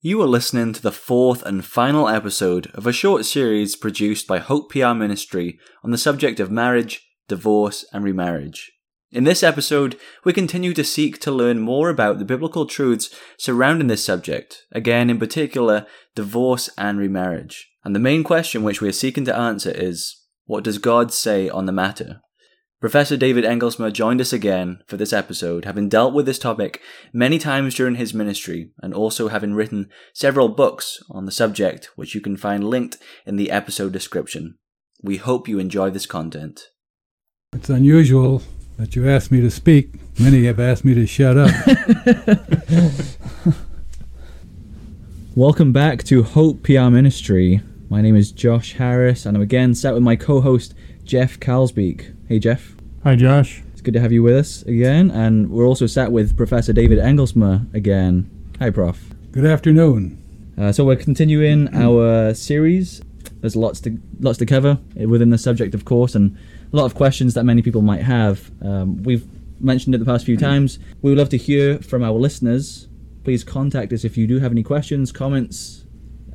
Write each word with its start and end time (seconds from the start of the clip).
You 0.00 0.22
are 0.22 0.28
listening 0.28 0.74
to 0.74 0.80
the 0.80 0.92
fourth 0.92 1.42
and 1.42 1.64
final 1.64 2.08
episode 2.08 2.68
of 2.68 2.86
a 2.86 2.92
short 2.92 3.24
series 3.24 3.74
produced 3.74 4.28
by 4.28 4.38
Hope 4.38 4.70
PR 4.70 4.94
Ministry 4.94 5.58
on 5.82 5.90
the 5.90 5.98
subject 5.98 6.38
of 6.38 6.52
marriage, 6.52 7.04
divorce, 7.26 7.84
and 7.92 8.04
remarriage. 8.04 8.70
In 9.10 9.24
this 9.24 9.42
episode, 9.42 9.98
we 10.24 10.32
continue 10.32 10.72
to 10.72 10.84
seek 10.84 11.18
to 11.22 11.32
learn 11.32 11.58
more 11.58 11.90
about 11.90 12.20
the 12.20 12.24
biblical 12.24 12.64
truths 12.64 13.12
surrounding 13.38 13.88
this 13.88 14.04
subject, 14.04 14.62
again, 14.70 15.10
in 15.10 15.18
particular, 15.18 15.84
divorce 16.14 16.70
and 16.78 17.00
remarriage. 17.00 17.68
And 17.84 17.92
the 17.92 17.98
main 17.98 18.22
question 18.22 18.62
which 18.62 18.80
we 18.80 18.88
are 18.88 18.92
seeking 18.92 19.24
to 19.24 19.36
answer 19.36 19.72
is 19.72 20.14
what 20.44 20.62
does 20.62 20.78
God 20.78 21.12
say 21.12 21.48
on 21.48 21.66
the 21.66 21.72
matter? 21.72 22.20
Professor 22.80 23.16
David 23.16 23.42
Engelsma 23.42 23.92
joined 23.92 24.20
us 24.20 24.32
again 24.32 24.84
for 24.86 24.96
this 24.96 25.12
episode, 25.12 25.64
having 25.64 25.88
dealt 25.88 26.14
with 26.14 26.26
this 26.26 26.38
topic 26.38 26.80
many 27.12 27.36
times 27.36 27.74
during 27.74 27.96
his 27.96 28.14
ministry 28.14 28.70
and 28.80 28.94
also 28.94 29.26
having 29.26 29.52
written 29.52 29.90
several 30.12 30.48
books 30.48 31.02
on 31.10 31.26
the 31.26 31.32
subject, 31.32 31.90
which 31.96 32.14
you 32.14 32.20
can 32.20 32.36
find 32.36 32.62
linked 32.62 32.96
in 33.26 33.34
the 33.34 33.50
episode 33.50 33.92
description. 33.92 34.58
We 35.02 35.16
hope 35.16 35.48
you 35.48 35.58
enjoy 35.58 35.90
this 35.90 36.06
content. 36.06 36.68
It's 37.52 37.68
unusual 37.68 38.42
that 38.76 38.94
you 38.94 39.08
asked 39.08 39.32
me 39.32 39.40
to 39.40 39.50
speak. 39.50 39.94
Many 40.20 40.44
have 40.44 40.60
asked 40.60 40.84
me 40.84 40.94
to 40.94 41.04
shut 41.04 41.36
up. 41.36 41.50
Welcome 45.34 45.72
back 45.72 46.04
to 46.04 46.22
Hope 46.22 46.62
PR 46.62 46.90
Ministry. 46.90 47.60
My 47.90 48.02
name 48.02 48.14
is 48.14 48.30
Josh 48.30 48.74
Harris, 48.74 49.26
and 49.26 49.36
I'm 49.36 49.42
again 49.42 49.74
sat 49.74 49.94
with 49.94 50.04
my 50.04 50.14
co 50.14 50.40
host, 50.40 50.74
Jeff 51.02 51.40
Kalsbeek. 51.40 52.14
Hey, 52.28 52.38
Jeff. 52.38 52.76
Hi, 53.04 53.16
Josh. 53.16 53.62
It's 53.72 53.80
good 53.80 53.94
to 53.94 54.00
have 54.00 54.12
you 54.12 54.22
with 54.22 54.36
us 54.36 54.60
again, 54.64 55.10
and 55.10 55.50
we're 55.50 55.64
also 55.64 55.86
sat 55.86 56.12
with 56.12 56.36
Professor 56.36 56.74
David 56.74 56.98
Engelsma 56.98 57.72
again. 57.72 58.30
Hi, 58.58 58.68
Prof. 58.68 59.14
Good 59.32 59.46
afternoon. 59.46 60.22
Uh, 60.58 60.70
so 60.70 60.84
we're 60.84 60.96
continuing 60.96 61.74
our 61.74 62.34
series. 62.34 63.00
There's 63.40 63.56
lots 63.56 63.80
to 63.80 63.98
lots 64.20 64.36
to 64.40 64.44
cover 64.44 64.78
within 64.94 65.30
the 65.30 65.38
subject, 65.38 65.74
of 65.74 65.86
course, 65.86 66.14
and 66.14 66.36
a 66.70 66.76
lot 66.76 66.84
of 66.84 66.94
questions 66.94 67.32
that 67.32 67.44
many 67.44 67.62
people 67.62 67.80
might 67.80 68.02
have. 68.02 68.50
Um, 68.60 69.02
we've 69.04 69.26
mentioned 69.58 69.94
it 69.94 69.98
the 69.98 70.04
past 70.04 70.26
few 70.26 70.36
times. 70.36 70.78
We 71.00 71.10
would 71.10 71.18
love 71.18 71.30
to 71.30 71.38
hear 71.38 71.78
from 71.78 72.04
our 72.04 72.12
listeners. 72.12 72.88
Please 73.24 73.42
contact 73.42 73.90
us 73.94 74.04
if 74.04 74.18
you 74.18 74.26
do 74.26 74.38
have 74.38 74.52
any 74.52 74.62
questions, 74.62 75.12
comments 75.12 75.86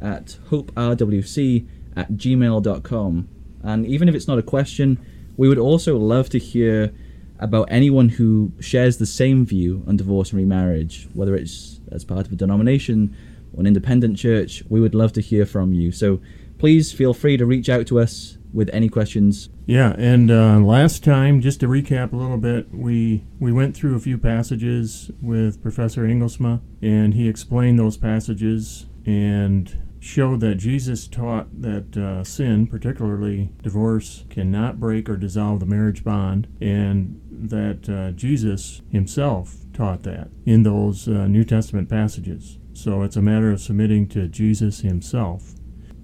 at 0.01 0.37
hoperwc 0.49 1.67
at 1.95 2.13
gmail.com. 2.13 3.29
And 3.61 3.85
even 3.85 4.09
if 4.09 4.15
it's 4.15 4.27
not 4.27 4.39
a 4.39 4.43
question, 4.43 4.97
we 5.37 5.47
would 5.47 5.57
also 5.57 5.97
love 5.97 6.29
to 6.29 6.39
hear 6.39 6.93
about 7.39 7.67
anyone 7.69 8.09
who 8.09 8.51
shares 8.59 8.97
the 8.97 9.05
same 9.05 9.45
view 9.45 9.83
on 9.87 9.97
divorce 9.97 10.31
and 10.31 10.39
remarriage, 10.39 11.07
whether 11.13 11.35
it's 11.35 11.81
as 11.91 12.05
part 12.05 12.25
of 12.25 12.31
a 12.31 12.35
denomination 12.35 13.15
or 13.53 13.61
an 13.61 13.67
independent 13.67 14.17
church. 14.17 14.63
We 14.69 14.79
would 14.79 14.95
love 14.95 15.13
to 15.13 15.21
hear 15.21 15.45
from 15.45 15.73
you. 15.73 15.91
So 15.91 16.21
please 16.57 16.93
feel 16.93 17.13
free 17.13 17.37
to 17.37 17.45
reach 17.45 17.69
out 17.69 17.87
to 17.87 17.99
us 17.99 18.37
with 18.53 18.69
any 18.71 18.87
questions. 18.87 19.49
Yeah, 19.65 19.93
and 19.97 20.29
uh, 20.29 20.59
last 20.59 21.03
time, 21.03 21.41
just 21.41 21.59
to 21.61 21.67
recap 21.67 22.13
a 22.13 22.15
little 22.15 22.37
bit, 22.37 22.73
we 22.73 23.25
we 23.39 23.51
went 23.51 23.75
through 23.75 23.95
a 23.95 23.99
few 23.99 24.17
passages 24.17 25.11
with 25.21 25.61
Professor 25.61 26.03
Engelsma, 26.03 26.61
and 26.81 27.15
he 27.15 27.27
explained 27.27 27.79
those 27.79 27.97
passages 27.97 28.85
and 29.05 29.75
showed 30.03 30.41
that 30.41 30.55
Jesus 30.55 31.07
taught 31.07 31.61
that 31.61 31.95
uh, 31.95 32.23
sin, 32.25 32.67
particularly 32.67 33.49
divorce, 33.61 34.25
cannot 34.29 34.79
break 34.79 35.09
or 35.09 35.15
dissolve 35.15 35.61
the 35.61 35.65
marriage 35.65 36.03
bond, 36.03 36.47
and 36.59 37.21
that 37.31 37.89
uh, 37.89 38.11
Jesus 38.11 38.81
himself 38.91 39.55
taught 39.73 40.03
that 40.03 40.29
in 40.45 40.63
those 40.63 41.07
uh, 41.07 41.27
New 41.27 41.45
Testament 41.45 41.89
passages. 41.89 42.59
So 42.73 43.01
it's 43.03 43.15
a 43.15 43.21
matter 43.21 43.51
of 43.51 43.61
submitting 43.61 44.07
to 44.09 44.27
Jesus 44.27 44.81
himself. 44.81 45.53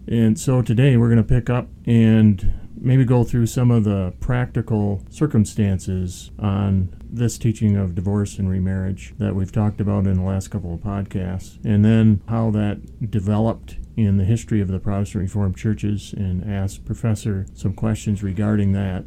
And 0.10 0.40
so 0.40 0.64
today 0.64 0.98
we're 0.98 1.10
going 1.10 1.24
to 1.24 1.24
pick 1.24 1.52
up 1.52 1.68
and 1.86 2.72
maybe 2.76 3.06
go 3.06 3.24
through 3.24 3.46
some 3.46 3.70
of 3.70 3.84
the 3.84 4.12
practical 4.20 5.04
circumstances 5.12 6.32
on 6.40 6.96
this 7.08 7.38
teaching 7.38 7.78
of 7.78 7.94
divorce 7.94 8.40
and 8.40 8.50
remarriage 8.50 9.14
that 9.20 9.36
we've 9.36 9.52
talked 9.52 9.80
about 9.80 10.08
in 10.08 10.16
the 10.16 10.24
last 10.24 10.48
couple 10.48 10.74
of 10.74 10.80
podcasts, 10.80 11.64
and 11.64 11.86
then 11.86 12.22
how 12.28 12.50
that 12.50 13.12
developed 13.12 13.78
in 13.96 14.18
the 14.18 14.24
history 14.24 14.62
of 14.62 14.68
the 14.68 14.80
Protestant 14.80 15.22
Reformed 15.22 15.58
churches, 15.58 16.12
and 16.14 16.44
ask 16.52 16.84
Professor 16.86 17.46
some 17.54 17.74
questions 17.74 18.24
regarding 18.24 18.72
that. 18.72 19.06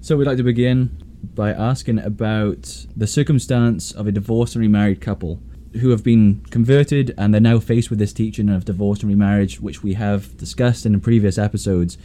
So 0.00 0.16
we'd 0.16 0.26
like 0.26 0.38
to 0.38 0.42
begin 0.42 1.02
by 1.34 1.50
asking 1.50 1.98
about 1.98 2.86
the 2.96 3.06
circumstance 3.06 3.92
of 3.92 4.06
a 4.06 4.12
divorced 4.12 4.54
and 4.54 4.62
remarried 4.62 5.02
couple 5.02 5.42
who 5.74 5.90
have 5.90 6.02
been 6.02 6.42
converted 6.50 7.14
and 7.16 7.32
they're 7.32 7.40
now 7.40 7.58
faced 7.58 7.90
with 7.90 7.98
this 7.98 8.12
teaching 8.12 8.48
of 8.48 8.64
divorce 8.64 9.00
and 9.00 9.08
remarriage, 9.08 9.60
which 9.60 9.82
we 9.82 9.94
have 9.94 10.36
discussed 10.36 10.84
in 10.84 11.00
previous 11.00 11.38
episodes. 11.38 11.96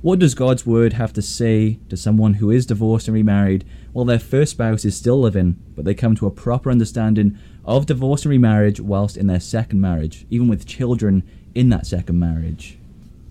What 0.00 0.18
does 0.18 0.34
God's 0.34 0.66
word 0.66 0.94
have 0.94 1.12
to 1.12 1.22
say 1.22 1.78
to 1.88 1.96
someone 1.96 2.34
who 2.34 2.50
is 2.50 2.66
divorced 2.66 3.06
and 3.06 3.14
remarried 3.14 3.64
while 3.92 4.04
their 4.04 4.18
first 4.18 4.52
spouse 4.52 4.84
is 4.84 4.96
still 4.96 5.20
living, 5.20 5.56
but 5.76 5.84
they 5.84 5.94
come 5.94 6.16
to 6.16 6.26
a 6.26 6.30
proper 6.30 6.70
understanding 6.70 7.38
of 7.64 7.86
divorce 7.86 8.24
and 8.24 8.30
remarriage 8.30 8.80
whilst 8.80 9.16
in 9.16 9.28
their 9.28 9.38
second 9.38 9.80
marriage, 9.80 10.26
even 10.28 10.48
with 10.48 10.66
children 10.66 11.22
in 11.54 11.68
that 11.68 11.86
second 11.86 12.18
marriage? 12.18 12.78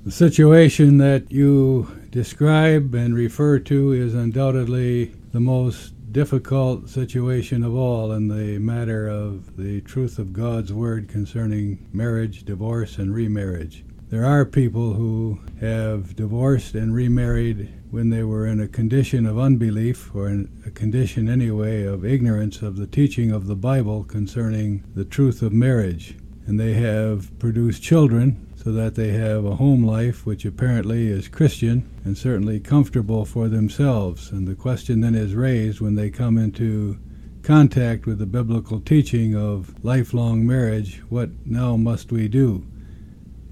The 0.05 0.11
situation 0.11 0.97
that 0.97 1.29
you 1.29 1.91
describe 2.09 2.95
and 2.95 3.15
refer 3.15 3.59
to 3.59 3.91
is 3.91 4.15
undoubtedly 4.15 5.11
the 5.33 5.41
most 5.41 5.93
difficult 6.11 6.89
situation 6.89 7.63
of 7.63 7.73
all 7.73 8.11
in 8.11 8.27
the 8.27 8.59
matter 8.59 9.07
of 9.07 9.55
the 9.55 9.79
truth 9.81 10.19
of 10.19 10.33
God's 10.33 10.73
Word 10.73 11.07
concerning 11.07 11.87
marriage, 11.93 12.43
divorce, 12.43 12.97
and 12.97 13.13
remarriage. 13.13 13.85
There 14.09 14.25
are 14.25 14.43
people 14.43 14.95
who 14.95 15.39
have 15.61 16.17
divorced 16.17 16.75
and 16.75 16.93
remarried 16.93 17.69
when 17.91 18.09
they 18.09 18.23
were 18.23 18.45
in 18.45 18.59
a 18.59 18.67
condition 18.67 19.25
of 19.25 19.39
unbelief, 19.39 20.13
or 20.13 20.27
in 20.27 20.49
a 20.65 20.71
condition 20.71 21.29
anyway 21.29 21.83
of 21.83 22.03
ignorance 22.03 22.61
of 22.61 22.75
the 22.75 22.87
teaching 22.87 23.31
of 23.31 23.47
the 23.47 23.55
Bible 23.55 24.03
concerning 24.03 24.83
the 24.95 25.05
truth 25.05 25.41
of 25.41 25.53
marriage. 25.53 26.17
And 26.45 26.59
they 26.59 26.73
have 26.73 27.37
produced 27.39 27.83
children 27.83 28.47
so 28.63 28.71
that 28.71 28.93
they 28.93 29.09
have 29.09 29.43
a 29.43 29.55
home 29.55 29.83
life 29.83 30.25
which 30.25 30.45
apparently 30.45 31.07
is 31.07 31.27
Christian 31.27 31.89
and 32.05 32.15
certainly 32.15 32.59
comfortable 32.59 33.25
for 33.25 33.47
themselves. 33.47 34.31
And 34.31 34.47
the 34.47 34.55
question 34.55 35.01
then 35.01 35.15
is 35.15 35.33
raised 35.33 35.81
when 35.81 35.95
they 35.95 36.11
come 36.11 36.37
into 36.37 36.99
contact 37.41 38.05
with 38.05 38.19
the 38.19 38.27
biblical 38.27 38.79
teaching 38.79 39.35
of 39.35 39.83
lifelong 39.83 40.45
marriage 40.45 41.01
what 41.09 41.29
now 41.43 41.75
must 41.75 42.11
we 42.11 42.27
do? 42.27 42.67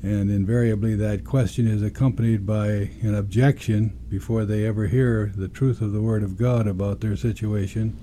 And 0.03 0.29
invariably, 0.29 0.95
that 0.95 1.25
question 1.25 1.67
is 1.67 1.81
accompanied 1.81 2.45
by 2.45 2.67
an 3.01 3.15
objection 3.15 3.97
before 4.09 4.45
they 4.45 4.65
ever 4.65 4.87
hear 4.87 5.33
the 5.35 5.49
truth 5.49 5.81
of 5.81 5.91
the 5.91 6.01
Word 6.01 6.23
of 6.23 6.37
God 6.37 6.67
about 6.67 7.01
their 7.01 7.17
situation. 7.17 7.99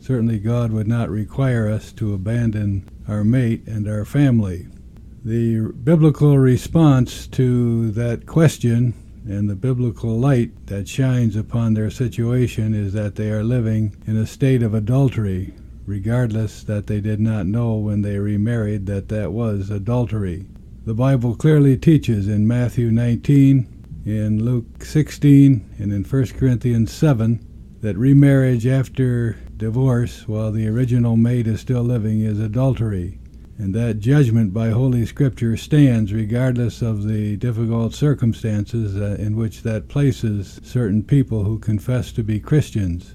Certainly, 0.00 0.40
God 0.40 0.72
would 0.72 0.88
not 0.88 1.08
require 1.10 1.68
us 1.68 1.92
to 1.92 2.14
abandon 2.14 2.88
our 3.06 3.22
mate 3.22 3.66
and 3.66 3.86
our 3.86 4.04
family. 4.04 4.66
The 5.26 5.72
biblical 5.72 6.38
response 6.38 7.26
to 7.32 7.90
that 7.90 8.26
question 8.26 8.94
and 9.26 9.50
the 9.50 9.56
biblical 9.56 10.16
light 10.16 10.68
that 10.68 10.86
shines 10.86 11.34
upon 11.34 11.74
their 11.74 11.90
situation 11.90 12.74
is 12.74 12.92
that 12.92 13.16
they 13.16 13.32
are 13.32 13.42
living 13.42 13.96
in 14.06 14.16
a 14.16 14.24
state 14.24 14.62
of 14.62 14.72
adultery, 14.72 15.52
regardless 15.84 16.62
that 16.62 16.86
they 16.86 17.00
did 17.00 17.18
not 17.18 17.44
know 17.44 17.74
when 17.74 18.02
they 18.02 18.20
remarried 18.20 18.86
that 18.86 19.08
that 19.08 19.32
was 19.32 19.68
adultery. 19.68 20.46
The 20.84 20.94
Bible 20.94 21.34
clearly 21.34 21.76
teaches 21.76 22.28
in 22.28 22.46
Matthew 22.46 22.92
19, 22.92 23.66
in 24.06 24.44
Luke 24.44 24.84
16, 24.84 25.74
and 25.80 25.92
in 25.92 26.04
1 26.04 26.26
Corinthians 26.38 26.92
7 26.92 27.44
that 27.80 27.96
remarriage 27.96 28.64
after 28.64 29.38
divorce 29.56 30.28
while 30.28 30.52
the 30.52 30.68
original 30.68 31.16
mate 31.16 31.48
is 31.48 31.62
still 31.62 31.82
living 31.82 32.20
is 32.20 32.38
adultery 32.38 33.18
and 33.58 33.74
that 33.74 34.00
judgment 34.00 34.52
by 34.52 34.68
Holy 34.68 35.06
Scripture 35.06 35.56
stands 35.56 36.12
regardless 36.12 36.82
of 36.82 37.04
the 37.04 37.36
difficult 37.36 37.94
circumstances 37.94 38.96
uh, 38.96 39.16
in 39.20 39.36
which 39.36 39.62
that 39.62 39.88
places 39.88 40.60
certain 40.62 41.02
people 41.02 41.44
who 41.44 41.58
confess 41.58 42.12
to 42.12 42.22
be 42.22 42.38
Christians. 42.38 43.14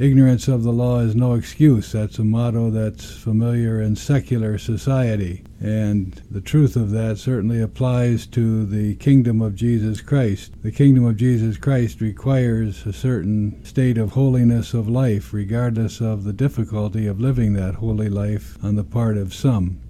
Ignorance 0.00 0.48
of 0.48 0.62
the 0.62 0.72
law 0.72 1.00
is 1.00 1.14
no 1.14 1.34
excuse. 1.34 1.92
That's 1.92 2.18
a 2.18 2.24
motto 2.24 2.70
that's 2.70 3.10
familiar 3.10 3.82
in 3.82 3.96
secular 3.96 4.56
society. 4.56 5.44
And 5.60 6.14
the 6.30 6.40
truth 6.40 6.74
of 6.74 6.90
that 6.92 7.18
certainly 7.18 7.60
applies 7.60 8.26
to 8.28 8.64
the 8.64 8.94
kingdom 8.94 9.42
of 9.42 9.54
Jesus 9.54 10.00
Christ. 10.00 10.54
The 10.62 10.72
kingdom 10.72 11.04
of 11.04 11.18
Jesus 11.18 11.58
Christ 11.58 12.00
requires 12.00 12.86
a 12.86 12.94
certain 12.94 13.62
state 13.62 13.98
of 13.98 14.12
holiness 14.12 14.72
of 14.72 14.88
life, 14.88 15.34
regardless 15.34 16.00
of 16.00 16.24
the 16.24 16.32
difficulty 16.32 17.06
of 17.06 17.20
living 17.20 17.52
that 17.52 17.74
holy 17.74 18.08
life 18.08 18.56
on 18.64 18.76
the 18.76 18.84
part 18.84 19.18
of 19.18 19.34
some. 19.34 19.82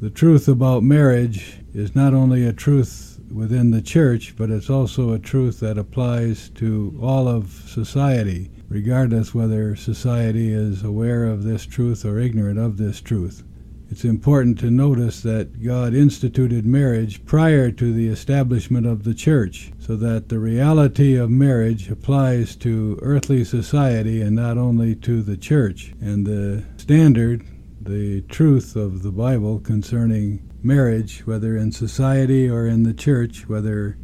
The 0.00 0.10
truth 0.10 0.48
about 0.48 0.82
marriage 0.82 1.58
is 1.72 1.94
not 1.94 2.14
only 2.14 2.44
a 2.44 2.52
truth 2.52 3.20
within 3.32 3.70
the 3.70 3.80
church, 3.80 4.34
but 4.36 4.50
it's 4.50 4.70
also 4.70 5.12
a 5.12 5.20
truth 5.20 5.60
that 5.60 5.78
applies 5.78 6.48
to 6.56 6.98
all 7.00 7.28
of 7.28 7.52
society 7.68 8.50
regardless 8.68 9.34
whether 9.34 9.76
society 9.76 10.52
is 10.52 10.82
aware 10.82 11.24
of 11.24 11.44
this 11.44 11.66
truth 11.66 12.04
or 12.04 12.18
ignorant 12.18 12.58
of 12.58 12.76
this 12.76 13.00
truth. 13.00 13.44
it's 13.88 14.04
important 14.04 14.58
to 14.58 14.70
notice 14.70 15.20
that 15.22 15.62
God 15.62 15.94
instituted 15.94 16.66
marriage 16.66 17.24
prior 17.24 17.70
to 17.70 17.92
the 17.92 18.08
establishment 18.08 18.86
of 18.86 19.04
the 19.04 19.14
church, 19.14 19.72
so 19.78 19.94
that 19.96 20.28
the 20.28 20.38
reality 20.40 21.14
of 21.14 21.30
marriage 21.30 21.88
applies 21.88 22.56
to 22.56 22.98
earthly 23.00 23.44
society 23.44 24.20
and 24.22 24.34
not 24.34 24.58
only 24.58 24.94
to 24.96 25.22
the 25.22 25.36
church. 25.36 25.94
And 26.00 26.26
the 26.26 26.64
standard, 26.76 27.44
the 27.80 28.22
truth 28.22 28.74
of 28.74 29.02
the 29.02 29.12
Bible 29.12 29.60
concerning 29.60 30.42
marriage, 30.62 31.24
whether 31.24 31.56
in 31.56 31.70
society 31.70 32.48
or 32.50 32.66
in 32.66 32.82
the 32.82 32.94
church, 32.94 33.48
whether 33.48 33.96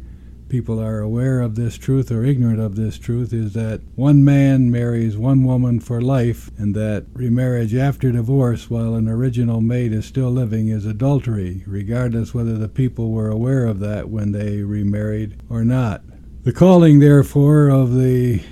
people 0.53 0.79
are 0.79 0.99
aware 0.99 1.41
of 1.41 1.55
this 1.55 1.79
truth 1.79 2.11
or 2.11 2.23
ignorant 2.23 2.59
of 2.59 2.75
this 2.75 2.99
truth 2.99 3.33
is 3.33 3.53
that 3.53 3.81
one 3.95 4.23
man 4.23 4.69
marries 4.69 5.17
one 5.17 5.43
woman 5.43 5.79
for 5.79 5.99
life, 5.99 6.51
and 6.59 6.75
that 6.75 7.03
remarriage 7.13 7.73
after 7.73 8.11
divorce 8.11 8.69
while 8.69 8.93
an 8.93 9.07
original 9.07 9.61
mate 9.61 9.91
is 9.91 10.05
still 10.05 10.29
living 10.29 10.67
is 10.67 10.85
adultery, 10.85 11.63
regardless 11.65 12.35
whether 12.35 12.55
the 12.55 12.69
people 12.69 13.09
were 13.09 13.31
aware 13.31 13.65
of 13.65 13.79
that 13.79 14.09
when 14.09 14.31
they 14.31 14.61
remarried 14.61 15.41
or 15.49 15.65
not. 15.65 16.03
The 16.43 16.53
calling, 16.53 16.99
therefore, 16.99 17.69
of 17.69 17.95
the 17.95 18.43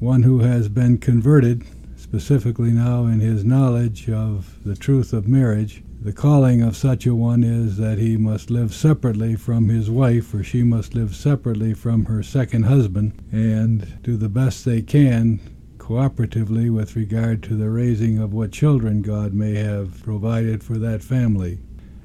one 0.00 0.22
who 0.22 0.38
has 0.38 0.70
been 0.70 0.96
converted, 0.96 1.64
specifically 1.96 2.70
now 2.70 3.04
in 3.04 3.20
his 3.20 3.44
knowledge 3.44 4.08
of 4.08 4.56
the 4.64 4.74
truth 4.74 5.12
of 5.12 5.28
marriage, 5.28 5.82
the 6.00 6.12
calling 6.12 6.62
of 6.62 6.76
such 6.76 7.06
a 7.06 7.14
one 7.14 7.42
is 7.42 7.76
that 7.78 7.98
he 7.98 8.16
must 8.16 8.50
live 8.50 8.74
separately 8.74 9.34
from 9.34 9.68
his 9.68 9.90
wife, 9.90 10.32
or 10.34 10.42
she 10.42 10.62
must 10.62 10.94
live 10.94 11.16
separately 11.16 11.74
from 11.74 12.04
her 12.04 12.22
second 12.22 12.64
husband, 12.64 13.12
and 13.32 14.02
do 14.02 14.16
the 14.16 14.28
best 14.28 14.64
they 14.64 14.82
can 14.82 15.40
cooperatively 15.78 16.68
with 16.68 16.96
regard 16.96 17.42
to 17.44 17.54
the 17.54 17.70
raising 17.70 18.18
of 18.18 18.32
what 18.32 18.50
children 18.50 19.02
God 19.02 19.32
may 19.32 19.54
have 19.54 20.02
provided 20.02 20.64
for 20.64 20.78
that 20.78 21.02
family. 21.02 21.60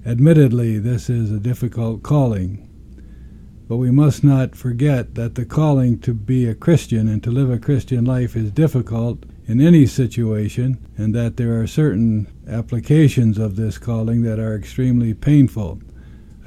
Admittedly, 0.05 0.77
this 0.77 1.09
is 1.09 1.31
a 1.31 1.39
difficult 1.39 2.03
calling, 2.03 2.67
but 3.67 3.77
we 3.77 3.89
must 3.89 4.23
not 4.23 4.55
forget 4.55 5.15
that 5.15 5.35
the 5.35 5.45
calling 5.45 5.99
to 5.99 6.13
be 6.13 6.45
a 6.45 6.53
Christian 6.53 7.07
and 7.07 7.23
to 7.23 7.31
live 7.31 7.49
a 7.49 7.57
Christian 7.57 8.05
life 8.05 8.35
is 8.35 8.51
difficult 8.51 9.23
in 9.51 9.59
any 9.59 9.85
situation, 9.85 10.77
and 10.95 11.13
that 11.13 11.35
there 11.35 11.59
are 11.59 11.67
certain 11.67 12.25
applications 12.47 13.37
of 13.37 13.57
this 13.57 13.77
calling 13.77 14.21
that 14.21 14.39
are 14.39 14.55
extremely 14.55 15.13
painful. 15.13 15.77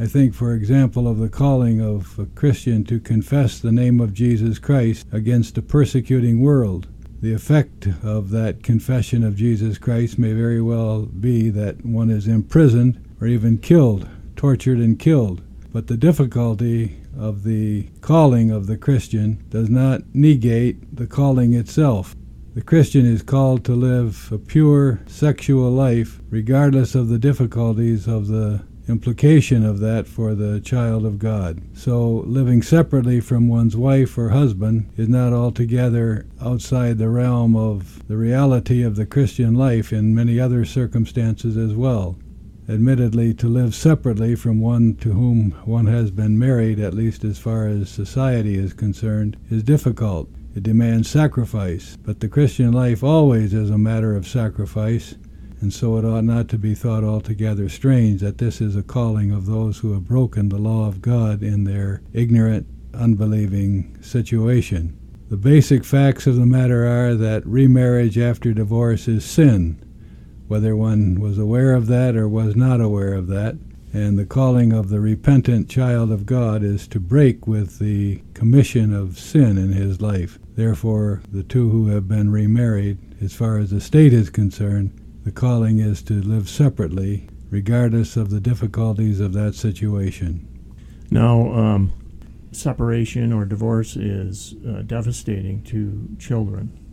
I 0.00 0.06
think, 0.06 0.32
for 0.32 0.54
example, 0.54 1.06
of 1.06 1.18
the 1.18 1.28
calling 1.28 1.82
of 1.82 2.18
a 2.18 2.24
Christian 2.24 2.82
to 2.84 2.98
confess 2.98 3.58
the 3.58 3.72
name 3.72 4.00
of 4.00 4.14
Jesus 4.14 4.58
Christ 4.58 5.06
against 5.12 5.58
a 5.58 5.62
persecuting 5.62 6.40
world. 6.40 6.88
The 7.20 7.34
effect 7.34 7.88
of 8.02 8.30
that 8.30 8.62
confession 8.62 9.22
of 9.22 9.36
Jesus 9.36 9.76
Christ 9.76 10.18
may 10.18 10.32
very 10.32 10.62
well 10.62 11.02
be 11.02 11.50
that 11.50 11.84
one 11.84 12.08
is 12.08 12.26
imprisoned 12.26 13.04
or 13.20 13.26
even 13.26 13.58
killed, 13.58 14.08
tortured 14.34 14.78
and 14.78 14.98
killed. 14.98 15.42
But 15.74 15.88
the 15.88 15.98
difficulty 15.98 16.96
of 17.18 17.44
the 17.44 17.90
calling 18.00 18.50
of 18.50 18.66
the 18.66 18.78
Christian 18.78 19.44
does 19.50 19.68
not 19.68 20.00
negate 20.14 20.96
the 20.96 21.06
calling 21.06 21.52
itself. 21.52 22.16
The 22.54 22.62
Christian 22.62 23.04
is 23.04 23.22
called 23.22 23.64
to 23.64 23.74
live 23.74 24.28
a 24.30 24.38
pure 24.38 25.00
sexual 25.06 25.72
life, 25.72 26.20
regardless 26.30 26.94
of 26.94 27.08
the 27.08 27.18
difficulties 27.18 28.06
of 28.06 28.28
the 28.28 28.62
implication 28.86 29.66
of 29.66 29.80
that 29.80 30.06
for 30.06 30.36
the 30.36 30.60
child 30.60 31.04
of 31.04 31.18
God. 31.18 31.62
So, 31.74 32.22
living 32.28 32.62
separately 32.62 33.18
from 33.18 33.48
one's 33.48 33.76
wife 33.76 34.16
or 34.16 34.28
husband 34.28 34.88
is 34.96 35.08
not 35.08 35.32
altogether 35.32 36.26
outside 36.40 36.98
the 36.98 37.08
realm 37.08 37.56
of 37.56 38.06
the 38.06 38.16
reality 38.16 38.84
of 38.84 38.94
the 38.94 39.04
Christian 39.04 39.56
life 39.56 39.92
in 39.92 40.14
many 40.14 40.38
other 40.38 40.64
circumstances 40.64 41.56
as 41.56 41.74
well. 41.74 42.16
Admittedly, 42.68 43.34
to 43.34 43.48
live 43.48 43.74
separately 43.74 44.36
from 44.36 44.60
one 44.60 44.94
to 44.98 45.10
whom 45.10 45.50
one 45.64 45.86
has 45.86 46.12
been 46.12 46.38
married, 46.38 46.78
at 46.78 46.94
least 46.94 47.24
as 47.24 47.36
far 47.36 47.66
as 47.66 47.90
society 47.90 48.56
is 48.56 48.72
concerned, 48.72 49.36
is 49.50 49.64
difficult. 49.64 50.28
It 50.54 50.62
demands 50.62 51.10
sacrifice, 51.10 51.96
but 52.00 52.20
the 52.20 52.28
Christian 52.28 52.72
life 52.72 53.02
always 53.02 53.52
is 53.52 53.70
a 53.70 53.78
matter 53.78 54.14
of 54.14 54.28
sacrifice, 54.28 55.16
and 55.60 55.72
so 55.72 55.96
it 55.96 56.04
ought 56.04 56.22
not 56.22 56.48
to 56.50 56.58
be 56.58 56.76
thought 56.76 57.02
altogether 57.02 57.68
strange 57.68 58.20
that 58.20 58.38
this 58.38 58.60
is 58.60 58.76
a 58.76 58.82
calling 58.84 59.32
of 59.32 59.46
those 59.46 59.78
who 59.78 59.92
have 59.94 60.06
broken 60.06 60.50
the 60.50 60.58
law 60.58 60.86
of 60.86 61.02
God 61.02 61.42
in 61.42 61.64
their 61.64 62.02
ignorant, 62.12 62.68
unbelieving 62.94 63.98
situation. 64.00 64.96
The 65.28 65.36
basic 65.36 65.82
facts 65.82 66.28
of 66.28 66.36
the 66.36 66.46
matter 66.46 66.86
are 66.86 67.16
that 67.16 67.44
remarriage 67.44 68.16
after 68.16 68.54
divorce 68.54 69.08
is 69.08 69.24
sin, 69.24 69.82
whether 70.46 70.76
one 70.76 71.18
was 71.18 71.36
aware 71.36 71.74
of 71.74 71.88
that 71.88 72.14
or 72.14 72.28
was 72.28 72.54
not 72.54 72.80
aware 72.80 73.14
of 73.14 73.26
that. 73.26 73.56
And 73.94 74.18
the 74.18 74.26
calling 74.26 74.72
of 74.72 74.88
the 74.88 74.98
repentant 74.98 75.68
child 75.68 76.10
of 76.10 76.26
God 76.26 76.64
is 76.64 76.88
to 76.88 76.98
break 76.98 77.46
with 77.46 77.78
the 77.78 78.20
commission 78.34 78.92
of 78.92 79.20
sin 79.20 79.56
in 79.56 79.70
his 79.70 80.00
life. 80.00 80.36
Therefore, 80.56 81.22
the 81.30 81.44
two 81.44 81.70
who 81.70 81.86
have 81.90 82.08
been 82.08 82.32
remarried, 82.32 82.98
as 83.22 83.34
far 83.34 83.56
as 83.56 83.70
the 83.70 83.80
state 83.80 84.12
is 84.12 84.30
concerned, 84.30 85.00
the 85.22 85.30
calling 85.30 85.78
is 85.78 86.02
to 86.02 86.14
live 86.14 86.48
separately, 86.48 87.28
regardless 87.50 88.16
of 88.16 88.30
the 88.30 88.40
difficulties 88.40 89.20
of 89.20 89.32
that 89.34 89.54
situation. 89.54 90.44
Now, 91.12 91.52
um, 91.52 91.92
separation 92.50 93.32
or 93.32 93.44
divorce 93.44 93.94
is 93.94 94.56
uh, 94.66 94.82
devastating 94.82 95.62
to 95.66 96.08
children 96.18 96.83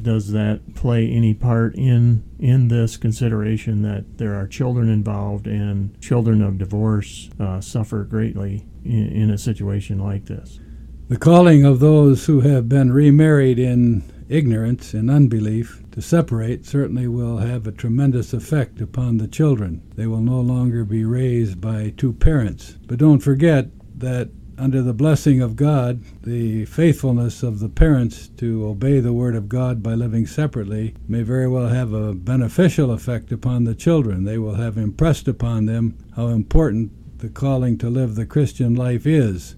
does 0.00 0.32
that 0.32 0.74
play 0.74 1.10
any 1.10 1.34
part 1.34 1.74
in 1.74 2.22
in 2.38 2.68
this 2.68 2.96
consideration 2.96 3.82
that 3.82 4.18
there 4.18 4.34
are 4.34 4.46
children 4.46 4.88
involved 4.88 5.46
and 5.46 6.00
children 6.00 6.42
of 6.42 6.58
divorce 6.58 7.30
uh, 7.40 7.60
suffer 7.60 8.04
greatly 8.04 8.66
in, 8.84 9.08
in, 9.08 9.30
a 9.30 9.38
situation 9.38 9.98
like 9.98 10.26
this? 10.26 10.60
The 11.08 11.16
calling 11.16 11.64
of 11.64 11.80
those 11.80 12.26
who 12.26 12.40
have 12.42 12.68
been 12.68 12.92
remarried 12.92 13.58
in 13.58 14.04
ignorance 14.28 14.94
and 14.94 15.10
unbelief 15.10 15.82
to 15.92 16.02
separate 16.02 16.66
certainly 16.66 17.08
will 17.08 17.38
have 17.38 17.66
a 17.66 17.72
tremendous 17.72 18.32
effect 18.32 18.80
upon 18.80 19.18
the 19.18 19.26
children. 19.26 19.82
They 19.96 20.06
will 20.06 20.20
no 20.20 20.40
longer 20.40 20.84
be 20.84 21.04
raised 21.04 21.60
by 21.60 21.94
two 21.96 22.12
parents. 22.12 22.76
But 22.86 22.98
don't 22.98 23.20
forget 23.20 23.66
that 23.98 24.30
under 24.58 24.82
the 24.82 24.92
blessing 24.92 25.40
of 25.40 25.54
God, 25.54 26.02
the 26.22 26.64
faithfulness 26.64 27.42
of 27.42 27.60
the 27.60 27.68
parents 27.68 28.28
to 28.38 28.66
obey 28.66 28.98
the 28.98 29.12
Word 29.12 29.36
of 29.36 29.48
God 29.48 29.82
by 29.82 29.94
living 29.94 30.26
separately 30.26 30.94
may 31.06 31.22
very 31.22 31.48
well 31.48 31.68
have 31.68 31.92
a 31.92 32.12
beneficial 32.12 32.90
effect 32.90 33.30
upon 33.30 33.64
the 33.64 33.74
children. 33.74 34.24
They 34.24 34.38
will 34.38 34.56
have 34.56 34.76
impressed 34.76 35.28
upon 35.28 35.66
them 35.66 35.96
how 36.16 36.28
important 36.28 36.90
the 37.18 37.28
calling 37.28 37.78
to 37.78 37.88
live 37.88 38.14
the 38.14 38.26
Christian 38.26 38.74
life 38.74 39.06
is, 39.06 39.54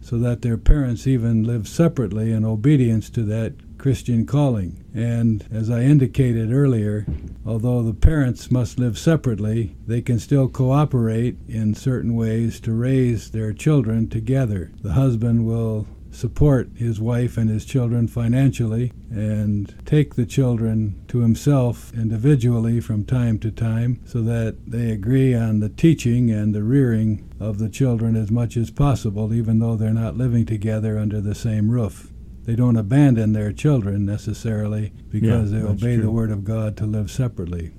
so 0.00 0.18
that 0.18 0.42
their 0.42 0.58
parents 0.58 1.06
even 1.06 1.44
live 1.44 1.68
separately 1.68 2.32
in 2.32 2.44
obedience 2.44 3.08
to 3.10 3.22
that 3.24 3.54
Christian 3.80 4.26
calling. 4.26 4.84
And 4.94 5.46
as 5.50 5.70
I 5.70 5.80
indicated 5.80 6.52
earlier, 6.52 7.06
although 7.46 7.82
the 7.82 7.94
parents 7.94 8.50
must 8.50 8.78
live 8.78 8.98
separately, 8.98 9.74
they 9.86 10.02
can 10.02 10.18
still 10.18 10.48
cooperate 10.48 11.38
in 11.48 11.74
certain 11.74 12.14
ways 12.14 12.60
to 12.60 12.74
raise 12.74 13.30
their 13.30 13.54
children 13.54 14.10
together. 14.10 14.70
The 14.82 14.92
husband 14.92 15.46
will 15.46 15.86
support 16.10 16.68
his 16.76 17.00
wife 17.00 17.38
and 17.38 17.48
his 17.48 17.64
children 17.64 18.06
financially 18.06 18.92
and 19.10 19.74
take 19.86 20.14
the 20.14 20.26
children 20.26 21.02
to 21.08 21.20
himself 21.20 21.90
individually 21.94 22.80
from 22.80 23.04
time 23.04 23.38
to 23.38 23.50
time 23.50 23.98
so 24.04 24.20
that 24.20 24.58
they 24.66 24.90
agree 24.90 25.34
on 25.34 25.60
the 25.60 25.68
teaching 25.70 26.30
and 26.30 26.54
the 26.54 26.62
rearing 26.62 27.32
of 27.40 27.58
the 27.58 27.68
children 27.70 28.14
as 28.14 28.30
much 28.30 28.58
as 28.58 28.70
possible, 28.70 29.32
even 29.32 29.58
though 29.58 29.76
they're 29.76 29.94
not 29.94 30.18
living 30.18 30.44
together 30.44 30.98
under 30.98 31.20
the 31.20 31.34
same 31.34 31.70
roof 31.70 32.10
they 32.44 32.56
don't 32.56 32.76
abandon 32.76 33.32
their 33.32 33.52
children 33.52 34.04
necessarily 34.04 34.92
because 35.10 35.52
yeah, 35.52 35.60
they 35.60 35.64
obey 35.64 35.94
true. 35.96 36.02
the 36.02 36.10
word 36.10 36.30
of 36.30 36.44
God 36.44 36.76
to 36.78 36.86
live 36.86 37.10
separately. 37.10 37.72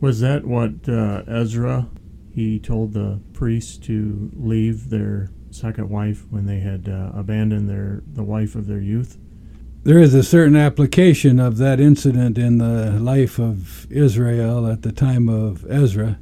Was 0.00 0.20
that 0.20 0.44
what 0.44 0.88
uh, 0.88 1.22
Ezra 1.28 1.88
he 2.34 2.58
told 2.58 2.92
the 2.92 3.20
priests 3.32 3.76
to 3.78 4.30
leave 4.34 4.90
their 4.90 5.30
second 5.50 5.90
wife 5.90 6.24
when 6.30 6.46
they 6.46 6.60
had 6.60 6.88
uh, 6.88 7.12
abandoned 7.14 7.68
their 7.68 8.02
the 8.06 8.24
wife 8.24 8.54
of 8.54 8.66
their 8.66 8.80
youth? 8.80 9.18
There 9.84 9.98
is 9.98 10.14
a 10.14 10.22
certain 10.22 10.56
application 10.56 11.40
of 11.40 11.58
that 11.58 11.80
incident 11.80 12.38
in 12.38 12.58
the 12.58 12.92
life 13.00 13.38
of 13.38 13.90
Israel 13.90 14.66
at 14.66 14.82
the 14.82 14.92
time 14.92 15.28
of 15.28 15.66
Ezra. 15.68 16.18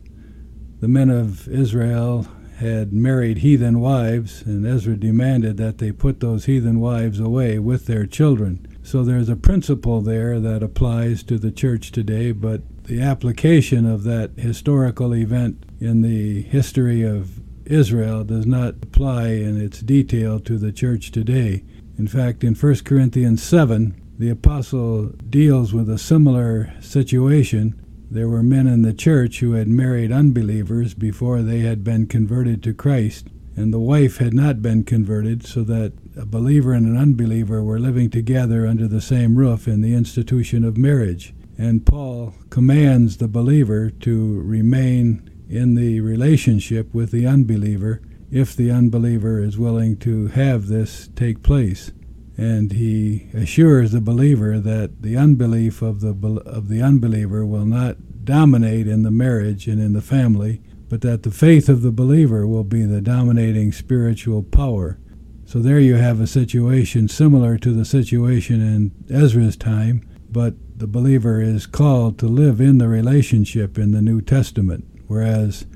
The 0.80 0.88
men 0.88 1.10
of 1.10 1.46
Israel 1.46 2.26
had 2.60 2.92
married 2.92 3.38
heathen 3.38 3.80
wives, 3.80 4.42
and 4.42 4.66
Ezra 4.66 4.94
demanded 4.94 5.56
that 5.56 5.78
they 5.78 5.90
put 5.90 6.20
those 6.20 6.44
heathen 6.44 6.78
wives 6.78 7.18
away 7.18 7.58
with 7.58 7.86
their 7.86 8.04
children. 8.04 8.66
So 8.82 9.02
there's 9.02 9.30
a 9.30 9.36
principle 9.36 10.02
there 10.02 10.38
that 10.40 10.62
applies 10.62 11.22
to 11.24 11.38
the 11.38 11.50
church 11.50 11.90
today, 11.90 12.32
but 12.32 12.60
the 12.84 13.00
application 13.00 13.86
of 13.86 14.02
that 14.04 14.32
historical 14.36 15.14
event 15.14 15.64
in 15.80 16.02
the 16.02 16.42
history 16.42 17.02
of 17.02 17.40
Israel 17.64 18.24
does 18.24 18.44
not 18.44 18.74
apply 18.82 19.28
in 19.28 19.58
its 19.58 19.80
detail 19.80 20.38
to 20.40 20.58
the 20.58 20.72
church 20.72 21.10
today. 21.12 21.64
In 21.96 22.08
fact, 22.08 22.44
in 22.44 22.54
1 22.54 22.76
Corinthians 22.84 23.42
7, 23.42 23.94
the 24.18 24.28
apostle 24.28 25.12
deals 25.30 25.72
with 25.72 25.88
a 25.88 25.96
similar 25.96 26.74
situation 26.80 27.80
there 28.10 28.28
were 28.28 28.42
men 28.42 28.66
in 28.66 28.82
the 28.82 28.92
church 28.92 29.38
who 29.38 29.52
had 29.52 29.68
married 29.68 30.10
unbelievers 30.10 30.94
before 30.94 31.42
they 31.42 31.60
had 31.60 31.84
been 31.84 32.06
converted 32.06 32.62
to 32.64 32.74
Christ, 32.74 33.28
and 33.54 33.72
the 33.72 33.78
wife 33.78 34.16
had 34.16 34.34
not 34.34 34.60
been 34.60 34.82
converted, 34.82 35.46
so 35.46 35.62
that 35.64 35.92
a 36.16 36.26
believer 36.26 36.72
and 36.72 36.86
an 36.86 36.96
unbeliever 36.96 37.62
were 37.62 37.78
living 37.78 38.10
together 38.10 38.66
under 38.66 38.88
the 38.88 39.00
same 39.00 39.36
roof 39.36 39.68
in 39.68 39.80
the 39.80 39.94
institution 39.94 40.64
of 40.64 40.76
marriage. 40.76 41.32
And 41.56 41.86
Paul 41.86 42.34
commands 42.48 43.18
the 43.18 43.28
believer 43.28 43.90
to 43.90 44.40
remain 44.40 45.30
in 45.48 45.74
the 45.74 46.00
relationship 46.00 46.92
with 46.94 47.10
the 47.10 47.26
unbeliever 47.26 48.00
if 48.30 48.56
the 48.56 48.70
unbeliever 48.70 49.40
is 49.40 49.58
willing 49.58 49.96
to 49.98 50.28
have 50.28 50.66
this 50.66 51.08
take 51.14 51.42
place. 51.42 51.92
And 52.40 52.72
he 52.72 53.26
assures 53.34 53.92
the 53.92 54.00
believer 54.00 54.58
that 54.58 55.02
the 55.02 55.14
unbelief 55.14 55.82
of 55.82 56.00
the, 56.00 56.14
of 56.46 56.68
the 56.68 56.80
unbeliever 56.80 57.44
will 57.44 57.66
not 57.66 58.24
dominate 58.24 58.88
in 58.88 59.02
the 59.02 59.10
marriage 59.10 59.68
and 59.68 59.78
in 59.78 59.92
the 59.92 60.00
family, 60.00 60.62
but 60.88 61.02
that 61.02 61.22
the 61.22 61.30
faith 61.30 61.68
of 61.68 61.82
the 61.82 61.90
believer 61.90 62.46
will 62.46 62.64
be 62.64 62.84
the 62.84 63.02
dominating 63.02 63.72
spiritual 63.72 64.42
power. 64.42 64.98
So 65.44 65.58
there 65.58 65.80
you 65.80 65.96
have 65.96 66.18
a 66.18 66.26
situation 66.26 67.08
similar 67.08 67.58
to 67.58 67.74
the 67.74 67.84
situation 67.84 68.62
in 68.62 68.92
Ezra's 69.14 69.58
time, 69.58 70.08
but 70.30 70.54
the 70.74 70.86
believer 70.86 71.42
is 71.42 71.66
called 71.66 72.18
to 72.20 72.26
live 72.26 72.58
in 72.58 72.78
the 72.78 72.88
relationship 72.88 73.76
in 73.76 73.92
the 73.92 74.00
New 74.00 74.22
Testament, 74.22 74.86
whereas 75.08 75.66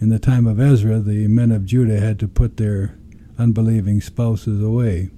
in 0.00 0.08
the 0.08 0.18
time 0.18 0.46
of 0.46 0.58
Ezra, 0.58 1.00
the 1.00 1.28
men 1.28 1.52
of 1.52 1.66
Judah 1.66 2.00
had 2.00 2.18
to 2.20 2.28
put 2.28 2.56
their 2.56 2.96
unbelieving 3.38 4.00
spouses 4.00 4.62
away. 4.62 5.10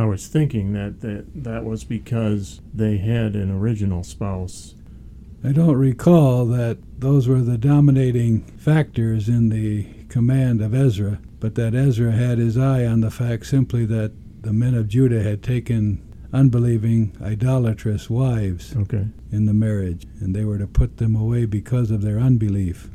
I 0.00 0.06
was 0.06 0.26
thinking 0.26 0.72
that 0.74 1.00
that, 1.00 1.26
that 1.44 1.64
was 1.64 1.84
because 1.84 2.60
they 2.72 2.98
had 2.98 3.34
an 3.34 3.50
original 3.50 4.04
spouse. 4.04 4.74
I 5.44 5.52
don't 5.52 5.76
recall 5.76 6.46
that 6.46 6.78
those 6.98 7.28
were 7.28 7.40
the 7.40 7.58
dominating 7.58 8.42
factors 8.58 9.28
in 9.28 9.50
the 9.50 9.86
command 10.08 10.60
of 10.60 10.74
Ezra, 10.74 11.20
but 11.40 11.54
that 11.54 11.74
Ezra 11.74 12.12
had 12.12 12.38
his 12.38 12.58
eye 12.58 12.84
on 12.84 13.00
the 13.00 13.10
fact 13.10 13.46
simply 13.46 13.86
that 13.86 14.12
the 14.42 14.52
men 14.52 14.74
of 14.74 14.88
Judah 14.88 15.22
had 15.22 15.42
taken 15.42 16.02
unbelieving, 16.32 17.16
idolatrous 17.22 18.10
wives 18.10 18.74
okay. 18.76 19.06
in 19.30 19.46
the 19.46 19.54
marriage, 19.54 20.06
and 20.20 20.34
they 20.34 20.44
were 20.44 20.58
to 20.58 20.66
put 20.66 20.98
them 20.98 21.14
away 21.14 21.46
because 21.46 21.90
of 21.90 22.02
their 22.02 22.18
unbelief. 22.18 22.88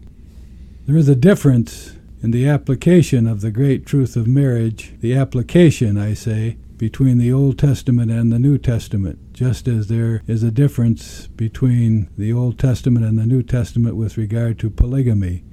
There 0.86 0.98
is 0.98 1.10
a 1.10 1.16
difference 1.16 1.94
in 2.22 2.32
the 2.32 2.48
application 2.48 3.28
of 3.28 3.42
the 3.42 3.52
great 3.52 3.86
truth 3.86 4.16
of 4.16 4.28
marriage, 4.28 4.94
the 5.00 5.16
application, 5.16 5.98
I 5.98 6.14
say, 6.14 6.58
between 6.84 7.18
the 7.18 7.32
Old 7.32 7.58
Testament 7.58 8.12
and 8.12 8.30
the 8.30 8.38
New 8.38 8.58
Testament, 8.58 9.32
just 9.32 9.70
as 9.70 9.88
there 9.88 10.22
is 10.28 10.44
a 10.44 10.52
difference 10.52 11.28
between 11.28 12.10
the 12.18 12.34
Old 12.34 12.60
Testament 12.60 13.06
and 13.06 13.18
the 13.18 13.26
New 13.26 13.42
Testament 13.42 13.96
with 13.96 14.18
regard 14.18 14.60
to 14.60 14.70
polygamy. 14.70 15.46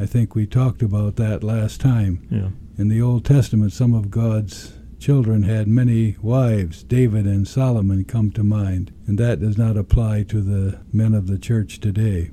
I 0.00 0.06
think 0.06 0.34
we 0.34 0.44
talked 0.44 0.82
about 0.82 1.14
that 1.14 1.44
last 1.44 1.80
time. 1.80 2.26
Yeah. 2.28 2.48
In 2.76 2.88
the 2.88 3.00
Old 3.00 3.24
Testament, 3.24 3.72
some 3.72 3.94
of 3.94 4.10
God's 4.10 4.72
children 4.98 5.44
had 5.44 5.68
many 5.68 6.16
wives. 6.20 6.82
David 6.82 7.26
and 7.26 7.46
Solomon 7.46 8.04
come 8.04 8.32
to 8.32 8.42
mind, 8.42 8.92
and 9.06 9.18
that 9.18 9.38
does 9.38 9.56
not 9.56 9.76
apply 9.76 10.24
to 10.24 10.40
the 10.40 10.80
men 10.92 11.14
of 11.14 11.28
the 11.28 11.38
church 11.38 11.78
today 11.78 12.32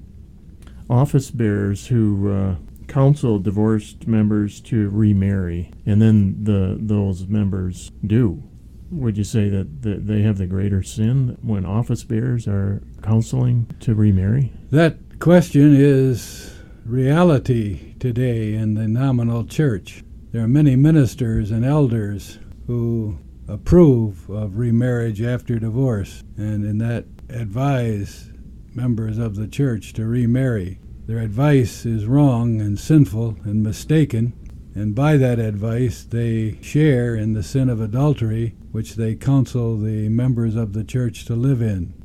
office 0.89 1.29
bearers 1.29 1.85
who 1.85 2.31
uh, 2.31 2.55
counsel 2.89 3.39
divorced 3.39 4.07
members 4.07 4.59
to 4.61 4.89
remarry, 4.89 5.71
and 5.85 6.01
then 6.01 6.43
the 6.43 6.77
those 6.79 7.27
members 7.27 7.91
do. 8.05 8.43
Would 8.91 9.17
you 9.17 9.23
say 9.23 9.49
that, 9.49 9.83
they 9.83 10.23
have 10.23 10.39
the 10.39 10.47
greater 10.47 10.81
sin 10.81 11.37
when 11.43 11.63
office 11.63 12.03
bearers 12.03 12.47
are 12.47 12.81
counseling 13.03 13.67
to 13.81 13.93
remarry? 13.93 14.51
That 14.71 15.19
question 15.19 15.75
is 15.75 16.55
reality 16.85 17.93
today 17.99 18.55
in 18.55 18.73
the 18.73 18.87
nominal 18.87 19.45
church. 19.45 20.03
There 20.31 20.43
are 20.43 20.47
many 20.47 20.75
ministers 20.75 21.51
and 21.51 21.63
elders 21.63 22.39
who 22.65 23.19
approve 23.47 24.27
of 24.29 24.57
remarriage 24.57 25.21
after 25.21 25.59
divorce 25.59 26.23
and 26.35 26.65
in 26.65 26.79
that 26.79 27.05
advise 27.29 28.31
members 28.73 29.19
of 29.19 29.35
the 29.35 29.47
church 29.47 29.93
to 29.93 30.05
remarry. 30.05 30.79
Their 31.09 31.21
advice 31.21 31.87
is 31.87 32.05
wrong 32.05 32.61
and 32.61 32.77
sinful 32.77 33.37
and 33.43 33.63
mistaken, 33.63 34.31
and 34.75 34.93
by 34.93 35.17
that 35.17 35.39
advice 35.39 36.03
they 36.03 36.59
share 36.61 37.15
in 37.15 37.33
the 37.33 37.41
sin 37.41 37.67
of 37.67 37.81
adultery 37.81 38.53
which 38.71 38.93
they 38.93 39.15
counsel 39.15 39.75
the 39.75 40.07
members 40.09 40.55
of 40.55 40.73
the 40.73 40.83
church 40.83 41.25
to 41.25 41.35
live 41.35 41.63
in. 41.63 41.95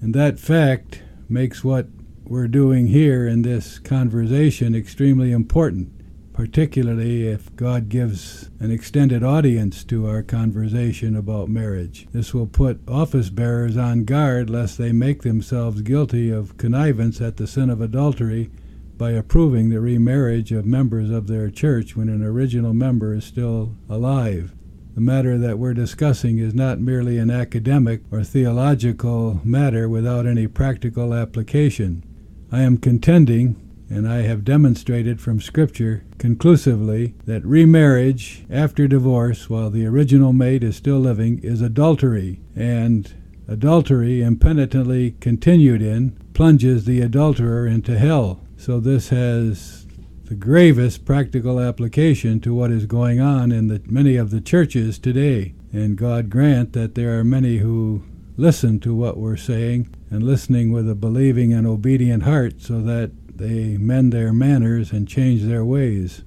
And 0.00 0.14
that 0.14 0.40
fact 0.40 1.02
makes 1.28 1.62
what 1.62 1.88
we're 2.24 2.48
doing 2.48 2.86
here 2.86 3.28
in 3.28 3.42
this 3.42 3.78
conversation 3.78 4.74
extremely 4.74 5.30
important 5.30 5.93
particularly 6.34 7.28
if 7.28 7.54
God 7.54 7.88
gives 7.88 8.50
an 8.58 8.72
extended 8.72 9.22
audience 9.22 9.84
to 9.84 10.08
our 10.08 10.22
conversation 10.22 11.14
about 11.14 11.48
marriage. 11.48 12.08
This 12.12 12.34
will 12.34 12.48
put 12.48 12.86
office 12.88 13.30
bearers 13.30 13.76
on 13.76 14.04
guard 14.04 14.50
lest 14.50 14.76
they 14.76 14.90
make 14.90 15.22
themselves 15.22 15.82
guilty 15.82 16.30
of 16.30 16.58
connivance 16.58 17.20
at 17.20 17.36
the 17.36 17.46
sin 17.46 17.70
of 17.70 17.80
adultery 17.80 18.50
by 18.98 19.12
approving 19.12 19.70
the 19.70 19.80
remarriage 19.80 20.50
of 20.50 20.66
members 20.66 21.08
of 21.08 21.28
their 21.28 21.50
church 21.50 21.96
when 21.96 22.08
an 22.08 22.22
original 22.22 22.74
member 22.74 23.14
is 23.14 23.24
still 23.24 23.76
alive. 23.88 24.52
The 24.96 25.00
matter 25.00 25.38
that 25.38 25.58
we're 25.58 25.74
discussing 25.74 26.38
is 26.38 26.54
not 26.54 26.80
merely 26.80 27.18
an 27.18 27.30
academic 27.30 28.02
or 28.10 28.24
theological 28.24 29.40
matter 29.44 29.88
without 29.88 30.26
any 30.26 30.48
practical 30.48 31.14
application. 31.14 32.04
I 32.50 32.62
am 32.62 32.76
contending 32.78 33.56
and 33.94 34.08
I 34.08 34.22
have 34.22 34.44
demonstrated 34.44 35.20
from 35.20 35.40
Scripture 35.40 36.02
conclusively 36.18 37.14
that 37.26 37.44
remarriage 37.44 38.44
after 38.50 38.88
divorce 38.88 39.48
while 39.48 39.70
the 39.70 39.86
original 39.86 40.32
mate 40.32 40.64
is 40.64 40.74
still 40.74 40.98
living 40.98 41.38
is 41.44 41.60
adultery, 41.60 42.40
and 42.56 43.14
adultery 43.46 44.20
impenitently 44.20 45.14
continued 45.20 45.80
in 45.80 46.18
plunges 46.34 46.86
the 46.86 47.02
adulterer 47.02 47.68
into 47.68 47.96
hell. 47.96 48.40
So 48.56 48.80
this 48.80 49.10
has 49.10 49.86
the 50.24 50.34
gravest 50.34 51.04
practical 51.04 51.60
application 51.60 52.40
to 52.40 52.52
what 52.52 52.72
is 52.72 52.86
going 52.86 53.20
on 53.20 53.52
in 53.52 53.68
the, 53.68 53.80
many 53.86 54.16
of 54.16 54.32
the 54.32 54.40
churches 54.40 54.98
today. 54.98 55.54
And 55.72 55.96
God 55.96 56.30
grant 56.30 56.72
that 56.72 56.96
there 56.96 57.16
are 57.16 57.22
many 57.22 57.58
who 57.58 58.02
listen 58.36 58.80
to 58.80 58.92
what 58.92 59.18
we're 59.18 59.36
saying 59.36 59.94
and 60.10 60.24
listening 60.24 60.72
with 60.72 60.90
a 60.90 60.96
believing 60.96 61.52
and 61.52 61.64
obedient 61.64 62.24
heart 62.24 62.60
so 62.60 62.80
that 62.80 63.12
they 63.36 63.76
mend 63.76 64.12
their 64.12 64.32
manners 64.32 64.92
and 64.92 65.08
change 65.08 65.42
their 65.42 65.64
ways. 65.64 66.22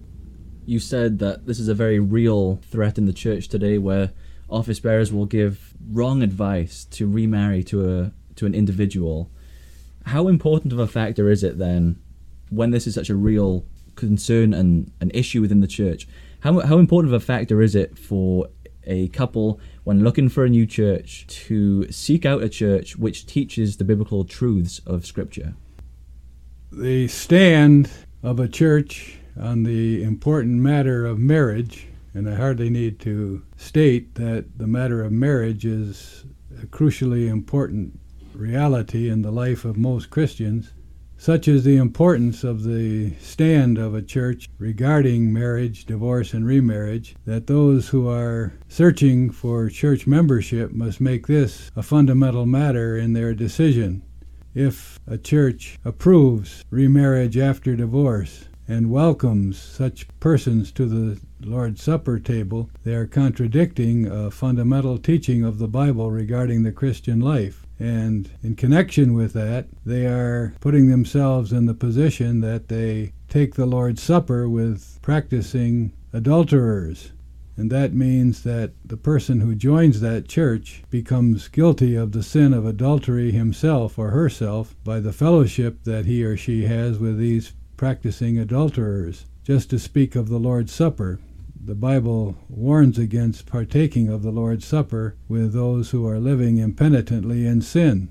You 0.66 0.80
said 0.80 1.20
that 1.20 1.46
this 1.46 1.60
is 1.60 1.70
a 1.70 1.74
very 1.74 2.00
real 2.00 2.58
threat 2.70 2.98
in 2.98 3.06
the 3.06 3.14
church 3.14 3.48
today 3.48 3.78
where 3.78 4.12
office 4.50 4.80
bearers 4.80 5.14
will 5.14 5.26
give 5.26 5.74
wrong 5.90 6.22
advice 6.22 6.86
to 6.86 7.08
remarry 7.08 7.64
to 7.64 7.90
a 7.90 8.12
to 8.36 8.46
an 8.46 8.54
individual. 8.54 9.32
How 10.06 10.28
important 10.28 10.74
of 10.74 10.80
a 10.80 10.88
factor 10.88 11.30
is 11.30 11.44
it 11.44 11.58
then 11.58 12.00
when 12.50 12.72
this 12.72 12.88
is 12.88 12.96
such 12.96 13.10
a 13.10 13.16
real 13.16 13.66
concern 13.96 14.54
and 14.54 14.92
an 15.00 15.12
issue 15.14 15.42
within 15.42 15.62
the 15.62 15.68
church? 15.68 16.08
How 16.42 16.60
how 16.60 16.78
important 16.78 17.14
of 17.14 17.22
a 17.22 17.26
factor 17.26 17.62
is 17.62 17.74
it 17.74 17.98
for 17.98 18.50
a 18.84 19.08
couple 19.10 19.60
when 19.86 20.04
looking 20.04 20.28
for 20.30 20.44
a 20.44 20.50
new 20.50 20.66
church 20.66 21.26
to 21.28 21.90
seek 21.92 22.26
out 22.26 22.44
a 22.44 22.50
church 22.50 22.98
which 22.98 23.26
teaches 23.26 23.78
the 23.78 23.86
biblical 23.86 24.26
truths 24.26 24.80
of 24.86 25.06
scripture? 25.06 25.56
The 26.72 27.08
stand 27.08 27.90
of 28.24 28.40
a 28.40 28.48
church 28.48 29.18
on 29.40 29.64
the 29.64 30.04
important 30.04 30.56
matter 30.56 31.06
of 31.06 31.18
marriage, 31.18 31.88
and 32.14 32.30
I 32.30 32.36
hardly 32.36 32.70
need 32.70 33.00
to 33.02 33.44
state 33.56 34.16
that 34.16 34.58
the 34.58 34.68
matter 34.68 35.04
of 35.04 35.12
marriage 35.12 35.66
is 35.66 36.26
a 36.62 36.66
crucially 36.66 37.30
important 37.30 38.00
reality 38.34 39.10
in 39.10 39.22
the 39.22 39.32
life 39.32 39.64
of 39.64 39.78
most 39.78 40.10
Christians. 40.10 40.74
Such 41.20 41.48
is 41.48 41.64
the 41.64 41.78
importance 41.78 42.44
of 42.44 42.64
the 42.64 43.14
stand 43.20 43.78
of 43.78 43.96
a 43.96 44.02
church 44.04 44.50
regarding 44.60 45.34
marriage, 45.34 45.86
divorce, 45.86 46.34
and 46.34 46.46
remarriage 46.46 47.16
that 47.26 47.48
those 47.48 47.88
who 47.90 48.08
are 48.08 48.54
searching 48.68 49.32
for 49.32 49.70
church 49.70 50.06
membership 50.06 50.72
must 50.72 51.02
make 51.02 51.26
this 51.26 51.72
a 51.76 51.82
fundamental 51.82 52.46
matter 52.46 52.98
in 52.98 53.14
their 53.14 53.34
decision 53.34 54.04
if 54.58 55.00
a 55.06 55.20
church 55.20 55.78
approves 55.86 56.66
remarriage 56.72 57.38
after 57.38 57.76
divorce 57.76 58.46
and 58.68 58.90
welcomes 58.90 59.58
such 59.58 60.08
persons 60.20 60.72
to 60.72 60.86
the 60.88 61.20
Lord's 61.42 61.84
Supper 61.84 62.18
table, 62.18 62.70
they 62.84 62.96
are 62.96 63.06
contradicting 63.06 64.08
a 64.08 64.32
fundamental 64.32 64.98
teaching 64.98 65.44
of 65.44 65.60
the 65.60 65.68
Bible 65.68 66.10
regarding 66.10 66.64
the 66.64 66.72
Christian 66.72 67.20
life. 67.20 67.68
And 67.80 68.32
in 68.42 68.56
connection 68.56 69.14
with 69.14 69.34
that, 69.34 69.68
they 69.86 70.08
are 70.08 70.56
putting 70.60 70.90
themselves 70.90 71.54
in 71.54 71.68
the 71.68 71.76
position 71.76 72.42
that 72.42 72.68
they 72.68 73.14
take 73.30 73.54
the 73.54 73.68
Lord's 73.68 74.02
Supper 74.02 74.50
with 74.50 74.98
practicing 75.04 75.94
adulterers. 76.12 77.12
And 77.58 77.72
that 77.72 77.92
means 77.92 78.44
that 78.44 78.74
the 78.86 78.98
person 78.98 79.40
who 79.40 79.56
joins 79.56 80.00
that 80.00 80.28
church 80.28 80.84
becomes 80.92 81.48
guilty 81.48 81.96
of 81.96 82.12
the 82.12 82.22
sin 82.22 82.54
of 82.54 82.68
adultery 82.68 83.32
himself 83.32 83.98
or 83.98 84.12
herself 84.12 84.76
by 84.84 85.00
the 85.00 85.12
fellowship 85.12 85.84
that 85.84 86.06
he 86.06 86.24
or 86.24 86.38
she 86.38 86.66
has 86.66 87.00
with 87.00 87.18
these 87.18 87.54
practicing 87.76 88.38
adulterers. 88.38 89.26
Just 89.44 89.72
to 89.72 89.80
speak 89.80 90.16
of 90.16 90.30
the 90.30 90.38
Lord's 90.38 90.72
Supper, 90.72 91.20
the 91.60 91.74
Bible 91.74 92.36
warns 92.48 93.00
against 93.00 93.48
partaking 93.48 94.08
of 94.08 94.22
the 94.22 94.32
Lord's 94.32 94.66
Supper 94.66 95.16
with 95.28 95.54
those 95.54 95.90
who 95.90 96.08
are 96.08 96.20
living 96.20 96.60
impenitently 96.60 97.48
in 97.48 97.62
sin. 97.62 98.10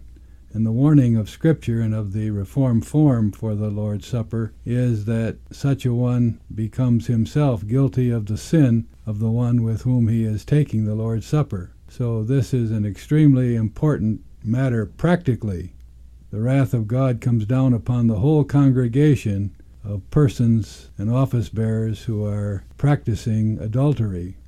And 0.56 0.64
the 0.64 0.72
warning 0.72 1.16
of 1.16 1.28
Scripture 1.28 1.82
and 1.82 1.94
of 1.94 2.14
the 2.14 2.30
Reformed 2.30 2.86
form 2.86 3.30
for 3.30 3.54
the 3.54 3.68
Lord's 3.68 4.06
Supper 4.06 4.54
is 4.64 5.04
that 5.04 5.36
such 5.50 5.84
a 5.84 5.92
one 5.92 6.40
becomes 6.54 7.08
himself 7.08 7.66
guilty 7.66 8.08
of 8.08 8.24
the 8.24 8.38
sin 8.38 8.86
of 9.04 9.18
the 9.18 9.30
one 9.30 9.62
with 9.62 9.82
whom 9.82 10.08
he 10.08 10.24
is 10.24 10.46
taking 10.46 10.86
the 10.86 10.94
Lord's 10.94 11.26
Supper. 11.26 11.72
So 11.90 12.24
this 12.24 12.54
is 12.54 12.70
an 12.70 12.86
extremely 12.86 13.54
important 13.54 14.22
matter 14.42 14.86
practically. 14.86 15.74
The 16.30 16.40
wrath 16.40 16.72
of 16.72 16.88
God 16.88 17.20
comes 17.20 17.44
down 17.44 17.74
upon 17.74 18.06
the 18.06 18.20
whole 18.20 18.42
congregation 18.42 19.54
of 19.84 20.10
persons 20.10 20.88
and 20.96 21.12
office 21.12 21.50
bearers 21.50 22.04
who 22.04 22.24
are 22.24 22.64
practicing 22.78 23.58
adultery. 23.58 24.38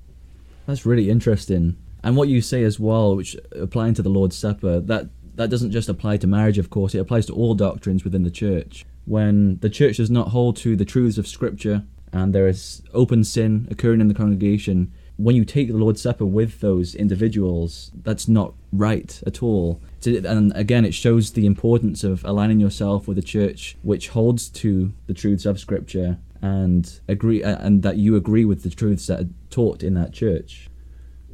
That's 0.64 0.86
really 0.86 1.10
interesting. 1.10 1.76
And 2.02 2.16
what 2.16 2.28
you 2.28 2.40
say 2.40 2.62
as 2.62 2.78
well, 2.78 3.16
which 3.16 3.36
applying 3.52 3.94
to 3.94 4.02
the 4.02 4.08
Lord's 4.08 4.38
Supper, 4.38 4.80
that 4.80 5.08
that 5.38 5.50
doesn't 5.50 5.70
just 5.70 5.88
apply 5.88 6.16
to 6.18 6.26
marriage, 6.26 6.58
of 6.58 6.68
course, 6.68 6.94
it 6.94 6.98
applies 6.98 7.26
to 7.26 7.32
all 7.32 7.54
doctrines 7.54 8.02
within 8.02 8.24
the 8.24 8.30
church. 8.30 8.84
When 9.04 9.58
the 9.60 9.70
church 9.70 9.96
does 9.96 10.10
not 10.10 10.28
hold 10.28 10.56
to 10.58 10.76
the 10.76 10.84
truths 10.84 11.16
of 11.16 11.26
Scripture 11.26 11.84
and 12.12 12.34
there 12.34 12.48
is 12.48 12.82
open 12.92 13.22
sin 13.22 13.68
occurring 13.70 14.00
in 14.00 14.08
the 14.08 14.14
congregation, 14.14 14.92
when 15.16 15.36
you 15.36 15.44
take 15.44 15.68
the 15.68 15.76
Lord's 15.76 16.02
Supper 16.02 16.26
with 16.26 16.60
those 16.60 16.94
individuals, 16.94 17.92
that's 18.02 18.26
not 18.26 18.54
right 18.72 19.22
at 19.26 19.42
all. 19.42 19.80
And 20.04 20.52
again, 20.56 20.84
it 20.84 20.92
shows 20.94 21.32
the 21.32 21.46
importance 21.46 22.02
of 22.02 22.24
aligning 22.24 22.58
yourself 22.58 23.06
with 23.06 23.16
a 23.16 23.22
church 23.22 23.76
which 23.82 24.08
holds 24.08 24.48
to 24.50 24.92
the 25.06 25.14
truths 25.14 25.46
of 25.46 25.60
Scripture 25.60 26.18
and 26.42 27.00
agree, 27.06 27.44
uh, 27.44 27.58
and 27.60 27.82
that 27.82 27.96
you 27.96 28.16
agree 28.16 28.44
with 28.44 28.64
the 28.64 28.70
truths 28.70 29.06
that 29.06 29.20
are 29.20 29.28
taught 29.50 29.84
in 29.84 29.94
that 29.94 30.12
church. 30.12 30.68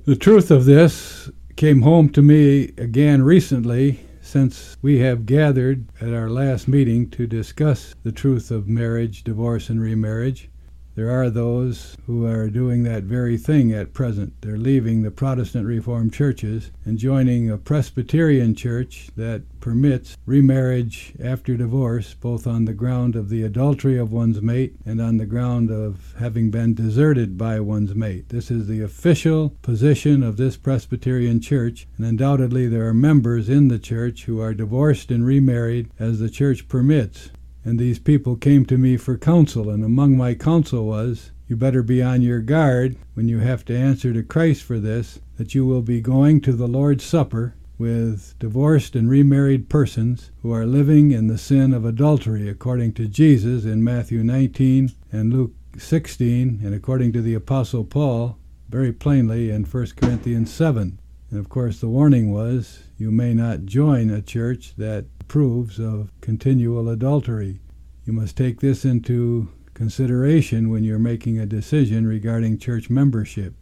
The 0.04 0.16
truth 0.16 0.50
of 0.50 0.66
this 0.66 1.30
came 1.56 1.82
home 1.82 2.08
to 2.08 2.20
me 2.20 2.72
again 2.76 3.22
recently 3.22 4.00
since 4.20 4.76
we 4.82 4.98
have 4.98 5.26
gathered 5.26 5.86
at 6.00 6.12
our 6.12 6.28
last 6.28 6.66
meeting 6.66 7.08
to 7.10 7.26
discuss 7.26 7.94
the 8.02 8.10
truth 8.10 8.50
of 8.50 8.66
marriage, 8.66 9.22
divorce, 9.22 9.68
and 9.68 9.80
remarriage. 9.80 10.50
There 10.96 11.10
are 11.10 11.28
those 11.28 11.96
who 12.06 12.24
are 12.24 12.48
doing 12.48 12.84
that 12.84 13.02
very 13.02 13.36
thing 13.36 13.72
at 13.72 13.92
present. 13.92 14.32
They're 14.42 14.56
leaving 14.56 15.02
the 15.02 15.10
Protestant 15.10 15.66
Reformed 15.66 16.12
churches 16.12 16.70
and 16.84 16.98
joining 16.98 17.50
a 17.50 17.58
Presbyterian 17.58 18.54
church 18.54 19.08
that 19.16 19.42
permits 19.58 20.16
remarriage 20.24 21.12
after 21.20 21.56
divorce, 21.56 22.14
both 22.14 22.46
on 22.46 22.64
the 22.64 22.74
ground 22.74 23.16
of 23.16 23.28
the 23.28 23.42
adultery 23.42 23.98
of 23.98 24.12
one's 24.12 24.40
mate 24.40 24.76
and 24.86 25.00
on 25.00 25.16
the 25.16 25.26
ground 25.26 25.68
of 25.68 26.14
having 26.20 26.52
been 26.52 26.74
deserted 26.74 27.36
by 27.36 27.58
one's 27.58 27.96
mate. 27.96 28.28
This 28.28 28.48
is 28.48 28.68
the 28.68 28.82
official 28.82 29.50
position 29.62 30.22
of 30.22 30.36
this 30.36 30.56
Presbyterian 30.56 31.40
church, 31.40 31.88
and 31.96 32.06
undoubtedly 32.06 32.68
there 32.68 32.86
are 32.86 32.94
members 32.94 33.48
in 33.48 33.66
the 33.66 33.80
church 33.80 34.26
who 34.26 34.40
are 34.40 34.54
divorced 34.54 35.10
and 35.10 35.26
remarried 35.26 35.90
as 35.98 36.20
the 36.20 36.30
church 36.30 36.68
permits. 36.68 37.30
And 37.64 37.78
these 37.78 37.98
people 37.98 38.36
came 38.36 38.66
to 38.66 38.76
me 38.76 38.96
for 38.96 39.16
counsel, 39.16 39.70
and 39.70 39.82
among 39.82 40.16
my 40.16 40.34
counsel 40.34 40.86
was, 40.86 41.30
You 41.48 41.56
better 41.56 41.82
be 41.82 42.02
on 42.02 42.20
your 42.20 42.40
guard 42.40 42.96
when 43.14 43.28
you 43.28 43.38
have 43.38 43.64
to 43.66 43.76
answer 43.76 44.12
to 44.12 44.22
Christ 44.22 44.62
for 44.62 44.78
this, 44.78 45.18
that 45.36 45.54
you 45.54 45.64
will 45.64 45.82
be 45.82 46.00
going 46.00 46.40
to 46.42 46.52
the 46.52 46.68
Lord's 46.68 47.04
Supper 47.04 47.54
with 47.78 48.34
divorced 48.38 48.94
and 48.94 49.08
remarried 49.08 49.68
persons 49.68 50.30
who 50.42 50.52
are 50.52 50.66
living 50.66 51.10
in 51.10 51.26
the 51.26 51.38
sin 51.38 51.72
of 51.72 51.84
adultery, 51.84 52.48
according 52.48 52.92
to 52.94 53.08
Jesus 53.08 53.64
in 53.64 53.82
Matthew 53.82 54.22
19 54.22 54.92
and 55.10 55.32
Luke 55.32 55.52
16, 55.78 56.60
and 56.62 56.74
according 56.74 57.12
to 57.14 57.22
the 57.22 57.34
Apostle 57.34 57.84
Paul 57.84 58.38
very 58.68 58.92
plainly 58.92 59.50
in 59.50 59.64
1 59.64 59.86
Corinthians 59.96 60.52
7. 60.52 60.98
And 61.30 61.40
of 61.40 61.48
course, 61.48 61.80
the 61.80 61.88
warning 61.88 62.32
was 62.32 62.84
you 62.96 63.10
may 63.10 63.34
not 63.34 63.64
join 63.64 64.10
a 64.10 64.22
church 64.22 64.74
that 64.76 65.06
proves 65.28 65.78
of 65.78 66.10
continual 66.20 66.88
adultery. 66.88 67.60
You 68.04 68.12
must 68.12 68.36
take 68.36 68.60
this 68.60 68.84
into 68.84 69.48
consideration 69.74 70.70
when 70.70 70.84
you're 70.84 70.98
making 70.98 71.38
a 71.38 71.46
decision 71.46 72.06
regarding 72.06 72.58
church 72.58 72.88
membership. 72.88 73.54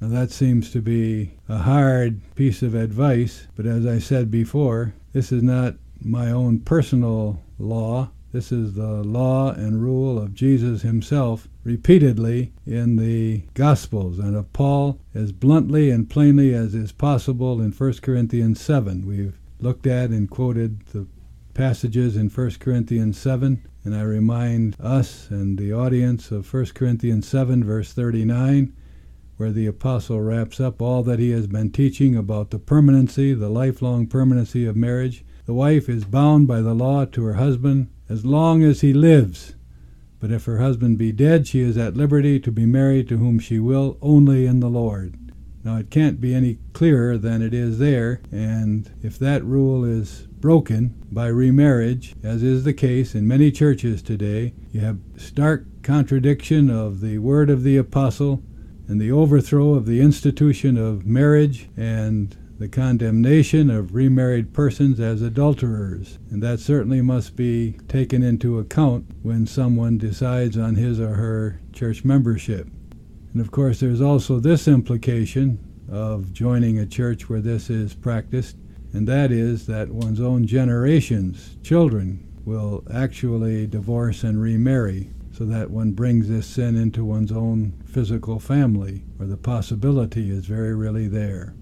Now, 0.00 0.08
that 0.08 0.32
seems 0.32 0.70
to 0.72 0.82
be 0.82 1.34
a 1.48 1.58
hard 1.58 2.20
piece 2.34 2.62
of 2.62 2.74
advice, 2.74 3.46
but 3.54 3.66
as 3.66 3.86
I 3.86 4.00
said 4.00 4.30
before, 4.30 4.94
this 5.12 5.30
is 5.30 5.42
not 5.42 5.76
my 6.00 6.30
own 6.30 6.58
personal 6.58 7.40
law. 7.58 8.10
This 8.32 8.50
is 8.50 8.74
the 8.74 9.04
law 9.04 9.52
and 9.52 9.82
rule 9.82 10.18
of 10.18 10.34
Jesus 10.34 10.82
himself 10.82 11.48
repeatedly 11.64 12.52
in 12.66 12.96
the 12.96 13.42
Gospels 13.54 14.18
and 14.18 14.34
of 14.34 14.52
Paul 14.52 14.98
as 15.14 15.30
bluntly 15.32 15.90
and 15.90 16.10
plainly 16.10 16.52
as 16.54 16.74
is 16.74 16.92
possible 16.92 17.60
in 17.60 17.70
1 17.72 17.92
Corinthians 18.02 18.60
7. 18.60 19.06
We've 19.06 19.38
looked 19.62 19.86
at 19.86 20.10
and 20.10 20.28
quoted 20.28 20.84
the 20.88 21.06
passages 21.54 22.16
in 22.16 22.28
1 22.28 22.50
Corinthians 22.58 23.16
7, 23.18 23.62
and 23.84 23.94
I 23.94 24.02
remind 24.02 24.76
us 24.80 25.28
and 25.30 25.58
the 25.58 25.72
audience 25.72 26.30
of 26.30 26.52
1 26.52 26.66
Corinthians 26.74 27.28
7, 27.28 27.62
verse 27.62 27.92
39, 27.92 28.74
where 29.36 29.52
the 29.52 29.66
apostle 29.66 30.20
wraps 30.20 30.60
up 30.60 30.82
all 30.82 31.02
that 31.04 31.18
he 31.18 31.30
has 31.30 31.46
been 31.46 31.70
teaching 31.70 32.16
about 32.16 32.50
the 32.50 32.58
permanency, 32.58 33.34
the 33.34 33.48
lifelong 33.48 34.06
permanency 34.06 34.66
of 34.66 34.76
marriage. 34.76 35.24
The 35.46 35.54
wife 35.54 35.88
is 35.88 36.04
bound 36.04 36.48
by 36.48 36.60
the 36.60 36.74
law 36.74 37.04
to 37.06 37.24
her 37.24 37.34
husband 37.34 37.88
as 38.08 38.24
long 38.24 38.62
as 38.62 38.80
he 38.80 38.92
lives. 38.92 39.54
But 40.20 40.30
if 40.30 40.44
her 40.44 40.58
husband 40.58 40.98
be 40.98 41.12
dead, 41.12 41.46
she 41.46 41.60
is 41.60 41.76
at 41.76 41.96
liberty 41.96 42.38
to 42.40 42.52
be 42.52 42.66
married 42.66 43.08
to 43.08 43.18
whom 43.18 43.38
she 43.38 43.58
will, 43.58 43.98
only 44.00 44.46
in 44.46 44.60
the 44.60 44.70
Lord. 44.70 45.16
Now, 45.64 45.76
it 45.76 45.90
can't 45.90 46.20
be 46.20 46.34
any 46.34 46.58
clearer 46.72 47.16
than 47.16 47.40
it 47.40 47.54
is 47.54 47.78
there, 47.78 48.20
and 48.32 48.90
if 49.00 49.18
that 49.20 49.44
rule 49.44 49.84
is 49.84 50.26
broken 50.40 50.94
by 51.12 51.28
remarriage, 51.28 52.16
as 52.24 52.42
is 52.42 52.64
the 52.64 52.72
case 52.72 53.14
in 53.14 53.28
many 53.28 53.52
churches 53.52 54.02
today, 54.02 54.54
you 54.72 54.80
have 54.80 54.98
stark 55.16 55.66
contradiction 55.82 56.68
of 56.68 57.00
the 57.00 57.18
word 57.18 57.48
of 57.48 57.62
the 57.62 57.76
apostle 57.76 58.42
and 58.88 59.00
the 59.00 59.12
overthrow 59.12 59.74
of 59.74 59.86
the 59.86 60.00
institution 60.00 60.76
of 60.76 61.06
marriage 61.06 61.68
and 61.76 62.36
the 62.58 62.68
condemnation 62.68 63.70
of 63.70 63.94
remarried 63.94 64.52
persons 64.52 65.00
as 65.00 65.22
adulterers. 65.22 66.18
And 66.30 66.42
that 66.42 66.60
certainly 66.60 67.00
must 67.02 67.36
be 67.36 67.78
taken 67.88 68.22
into 68.22 68.58
account 68.58 69.06
when 69.22 69.46
someone 69.46 69.98
decides 69.98 70.58
on 70.58 70.74
his 70.74 71.00
or 71.00 71.14
her 71.14 71.60
church 71.72 72.04
membership. 72.04 72.68
And 73.32 73.40
of 73.40 73.50
course, 73.50 73.80
there's 73.80 74.00
also 74.00 74.38
this 74.38 74.68
implication 74.68 75.58
of 75.90 76.32
joining 76.32 76.78
a 76.78 76.86
church 76.86 77.28
where 77.28 77.40
this 77.40 77.70
is 77.70 77.94
practiced, 77.94 78.56
and 78.92 79.08
that 79.08 79.32
is 79.32 79.66
that 79.66 79.88
one's 79.88 80.20
own 80.20 80.46
generations, 80.46 81.56
children, 81.62 82.28
will 82.44 82.84
actually 82.92 83.66
divorce 83.66 84.22
and 84.22 84.40
remarry, 84.40 85.10
so 85.32 85.44
that 85.46 85.70
one 85.70 85.92
brings 85.92 86.28
this 86.28 86.46
sin 86.46 86.76
into 86.76 87.04
one's 87.04 87.32
own 87.32 87.72
physical 87.86 88.38
family, 88.38 89.02
where 89.16 89.28
the 89.28 89.36
possibility 89.36 90.30
is 90.30 90.44
very 90.44 90.74
really 90.74 91.08
there. 91.08 91.54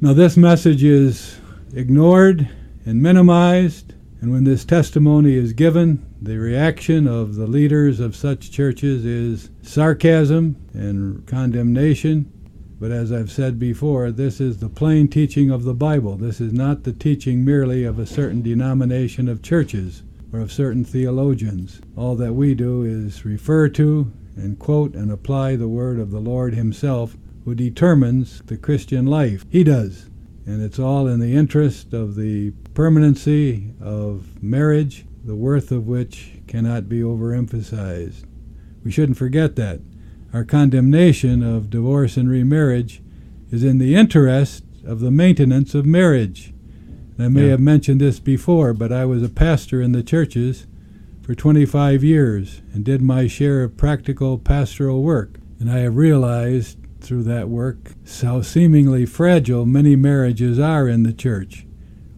Now, 0.00 0.12
this 0.12 0.36
message 0.36 0.84
is 0.84 1.36
ignored 1.74 2.48
and 2.84 3.02
minimized, 3.02 3.94
and 4.20 4.32
when 4.32 4.44
this 4.44 4.64
testimony 4.64 5.34
is 5.34 5.52
given, 5.52 6.04
the 6.20 6.38
reaction 6.38 7.06
of 7.06 7.34
the 7.34 7.46
leaders 7.46 8.00
of 8.00 8.16
such 8.16 8.50
churches 8.50 9.04
is 9.04 9.50
sarcasm 9.62 10.56
and 10.72 11.26
condemnation. 11.26 12.32
But 12.80 12.92
as 12.92 13.12
I've 13.12 13.30
said 13.30 13.58
before, 13.58 14.10
this 14.10 14.40
is 14.40 14.58
the 14.58 14.68
plain 14.68 15.08
teaching 15.08 15.50
of 15.50 15.64
the 15.64 15.74
Bible. 15.74 16.16
This 16.16 16.40
is 16.40 16.52
not 16.52 16.84
the 16.84 16.92
teaching 16.92 17.44
merely 17.44 17.84
of 17.84 17.98
a 17.98 18.06
certain 18.06 18.42
denomination 18.42 19.28
of 19.28 19.42
churches 19.42 20.02
or 20.32 20.40
of 20.40 20.52
certain 20.52 20.84
theologians. 20.84 21.80
All 21.96 22.16
that 22.16 22.34
we 22.34 22.54
do 22.54 22.82
is 22.82 23.24
refer 23.24 23.68
to 23.70 24.12
and 24.36 24.58
quote 24.58 24.94
and 24.94 25.10
apply 25.10 25.56
the 25.56 25.68
word 25.68 25.98
of 25.98 26.10
the 26.10 26.20
Lord 26.20 26.54
Himself, 26.54 27.16
who 27.44 27.54
determines 27.54 28.42
the 28.46 28.56
Christian 28.56 29.06
life. 29.06 29.44
He 29.48 29.64
does. 29.64 30.10
And 30.46 30.62
it's 30.62 30.78
all 30.78 31.08
in 31.08 31.18
the 31.20 31.34
interest 31.34 31.92
of 31.92 32.14
the 32.14 32.52
permanency 32.72 33.74
of 33.80 34.42
marriage 34.42 35.04
the 35.26 35.34
worth 35.34 35.72
of 35.72 35.88
which 35.88 36.34
cannot 36.46 36.88
be 36.88 37.00
overemphasized. 37.00 38.24
We 38.84 38.92
shouldn't 38.92 39.18
forget 39.18 39.56
that. 39.56 39.80
Our 40.32 40.44
condemnation 40.44 41.42
of 41.42 41.68
divorce 41.68 42.16
and 42.16 42.30
remarriage 42.30 43.02
is 43.50 43.64
in 43.64 43.78
the 43.78 43.96
interest 43.96 44.62
of 44.84 45.00
the 45.00 45.10
maintenance 45.10 45.74
of 45.74 45.84
marriage. 45.84 46.54
And 47.16 47.26
I 47.26 47.28
may 47.28 47.46
yeah. 47.46 47.50
have 47.50 47.60
mentioned 47.60 48.00
this 48.00 48.20
before, 48.20 48.72
but 48.72 48.92
I 48.92 49.04
was 49.04 49.22
a 49.24 49.28
pastor 49.28 49.82
in 49.82 49.90
the 49.90 50.02
churches 50.04 50.66
for 51.22 51.34
25 51.34 52.04
years 52.04 52.62
and 52.72 52.84
did 52.84 53.02
my 53.02 53.26
share 53.26 53.64
of 53.64 53.76
practical 53.76 54.38
pastoral 54.38 55.02
work. 55.02 55.40
And 55.58 55.68
I 55.68 55.78
have 55.78 55.96
realized 55.96 56.78
through 57.00 57.22
that 57.24 57.48
work 57.48 57.92
how 58.22 58.42
seemingly 58.42 59.06
fragile 59.06 59.66
many 59.66 59.96
marriages 59.96 60.58
are 60.58 60.88
in 60.88 61.02
the 61.02 61.12
church. 61.12 61.66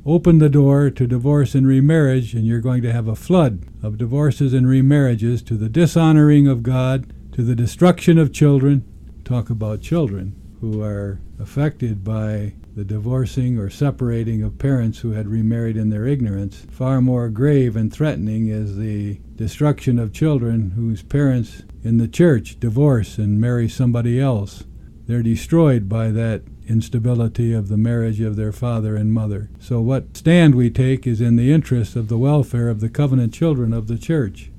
Open 0.07 0.39
the 0.39 0.49
door 0.49 0.89
to 0.91 1.07
divorce 1.07 1.55
and 1.55 1.67
remarriage, 1.67 2.33
and 2.35 2.47
you're 2.47 2.61
going 2.61 2.83
to 2.83 2.93
have 2.93 3.09
a 3.09 3.15
flood 3.15 3.65
of 3.83 3.99
divorces 3.99 4.55
and 4.55 4.67
remarriages 4.67 5.43
to 5.43 5.55
the 5.57 5.69
dishonoring 5.69 6.47
of 6.47 6.63
God, 6.63 7.13
to 7.33 7.43
the 7.43 7.55
destruction 7.55 8.17
of 8.17 8.33
children. 8.33 8.85
Talk 9.25 9.51
about 9.51 9.83
children 9.83 10.35
who 10.61 10.83
are 10.83 11.21
affected 11.39 12.03
by 12.03 12.55
the 12.75 12.85
divorcing 12.85 13.59
or 13.59 13.69
separating 13.69 14.43
of 14.43 14.59
parents 14.59 15.01
who 15.01 15.11
had 15.11 15.29
remarried 15.29 15.77
in 15.77 15.91
their 15.91 16.07
ignorance. 16.07 16.67
Far 16.71 17.01
more 17.01 17.29
grave 17.29 17.77
and 17.77 17.93
threatening 17.93 18.49
is 18.49 18.77
the 18.77 19.21
destruction 19.37 19.99
of 19.99 20.13
children 20.13 20.71
whose 20.71 21.03
parents 21.03 21.65
in 21.85 21.99
the 21.99 22.09
church 22.09 22.59
divorce 22.61 23.19
and 23.19 23.41
marry 23.41 23.69
somebody 23.69 24.21
else. 24.21 24.65
They're 25.09 25.23
destroyed 25.23 25.89
by 25.89 26.11
that 26.11 26.43
instability 26.69 27.55
of 27.55 27.69
the 27.69 27.79
marriage 27.79 28.21
of 28.21 28.37
their 28.37 28.53
father 28.53 28.95
and 28.95 29.11
mother. 29.11 29.49
So, 29.59 29.81
what 29.81 30.19
stand 30.19 30.55
we 30.55 30.69
take 30.69 31.07
is 31.07 31.23
in 31.23 31.37
the 31.37 31.51
interest 31.51 31.97
of 31.97 32.09
the 32.09 32.19
welfare 32.19 32.69
of 32.69 32.81
the 32.81 32.91
covenant 32.91 33.33
children 33.33 33.73
of 33.73 33.87
the 33.87 33.97
church. 33.97 34.51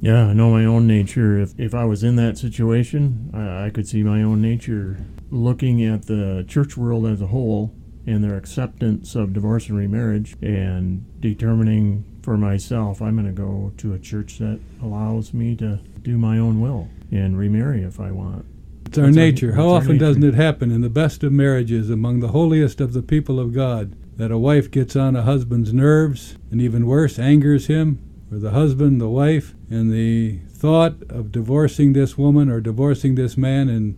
Yeah, 0.00 0.28
I 0.28 0.34
know 0.34 0.52
my 0.52 0.64
own 0.64 0.86
nature. 0.86 1.36
If, 1.36 1.58
if 1.58 1.74
I 1.74 1.84
was 1.84 2.04
in 2.04 2.14
that 2.14 2.38
situation, 2.38 3.30
I, 3.34 3.66
I 3.66 3.70
could 3.70 3.88
see 3.88 4.04
my 4.04 4.22
own 4.22 4.40
nature 4.40 5.04
looking 5.32 5.84
at 5.84 6.06
the 6.06 6.44
church 6.46 6.76
world 6.76 7.04
as 7.06 7.20
a 7.20 7.26
whole 7.26 7.74
and 8.06 8.22
their 8.22 8.36
acceptance 8.36 9.16
of 9.16 9.32
divorce 9.32 9.68
and 9.68 9.76
remarriage 9.76 10.36
and 10.40 11.04
determining 11.20 12.04
for 12.22 12.36
myself 12.36 13.02
I'm 13.02 13.16
going 13.16 13.26
to 13.26 13.32
go 13.32 13.72
to 13.78 13.94
a 13.94 13.98
church 13.98 14.38
that 14.38 14.60
allows 14.80 15.34
me 15.34 15.56
to 15.56 15.80
do 16.02 16.16
my 16.16 16.38
own 16.38 16.60
will 16.60 16.88
and 17.10 17.36
remarry 17.36 17.82
if 17.82 17.98
I 17.98 18.12
want. 18.12 18.46
It's 18.90 18.98
our 18.98 19.12
nature. 19.12 19.52
How 19.52 19.68
often 19.68 19.98
doesn't 19.98 20.24
it 20.24 20.34
happen 20.34 20.72
in 20.72 20.80
the 20.80 20.90
best 20.90 21.22
of 21.22 21.30
marriages 21.30 21.90
among 21.90 22.18
the 22.18 22.32
holiest 22.32 22.80
of 22.80 22.92
the 22.92 23.02
people 23.02 23.38
of 23.38 23.54
God 23.54 23.94
that 24.16 24.32
a 24.32 24.36
wife 24.36 24.68
gets 24.68 24.96
on 24.96 25.14
a 25.14 25.22
husband's 25.22 25.72
nerves 25.72 26.36
and 26.50 26.60
even 26.60 26.88
worse, 26.88 27.16
angers 27.16 27.68
him, 27.68 28.00
or 28.32 28.40
the 28.40 28.50
husband, 28.50 29.00
the 29.00 29.08
wife, 29.08 29.54
and 29.70 29.92
the 29.92 30.40
thought 30.48 31.04
of 31.08 31.30
divorcing 31.30 31.92
this 31.92 32.18
woman 32.18 32.50
or 32.50 32.60
divorcing 32.60 33.14
this 33.14 33.36
man 33.36 33.68
and 33.68 33.96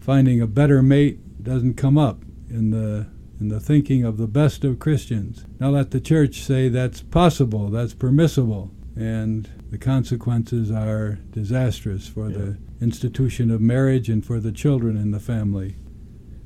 finding 0.00 0.42
a 0.42 0.46
better 0.46 0.82
mate 0.82 1.42
doesn't 1.42 1.78
come 1.78 1.96
up 1.96 2.22
in 2.50 2.72
the 2.72 3.06
in 3.40 3.48
the 3.48 3.58
thinking 3.58 4.04
of 4.04 4.18
the 4.18 4.28
best 4.28 4.64
of 4.64 4.78
Christians. 4.78 5.46
Now 5.58 5.70
let 5.70 5.92
the 5.92 6.00
church 6.00 6.42
say 6.42 6.68
that's 6.68 7.00
possible, 7.00 7.70
that's 7.70 7.94
permissible, 7.94 8.70
and 8.94 9.48
the 9.70 9.78
consequences 9.78 10.70
are 10.70 11.20
disastrous 11.30 12.06
for 12.06 12.28
yeah. 12.28 12.36
the 12.36 12.58
institution 12.80 13.50
of 13.50 13.60
marriage 13.60 14.08
and 14.08 14.24
for 14.24 14.40
the 14.40 14.52
children 14.52 14.96
in 14.96 15.10
the 15.10 15.20
family. 15.20 15.76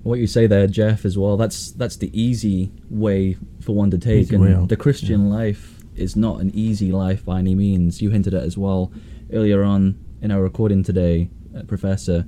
What 0.02 0.18
you 0.18 0.26
say 0.26 0.46
there, 0.46 0.66
Jeff, 0.66 1.04
as 1.04 1.18
well, 1.18 1.36
that's 1.36 1.72
that's 1.72 1.96
the 1.96 2.10
easy 2.18 2.72
way 2.88 3.36
for 3.60 3.74
one 3.74 3.90
to 3.90 3.98
take. 3.98 4.22
Easy 4.22 4.36
and 4.36 4.68
the 4.68 4.76
Christian 4.76 5.26
yeah. 5.26 5.34
life 5.34 5.84
is 5.94 6.16
not 6.16 6.40
an 6.40 6.50
easy 6.54 6.90
life 6.90 7.24
by 7.24 7.38
any 7.38 7.54
means. 7.54 8.00
You 8.00 8.10
hinted 8.10 8.32
at 8.32 8.42
as 8.42 8.56
well 8.56 8.92
earlier 9.32 9.62
on 9.62 10.02
in 10.22 10.30
our 10.30 10.40
recording 10.40 10.82
today, 10.82 11.28
uh, 11.56 11.62
Professor. 11.64 12.26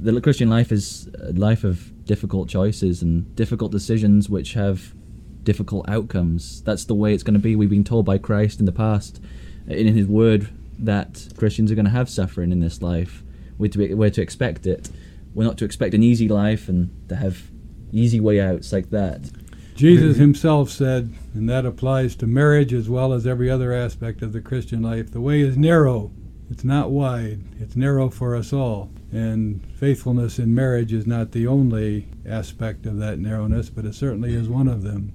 The 0.00 0.20
Christian 0.20 0.48
life 0.48 0.70
is 0.70 1.08
a 1.20 1.32
life 1.32 1.64
of 1.64 2.04
difficult 2.04 2.48
choices 2.48 3.02
and 3.02 3.34
difficult 3.34 3.72
decisions 3.72 4.28
which 4.28 4.52
have 4.52 4.94
difficult 5.42 5.88
outcomes. 5.88 6.62
That's 6.62 6.84
the 6.84 6.94
way 6.94 7.14
it's 7.14 7.22
going 7.22 7.34
to 7.34 7.40
be. 7.40 7.56
We've 7.56 7.70
been 7.70 7.84
told 7.84 8.04
by 8.04 8.18
Christ 8.18 8.60
in 8.60 8.66
the 8.66 8.72
past, 8.72 9.20
in 9.66 9.94
His 9.94 10.06
Word, 10.06 10.48
that 10.78 11.28
Christians 11.36 11.72
are 11.72 11.74
going 11.74 11.86
to 11.86 11.90
have 11.90 12.08
suffering 12.08 12.52
in 12.52 12.60
this 12.60 12.82
life. 12.82 13.24
We're 13.58 13.68
to, 13.68 13.78
be, 13.78 13.94
we're 13.94 14.10
to 14.10 14.22
expect 14.22 14.66
it. 14.66 14.90
We're 15.34 15.44
not 15.44 15.58
to 15.58 15.64
expect 15.64 15.94
an 15.94 16.02
easy 16.02 16.28
life 16.28 16.68
and 16.68 16.90
to 17.08 17.16
have 17.16 17.50
easy 17.92 18.20
way 18.20 18.40
outs 18.40 18.72
like 18.72 18.90
that. 18.90 19.30
Jesus 19.74 20.16
himself 20.16 20.70
said, 20.70 21.14
and 21.34 21.48
that 21.48 21.64
applies 21.64 22.16
to 22.16 22.26
marriage 22.26 22.72
as 22.72 22.88
well 22.88 23.12
as 23.12 23.26
every 23.26 23.48
other 23.48 23.72
aspect 23.72 24.22
of 24.22 24.32
the 24.32 24.40
Christian 24.40 24.82
life 24.82 25.12
the 25.12 25.20
way 25.20 25.40
is 25.40 25.56
narrow, 25.56 26.10
it's 26.50 26.64
not 26.64 26.90
wide, 26.90 27.40
it's 27.60 27.76
narrow 27.76 28.08
for 28.08 28.34
us 28.34 28.52
all. 28.52 28.90
And 29.12 29.64
faithfulness 29.76 30.38
in 30.38 30.54
marriage 30.54 30.92
is 30.92 31.06
not 31.06 31.32
the 31.32 31.46
only 31.46 32.08
aspect 32.26 32.86
of 32.86 32.98
that 32.98 33.18
narrowness, 33.18 33.70
but 33.70 33.84
it 33.84 33.94
certainly 33.94 34.34
is 34.34 34.48
one 34.48 34.66
of 34.66 34.82
them. 34.82 35.12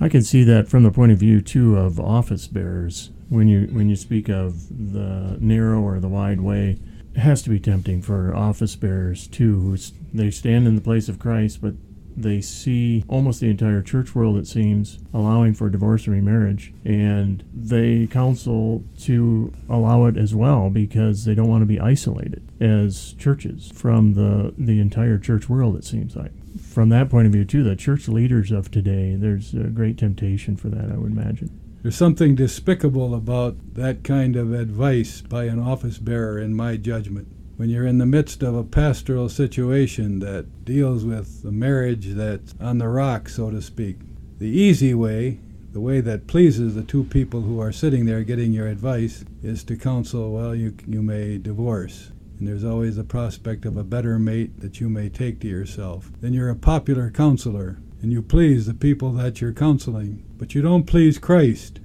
I 0.00 0.08
can 0.08 0.22
see 0.22 0.42
that 0.44 0.68
from 0.68 0.82
the 0.82 0.90
point 0.90 1.12
of 1.12 1.18
view 1.18 1.40
too 1.40 1.76
of 1.76 2.00
office 2.00 2.48
bearers. 2.48 3.10
When 3.28 3.48
you 3.48 3.68
when 3.72 3.88
you 3.88 3.96
speak 3.96 4.28
of 4.28 4.68
the 4.68 5.36
narrow 5.40 5.80
or 5.80 5.98
the 6.00 6.08
wide 6.08 6.40
way, 6.40 6.70
it 6.70 6.95
has 7.16 7.42
to 7.42 7.50
be 7.50 7.58
tempting 7.58 8.02
for 8.02 8.34
office 8.34 8.76
bearers 8.76 9.26
too, 9.26 9.60
who 9.60 9.76
they 10.12 10.30
stand 10.30 10.66
in 10.66 10.74
the 10.74 10.82
place 10.82 11.08
of 11.08 11.18
Christ, 11.18 11.60
but 11.60 11.74
they 12.16 12.40
see 12.40 13.04
almost 13.08 13.40
the 13.40 13.50
entire 13.50 13.82
church 13.82 14.14
world, 14.14 14.38
it 14.38 14.46
seems, 14.46 14.98
allowing 15.12 15.52
for 15.52 15.68
divorce 15.68 16.06
and 16.06 16.14
remarriage, 16.14 16.72
and 16.84 17.44
they 17.52 18.06
counsel 18.06 18.82
to 19.00 19.52
allow 19.68 20.06
it 20.06 20.16
as 20.16 20.34
well 20.34 20.70
because 20.70 21.26
they 21.26 21.34
don't 21.34 21.48
want 21.48 21.60
to 21.60 21.66
be 21.66 21.78
isolated 21.78 22.42
as 22.58 23.12
churches 23.18 23.70
from 23.74 24.14
the 24.14 24.54
the 24.56 24.80
entire 24.80 25.18
church 25.18 25.48
world. 25.48 25.76
It 25.76 25.84
seems 25.84 26.16
like. 26.16 26.32
From 26.58 26.88
that 26.88 27.10
point 27.10 27.26
of 27.26 27.34
view, 27.34 27.44
too, 27.44 27.62
the 27.62 27.76
church 27.76 28.08
leaders 28.08 28.50
of 28.50 28.70
today, 28.70 29.14
there's 29.14 29.52
a 29.52 29.64
great 29.64 29.98
temptation 29.98 30.56
for 30.56 30.70
that, 30.70 30.90
I 30.90 30.96
would 30.96 31.12
imagine. 31.12 31.60
There's 31.86 31.94
something 31.94 32.34
despicable 32.34 33.14
about 33.14 33.74
that 33.74 34.02
kind 34.02 34.34
of 34.34 34.52
advice 34.52 35.20
by 35.20 35.44
an 35.44 35.60
office 35.60 35.98
bearer, 35.98 36.36
in 36.36 36.52
my 36.52 36.76
judgment 36.76 37.28
when 37.58 37.70
you're 37.70 37.86
in 37.86 37.98
the 37.98 38.04
midst 38.04 38.42
of 38.42 38.56
a 38.56 38.64
pastoral 38.64 39.28
situation 39.28 40.18
that 40.18 40.64
deals 40.64 41.04
with 41.04 41.44
a 41.44 41.52
marriage 41.52 42.08
that's 42.08 42.56
on 42.60 42.78
the 42.78 42.88
rock, 42.88 43.28
so 43.28 43.52
to 43.52 43.62
speak. 43.62 43.98
The 44.40 44.48
easy 44.48 44.94
way, 44.94 45.38
the 45.70 45.80
way 45.80 46.00
that 46.00 46.26
pleases 46.26 46.74
the 46.74 46.82
two 46.82 47.04
people 47.04 47.42
who 47.42 47.60
are 47.60 47.70
sitting 47.70 48.04
there 48.04 48.24
getting 48.24 48.52
your 48.52 48.66
advice, 48.66 49.24
is 49.44 49.62
to 49.62 49.76
counsel, 49.76 50.32
well, 50.32 50.56
you, 50.56 50.74
you 50.88 51.02
may 51.02 51.38
divorce. 51.38 52.10
And 52.40 52.48
there's 52.48 52.64
always 52.64 52.96
the 52.96 53.04
prospect 53.04 53.64
of 53.64 53.76
a 53.76 53.84
better 53.84 54.18
mate 54.18 54.58
that 54.58 54.80
you 54.80 54.88
may 54.88 55.08
take 55.08 55.38
to 55.42 55.46
yourself. 55.46 56.10
Then 56.20 56.32
you're 56.32 56.50
a 56.50 56.56
popular 56.56 57.12
counselor, 57.12 57.78
and 58.02 58.10
you 58.10 58.22
please 58.22 58.66
the 58.66 58.74
people 58.74 59.12
that 59.12 59.40
you're 59.40 59.52
counseling, 59.52 60.24
but 60.36 60.54
you 60.54 60.62
don't 60.62 60.84
please 60.84 61.18
Christ. 61.18 61.80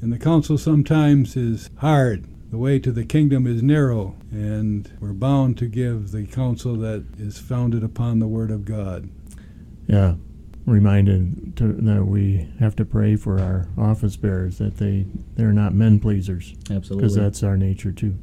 And 0.00 0.12
the 0.12 0.18
counsel 0.18 0.58
sometimes 0.58 1.36
is 1.36 1.70
hard 1.78 2.26
the 2.54 2.58
way 2.58 2.78
to 2.78 2.92
the 2.92 3.04
kingdom 3.04 3.48
is 3.48 3.64
narrow, 3.64 4.14
and 4.30 4.88
we're 5.00 5.12
bound 5.12 5.58
to 5.58 5.66
give 5.66 6.12
the 6.12 6.24
counsel 6.24 6.76
that 6.76 7.04
is 7.18 7.36
founded 7.36 7.82
upon 7.82 8.20
the 8.20 8.28
Word 8.28 8.52
of 8.52 8.64
God. 8.64 9.10
Yeah, 9.88 10.14
reminded 10.64 11.56
to, 11.56 11.72
that 11.72 12.04
we 12.04 12.48
have 12.60 12.76
to 12.76 12.84
pray 12.84 13.16
for 13.16 13.40
our 13.40 13.68
office 13.76 14.16
bearers 14.16 14.58
that 14.58 14.76
they 14.76 15.06
they're 15.34 15.52
not 15.52 15.74
men 15.74 15.98
pleasers. 15.98 16.54
Absolutely, 16.70 17.08
because 17.08 17.16
that's 17.16 17.42
our 17.42 17.56
nature 17.56 17.90
too. 17.90 18.16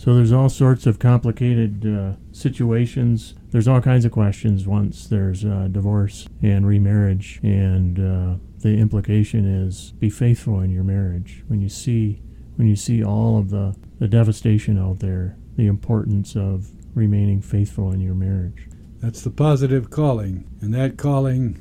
So 0.00 0.14
there's 0.14 0.32
all 0.32 0.48
sorts 0.48 0.86
of 0.86 0.98
complicated 0.98 1.84
uh, 1.86 2.12
situations. 2.32 3.34
There's 3.50 3.68
all 3.68 3.82
kinds 3.82 4.06
of 4.06 4.12
questions 4.12 4.66
once 4.66 5.06
there's 5.06 5.44
uh, 5.44 5.68
divorce 5.70 6.26
and 6.40 6.66
remarriage, 6.66 7.38
and 7.42 7.98
uh, 7.98 8.38
the 8.60 8.78
implication 8.78 9.44
is 9.44 9.90
be 9.98 10.08
faithful 10.08 10.60
in 10.60 10.70
your 10.70 10.84
marriage. 10.84 11.44
When 11.48 11.60
you 11.60 11.68
see 11.68 12.22
when 12.56 12.66
you 12.66 12.76
see 12.76 13.04
all 13.04 13.36
of 13.36 13.50
the, 13.50 13.76
the 13.98 14.08
devastation 14.08 14.78
out 14.78 15.00
there, 15.00 15.36
the 15.56 15.66
importance 15.66 16.34
of 16.34 16.70
remaining 16.94 17.42
faithful 17.42 17.92
in 17.92 18.00
your 18.00 18.14
marriage. 18.14 18.68
That's 19.02 19.20
the 19.20 19.30
positive 19.30 19.90
calling, 19.90 20.48
and 20.62 20.72
that 20.72 20.96
calling 20.96 21.60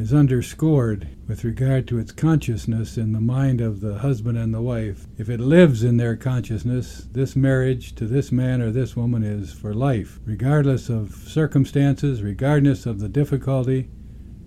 is 0.00 0.14
underscored 0.14 1.06
with 1.28 1.44
regard 1.44 1.86
to 1.86 1.98
its 1.98 2.10
consciousness 2.10 2.96
in 2.96 3.12
the 3.12 3.20
mind 3.20 3.60
of 3.60 3.82
the 3.82 3.98
husband 3.98 4.38
and 4.38 4.54
the 4.54 4.62
wife. 4.62 5.06
If 5.18 5.28
it 5.28 5.40
lives 5.40 5.82
in 5.82 5.98
their 5.98 6.16
consciousness, 6.16 7.06
this 7.12 7.36
marriage 7.36 7.94
to 7.96 8.06
this 8.06 8.32
man 8.32 8.62
or 8.62 8.70
this 8.70 8.96
woman 8.96 9.22
is 9.22 9.52
for 9.52 9.74
life, 9.74 10.18
regardless 10.24 10.88
of 10.88 11.14
circumstances, 11.14 12.22
regardless 12.22 12.86
of 12.86 12.98
the 12.98 13.10
difficulty, 13.10 13.90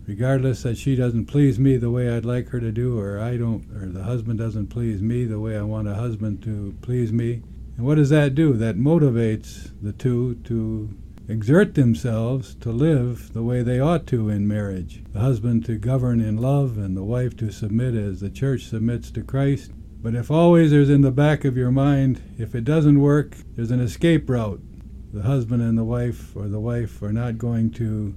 regardless 0.08 0.64
that 0.64 0.76
she 0.76 0.96
doesn't 0.96 1.28
please 1.28 1.60
me 1.60 1.78
the 1.78 1.92
way 1.92 2.10
I'd 2.10 2.26
like 2.26 2.50
her 2.50 2.60
to 2.60 2.72
do, 2.72 3.00
or 3.00 3.20
I 3.20 3.38
don't, 3.38 3.64
or 3.76 3.86
the 3.86 4.04
husband 4.04 4.40
doesn't 4.40 4.68
please 4.68 5.04
me 5.04 5.26
the 5.26 5.40
way 5.40 5.56
I 5.56 5.62
want 5.62 5.88
a 5.88 5.94
husband 5.94 6.42
to 6.44 6.76
please 6.82 7.14
me. 7.14 7.44
And 7.78 7.86
what 7.86 7.96
does 7.96 8.10
that 8.10 8.34
do? 8.34 8.54
That 8.54 8.78
motivates 8.78 9.72
the 9.84 9.94
two 9.94 10.34
to 10.46 10.98
exert 11.28 11.76
themselves 11.76 12.56
to 12.56 12.72
live 12.72 13.34
the 13.34 13.44
way 13.44 13.62
they 13.62 13.80
ought 13.80 14.06
to 14.08 14.30
in 14.30 14.48
marriage. 14.48 15.04
The 15.14 15.20
husband 15.20 15.66
to 15.66 15.78
govern 15.78 16.20
in 16.20 16.38
love, 16.38 16.78
and 16.78 16.98
the 16.98 17.04
wife 17.04 17.38
to 17.38 17.52
submit 17.52 17.96
as 17.96 18.20
the 18.20 18.30
church 18.30 18.66
submits 18.66 19.10
to 19.12 19.24
Christ. 19.24 19.72
But 20.02 20.16
if 20.16 20.30
always 20.30 20.72
there's 20.72 20.90
in 20.90 21.02
the 21.02 21.12
back 21.12 21.46
of 21.46 21.56
your 21.56 21.72
mind, 21.72 22.22
if 22.38 22.54
it 22.54 22.66
doesn't 22.66 23.00
work, 23.00 23.38
there's 23.56 23.72
an 23.72 23.80
escape 23.80 24.30
route. 24.30 24.62
The 25.14 25.22
husband 25.22 25.62
and 25.62 25.78
the 25.78 25.86
wife, 25.86 26.36
or 26.36 26.50
the 26.50 26.60
wife, 26.60 27.02
are 27.02 27.14
not 27.14 27.38
going 27.38 27.72
to 27.72 28.16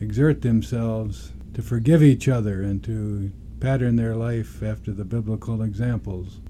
exert 0.00 0.42
themselves 0.42 1.32
to 1.54 1.62
forgive 1.62 2.02
each 2.02 2.26
other 2.26 2.62
and 2.62 2.82
to 2.84 3.30
pattern 3.60 3.94
their 3.94 4.16
life 4.16 4.62
after 4.62 4.90
the 4.90 5.04
biblical 5.04 5.62
examples. 5.62 6.40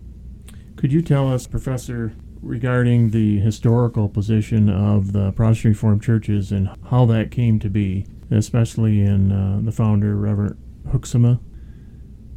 Could 0.76 0.92
you 0.92 1.02
tell 1.02 1.30
us, 1.30 1.46
Professor, 1.46 2.14
regarding 2.42 3.10
the 3.10 3.38
historical 3.38 4.08
position 4.08 4.68
of 4.68 5.12
the 5.12 5.30
Protestant 5.32 5.76
Reformed 5.76 6.02
churches 6.02 6.50
and 6.50 6.68
how 6.90 7.06
that 7.06 7.30
came 7.30 7.58
to 7.60 7.70
be, 7.70 8.04
especially 8.30 9.00
in 9.00 9.32
uh, 9.32 9.60
the 9.62 9.72
founder, 9.72 10.16
Reverend 10.16 10.56
Hoeksema. 10.88 11.40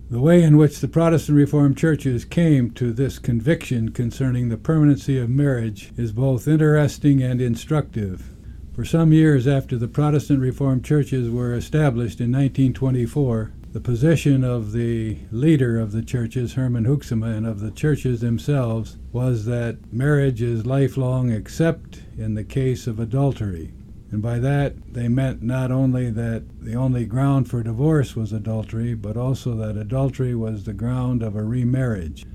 The 0.07 0.19
way 0.19 0.43
in 0.43 0.55
which 0.57 0.79
the 0.79 0.87
Protestant 0.87 1.35
Reformed 1.35 1.77
churches 1.77 2.25
came 2.25 2.69
to 2.71 2.93
this 2.93 3.17
conviction 3.17 3.89
concerning 3.89 4.49
the 4.49 4.57
permanency 4.57 5.17
of 5.17 5.31
marriage 5.31 5.91
is 5.97 6.11
both 6.11 6.47
interesting 6.47 7.23
and 7.23 7.41
instructive. 7.41 8.29
For 8.75 8.85
some 8.85 9.11
years 9.13 9.47
after 9.47 9.77
the 9.77 9.87
Protestant 9.87 10.41
Reformed 10.41 10.85
churches 10.85 11.29
were 11.29 11.55
established 11.55 12.19
in 12.19 12.31
1924, 12.31 13.53
the 13.75 13.81
position 13.81 14.41
of 14.41 14.71
the 14.71 15.17
leader 15.31 15.77
of 15.77 15.91
the 15.91 16.01
churches, 16.01 16.53
Herman 16.53 16.85
Hoeksema, 16.85 17.35
and 17.35 17.45
of 17.45 17.59
the 17.59 17.71
churches 17.71 18.21
themselves 18.21 18.97
was 19.11 19.43
that 19.47 19.91
marriage 19.91 20.41
is 20.41 20.65
lifelong 20.65 21.29
except 21.29 22.01
in 22.17 22.35
the 22.35 22.43
case 22.45 22.87
of 22.87 23.01
adultery. 23.01 23.73
And 24.11 24.21
by 24.21 24.39
that, 24.39 24.93
they 24.93 25.09
meant 25.09 25.41
not 25.41 25.73
only 25.73 26.09
that 26.09 26.43
the 26.61 26.75
only 26.75 27.05
ground 27.05 27.49
for 27.49 27.63
divorce 27.63 28.15
was 28.15 28.31
adultery, 28.31 28.93
but 28.93 29.17
also 29.17 29.53
that 29.55 29.75
adultery 29.75 30.33
was 30.33 30.63
the 30.63 30.71
ground 30.71 31.21
of 31.21 31.35
a 31.35 31.43
remarriage. 31.43 32.25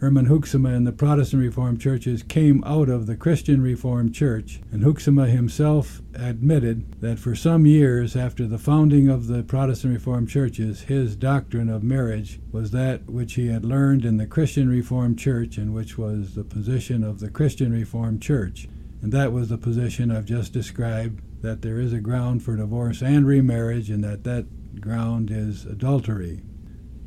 Herman 0.00 0.28
Hoeksema 0.28 0.74
and 0.74 0.86
the 0.86 0.92
Protestant 0.92 1.42
Reformed 1.42 1.78
churches 1.78 2.22
came 2.22 2.64
out 2.64 2.88
of 2.88 3.06
the 3.06 3.16
Christian 3.16 3.60
Reformed 3.60 4.14
Church, 4.14 4.58
and 4.72 4.82
Hoeksema 4.82 5.28
himself 5.28 6.00
admitted 6.14 7.02
that 7.02 7.18
for 7.18 7.34
some 7.34 7.66
years 7.66 8.16
after 8.16 8.46
the 8.46 8.56
founding 8.56 9.10
of 9.10 9.26
the 9.26 9.42
Protestant 9.42 9.92
Reformed 9.92 10.30
churches, 10.30 10.84
his 10.84 11.16
doctrine 11.16 11.68
of 11.68 11.82
marriage 11.82 12.40
was 12.50 12.70
that 12.70 13.10
which 13.10 13.34
he 13.34 13.48
had 13.48 13.62
learned 13.62 14.06
in 14.06 14.16
the 14.16 14.26
Christian 14.26 14.70
Reformed 14.70 15.18
Church, 15.18 15.58
and 15.58 15.74
which 15.74 15.98
was 15.98 16.34
the 16.34 16.44
position 16.44 17.04
of 17.04 17.20
the 17.20 17.28
Christian 17.28 17.70
Reformed 17.70 18.22
Church. 18.22 18.68
And 19.02 19.12
that 19.12 19.32
was 19.32 19.50
the 19.50 19.58
position 19.58 20.10
I've 20.10 20.24
just 20.24 20.54
described 20.54 21.20
that 21.42 21.60
there 21.60 21.78
is 21.78 21.92
a 21.92 22.00
ground 22.00 22.42
for 22.42 22.56
divorce 22.56 23.02
and 23.02 23.26
remarriage, 23.26 23.90
and 23.90 24.02
that 24.04 24.24
that 24.24 24.80
ground 24.80 25.30
is 25.30 25.66
adultery. 25.66 26.40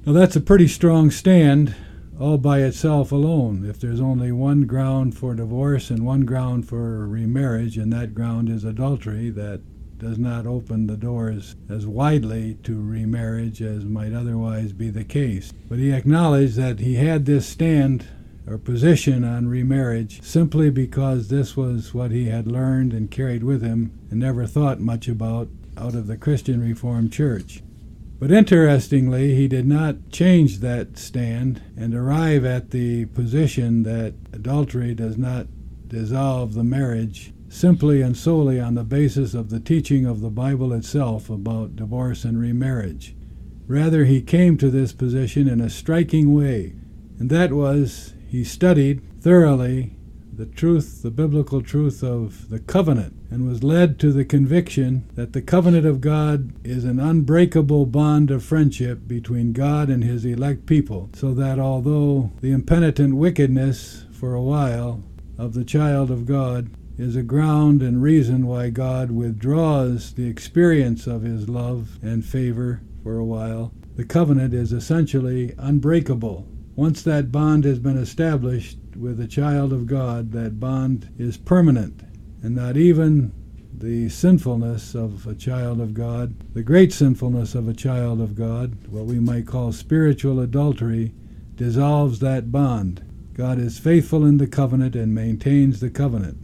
Now, 0.05 0.13
that's 0.13 0.35
a 0.35 0.41
pretty 0.41 0.67
strong 0.67 1.09
stand 1.09 1.73
all 2.19 2.37
by 2.37 2.59
itself 2.59 3.11
alone. 3.11 3.65
If 3.67 3.79
there's 3.79 4.01
only 4.01 4.31
one 4.31 4.65
ground 4.65 5.17
for 5.17 5.35
divorce 5.35 5.89
and 5.89 6.05
one 6.05 6.21
ground 6.21 6.67
for 6.67 7.07
remarriage, 7.07 7.77
and 7.77 7.91
that 7.93 8.13
ground 8.13 8.49
is 8.49 8.63
adultery, 8.63 9.29
that 9.31 9.61
does 9.97 10.17
not 10.17 10.45
open 10.45 10.87
the 10.87 10.97
doors 10.97 11.55
as 11.69 11.87
widely 11.87 12.55
to 12.63 12.81
remarriage 12.81 13.61
as 13.61 13.85
might 13.85 14.13
otherwise 14.13 14.73
be 14.73 14.89
the 14.89 15.03
case. 15.03 15.53
But 15.69 15.79
he 15.79 15.91
acknowledged 15.91 16.55
that 16.57 16.79
he 16.79 16.95
had 16.95 17.25
this 17.25 17.47
stand 17.47 18.05
or 18.45 18.57
position 18.57 19.23
on 19.23 19.47
remarriage 19.47 20.21
simply 20.21 20.69
because 20.69 21.29
this 21.29 21.55
was 21.55 21.93
what 21.93 22.11
he 22.11 22.25
had 22.25 22.47
learned 22.47 22.91
and 22.91 23.09
carried 23.09 23.43
with 23.43 23.61
him 23.61 23.97
and 24.11 24.19
never 24.19 24.45
thought 24.45 24.81
much 24.81 25.07
about 25.07 25.47
out 25.77 25.95
of 25.95 26.07
the 26.07 26.17
Christian 26.17 26.61
Reformed 26.61 27.11
Church. 27.13 27.63
But 28.23 28.31
interestingly, 28.31 29.35
he 29.35 29.49
did 29.49 29.67
not 29.67 30.09
change 30.09 30.59
that 30.59 30.97
stand 30.97 31.61
and 31.75 31.93
arrive 31.93 32.45
at 32.45 32.71
the 32.71 33.03
position 33.07 33.83
that 33.83 34.13
adultery 34.31 34.95
does 34.95 35.17
not 35.17 35.47
dissolve 35.89 36.53
the 36.53 36.63
marriage 36.63 37.33
simply 37.49 38.01
and 38.01 38.15
solely 38.15 38.61
on 38.61 38.75
the 38.75 38.85
basis 38.85 39.33
of 39.33 39.49
the 39.49 39.59
teaching 39.59 40.05
of 40.05 40.21
the 40.21 40.29
Bible 40.29 40.71
itself 40.71 41.29
about 41.29 41.75
divorce 41.75 42.23
and 42.23 42.39
remarriage. 42.39 43.13
Rather, 43.67 44.05
he 44.05 44.21
came 44.21 44.57
to 44.57 44.69
this 44.69 44.93
position 44.93 45.49
in 45.49 45.59
a 45.59 45.69
striking 45.69 46.33
way, 46.33 46.75
and 47.19 47.29
that 47.29 47.51
was 47.51 48.13
he 48.29 48.45
studied 48.45 49.01
thoroughly 49.21 49.97
the 50.31 50.45
truth, 50.45 51.01
the 51.01 51.11
biblical 51.11 51.61
truth 51.61 52.01
of 52.01 52.47
the 52.47 52.59
covenant, 52.59 53.22
and 53.33 53.47
was 53.47 53.63
led 53.63 53.97
to 53.97 54.13
the 54.13 54.23
conviction 54.23 55.09
that 55.15 55.33
the 55.33 55.41
covenant 55.41 55.87
of 55.87 56.01
God 56.01 56.53
is 56.63 56.85
an 56.85 56.99
unbreakable 56.99 57.87
bond 57.87 58.29
of 58.29 58.43
friendship 58.43 59.07
between 59.07 59.53
God 59.53 59.89
and 59.89 60.03
his 60.03 60.23
elect 60.23 60.67
people, 60.67 61.09
so 61.15 61.33
that 61.33 61.57
although 61.57 62.31
the 62.41 62.51
impenitent 62.51 63.15
wickedness 63.15 64.05
for 64.11 64.35
a 64.35 64.41
while 64.41 65.03
of 65.35 65.55
the 65.55 65.63
child 65.63 66.11
of 66.11 66.27
God 66.27 66.69
is 66.99 67.15
a 67.15 67.23
ground 67.23 67.81
and 67.81 68.03
reason 68.03 68.45
why 68.45 68.69
God 68.69 69.09
withdraws 69.09 70.13
the 70.13 70.27
experience 70.27 71.07
of 71.07 71.23
his 71.23 71.49
love 71.49 71.97
and 72.03 72.23
favor 72.23 72.81
for 73.01 73.17
a 73.17 73.25
while, 73.25 73.73
the 73.95 74.05
covenant 74.05 74.53
is 74.53 74.71
essentially 74.71 75.55
unbreakable. 75.57 76.47
Once 76.75 77.01
that 77.01 77.31
bond 77.31 77.63
has 77.63 77.79
been 77.79 77.97
established 77.97 78.77
with 78.95 79.17
the 79.17 79.27
child 79.27 79.73
of 79.73 79.87
God, 79.87 80.33
that 80.33 80.59
bond 80.59 81.09
is 81.17 81.35
permanent, 81.35 82.03
and 82.43 82.53
not 82.55 82.77
even 82.77 83.31
the 83.75 84.07
sinfulness 84.09 84.93
of 84.93 85.25
a 85.25 85.33
child 85.33 85.81
of 85.81 85.93
God, 85.93 86.35
the 86.53 86.61
great 86.61 86.93
sinfulness 86.93 87.55
of 87.55 87.67
a 87.67 87.73
child 87.73 88.21
of 88.21 88.35
God, 88.35 88.87
what 88.89 89.05
we 89.05 89.19
might 89.19 89.47
call 89.47 89.71
spiritual 89.71 90.39
adultery, 90.39 91.13
dissolves 91.55 92.19
that 92.19 92.51
bond. 92.51 93.03
God 93.33 93.57
is 93.57 93.79
faithful 93.79 94.25
in 94.25 94.37
the 94.37 94.47
covenant 94.47 94.95
and 94.95 95.15
maintains 95.15 95.79
the 95.79 95.89
covenant. 95.89 96.37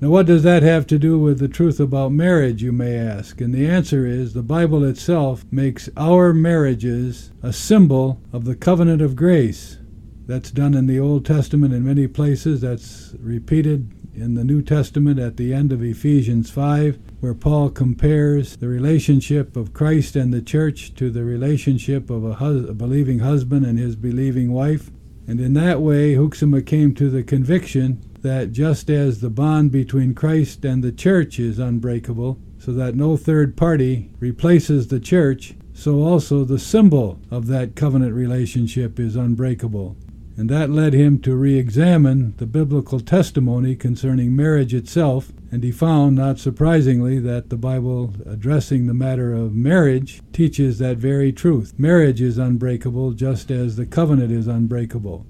Now, 0.00 0.08
what 0.08 0.26
does 0.26 0.42
that 0.42 0.62
have 0.62 0.86
to 0.88 0.98
do 0.98 1.18
with 1.18 1.38
the 1.38 1.48
truth 1.48 1.78
about 1.78 2.10
marriage, 2.10 2.62
you 2.62 2.72
may 2.72 2.96
ask? 2.96 3.40
And 3.40 3.54
the 3.54 3.68
answer 3.68 4.06
is 4.06 4.32
the 4.32 4.42
Bible 4.42 4.82
itself 4.84 5.44
makes 5.50 5.88
our 5.96 6.32
marriages 6.32 7.30
a 7.42 7.52
symbol 7.52 8.20
of 8.32 8.44
the 8.44 8.56
covenant 8.56 9.00
of 9.00 9.14
grace. 9.14 9.78
That's 10.26 10.50
done 10.50 10.74
in 10.74 10.86
the 10.86 10.98
Old 10.98 11.26
Testament 11.26 11.74
in 11.74 11.84
many 11.84 12.06
places. 12.06 12.62
That's 12.62 13.14
repeated 13.20 13.92
in 14.14 14.34
the 14.34 14.44
New 14.44 14.62
Testament 14.62 15.18
at 15.18 15.36
the 15.36 15.52
end 15.52 15.72
of 15.72 15.82
Ephesians 15.82 16.50
5, 16.50 16.98
where 17.20 17.34
Paul 17.34 17.68
compares 17.68 18.56
the 18.56 18.68
relationship 18.68 19.56
of 19.56 19.74
Christ 19.74 20.16
and 20.16 20.32
the 20.32 20.40
church 20.40 20.94
to 20.94 21.10
the 21.10 21.24
relationship 21.24 22.08
of 22.08 22.24
a, 22.24 22.34
hus- 22.34 22.68
a 22.68 22.72
believing 22.72 23.18
husband 23.18 23.66
and 23.66 23.78
his 23.78 23.96
believing 23.96 24.52
wife. 24.52 24.90
And 25.26 25.40
in 25.40 25.52
that 25.54 25.80
way, 25.80 26.14
Hoeksema 26.14 26.64
came 26.64 26.94
to 26.94 27.10
the 27.10 27.22
conviction 27.22 28.00
that 28.22 28.52
just 28.52 28.88
as 28.88 29.20
the 29.20 29.30
bond 29.30 29.72
between 29.72 30.14
Christ 30.14 30.64
and 30.64 30.82
the 30.82 30.92
church 30.92 31.38
is 31.38 31.58
unbreakable, 31.58 32.38
so 32.58 32.72
that 32.72 32.94
no 32.94 33.18
third 33.18 33.56
party 33.56 34.10
replaces 34.20 34.88
the 34.88 35.00
church, 35.00 35.54
so 35.74 36.02
also 36.02 36.44
the 36.44 36.58
symbol 36.58 37.20
of 37.30 37.46
that 37.48 37.76
covenant 37.76 38.14
relationship 38.14 38.98
is 38.98 39.16
unbreakable. 39.16 39.96
And 40.36 40.50
that 40.50 40.70
led 40.70 40.94
him 40.94 41.20
to 41.20 41.36
re 41.36 41.56
examine 41.56 42.34
the 42.38 42.46
biblical 42.46 42.98
testimony 42.98 43.76
concerning 43.76 44.34
marriage 44.34 44.74
itself, 44.74 45.32
and 45.52 45.62
he 45.62 45.70
found, 45.70 46.16
not 46.16 46.40
surprisingly, 46.40 47.20
that 47.20 47.50
the 47.50 47.56
Bible 47.56 48.12
addressing 48.26 48.86
the 48.86 48.94
matter 48.94 49.32
of 49.32 49.54
marriage 49.54 50.20
teaches 50.32 50.78
that 50.78 50.96
very 50.96 51.32
truth. 51.32 51.74
Marriage 51.78 52.20
is 52.20 52.36
unbreakable 52.36 53.12
just 53.12 53.50
as 53.52 53.76
the 53.76 53.86
covenant 53.86 54.32
is 54.32 54.48
unbreakable. 54.48 55.24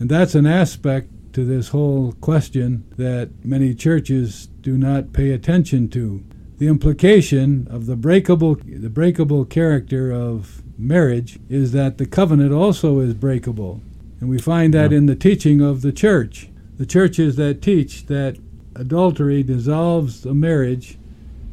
And 0.00 0.08
that's 0.08 0.34
an 0.34 0.46
aspect 0.46 1.10
to 1.34 1.44
this 1.44 1.68
whole 1.68 2.12
question 2.12 2.84
that 2.96 3.44
many 3.44 3.74
churches 3.74 4.46
do 4.62 4.78
not 4.78 5.12
pay 5.12 5.30
attention 5.30 5.88
to. 5.90 6.24
The 6.56 6.68
implication 6.68 7.68
of 7.70 7.86
the 7.86 7.96
breakable, 7.96 8.56
the 8.64 8.88
breakable 8.88 9.44
character 9.44 10.10
of 10.10 10.62
marriage 10.78 11.38
is 11.48 11.72
that 11.72 11.98
the 11.98 12.06
covenant 12.06 12.52
also 12.52 13.00
is 13.00 13.14
breakable. 13.14 13.82
And 14.20 14.28
we 14.28 14.38
find 14.38 14.74
that 14.74 14.90
yeah. 14.90 14.98
in 14.98 15.06
the 15.06 15.14
teaching 15.14 15.60
of 15.60 15.82
the 15.82 15.92
church. 15.92 16.48
The 16.76 16.86
churches 16.86 17.36
that 17.36 17.62
teach 17.62 18.06
that 18.06 18.38
adultery 18.74 19.42
dissolves 19.42 20.24
a 20.24 20.34
marriage 20.34 20.98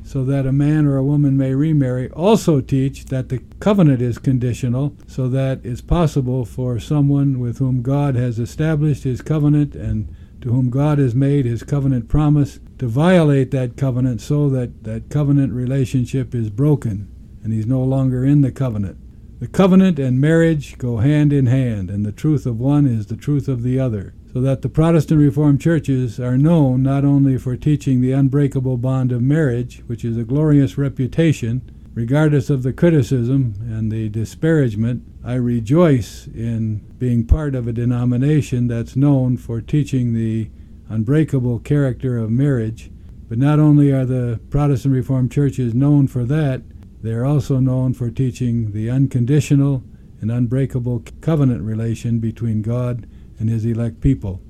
so 0.06 0.24
that 0.24 0.46
a 0.46 0.52
man 0.52 0.86
or 0.86 0.98
a 0.98 1.04
woman 1.04 1.36
may 1.36 1.56
remarry, 1.56 2.12
also 2.12 2.62
teach 2.62 3.06
that 3.06 3.30
the 3.30 3.40
covenant 3.60 4.04
is 4.04 4.20
conditional, 4.20 4.96
so 5.08 5.28
that 5.28 5.60
it's 5.64 5.82
possible 5.82 6.46
for 6.46 6.80
someone 6.80 7.40
with 7.40 7.58
whom 7.58 7.82
God 7.82 8.14
has 8.14 8.38
established 8.38 9.04
his 9.04 9.24
covenant 9.24 9.74
and 9.74 10.16
to 10.42 10.50
whom 10.52 10.70
God 10.70 11.00
has 11.00 11.16
made 11.16 11.46
his 11.46 11.64
covenant 11.64 12.08
promise 12.08 12.60
to 12.78 12.88
violate 12.88 13.50
that 13.50 13.78
covenant 13.78 14.22
so 14.22 14.48
that 14.50 14.84
that 14.84 15.10
covenant 15.10 15.54
relationship 15.54 16.36
is 16.36 16.52
broken 16.52 17.12
and 17.44 17.52
he's 17.52 17.66
no 17.66 17.84
longer 17.84 18.24
in 18.24 18.42
the 18.42 18.52
covenant. 18.52 19.00
The 19.46 19.52
covenant 19.52 20.00
and 20.00 20.20
marriage 20.20 20.76
go 20.80 20.98
hand 20.98 21.32
in 21.32 21.46
hand, 21.46 21.92
and 21.92 22.04
the 22.04 22.12
truth 22.12 22.48
of 22.48 22.60
one 22.60 22.88
is 22.88 23.06
the 23.06 23.16
truth 23.16 23.48
of 23.48 23.62
the 23.62 23.80
other 23.80 24.16
so 24.34 24.42
that 24.42 24.64
the 24.64 24.70
Protestant 24.70 25.22
Reformed 25.22 25.62
churches 25.62 26.20
are 26.20 26.36
known 26.36 26.82
not 26.82 27.06
only 27.06 27.38
for 27.38 27.56
teaching 27.56 28.02
the 28.02 28.12
unbreakable 28.12 28.78
bond 28.78 29.12
of 29.12 29.22
marriage, 29.22 29.84
which 29.86 30.04
is 30.04 30.18
a 30.18 30.24
glorious 30.24 30.80
reputation, 30.80 31.62
regardless 31.94 32.50
of 32.50 32.64
the 32.64 32.74
criticism 32.74 33.54
and 33.62 33.92
the 33.92 34.10
disparagement, 34.10 35.04
I 35.24 35.36
rejoice 35.36 36.26
in 36.26 36.78
being 36.98 37.28
part 37.28 37.54
of 37.54 37.68
a 37.68 37.72
denomination 37.72 38.66
that's 38.66 38.96
known 38.96 39.38
for 39.38 39.62
teaching 39.62 40.16
the 40.16 40.50
unbreakable 40.90 41.60
character 41.60 42.18
of 42.18 42.32
marriage. 42.32 42.90
But 43.30 43.38
not 43.38 43.60
only 43.60 43.92
are 43.92 44.06
the 44.06 44.40
Protestant 44.50 44.96
Reformed 44.96 45.32
churches 45.32 45.76
known 45.76 46.08
for 46.08 46.26
that, 46.26 46.64
they 47.06 47.14
are 47.14 47.24
also 47.24 47.60
known 47.60 47.94
for 47.94 48.10
teaching 48.10 48.72
the 48.72 48.90
unconditional 48.90 49.84
and 50.22 50.32
unbreakable 50.32 51.04
covenant 51.22 51.62
relation 51.62 52.18
between 52.18 52.64
God 52.64 53.08
and 53.38 53.48
his 53.48 53.64
elect 53.64 54.02
people. 54.02 54.42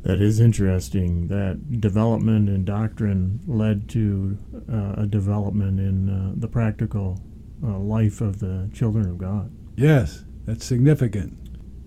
That 0.00 0.22
is 0.22 0.40
interesting. 0.40 1.28
That 1.28 1.82
development 1.82 2.48
in 2.48 2.64
doctrine 2.64 3.40
led 3.46 3.90
to 3.90 4.38
uh, 4.72 5.02
a 5.02 5.06
development 5.06 5.80
in 5.80 6.08
uh, 6.08 6.32
the 6.34 6.48
practical 6.48 7.20
uh, 7.62 7.78
life 7.78 8.22
of 8.22 8.38
the 8.38 8.70
children 8.72 9.06
of 9.10 9.18
God. 9.18 9.52
Yes, 9.76 10.24
that's 10.46 10.64
significant. 10.64 11.36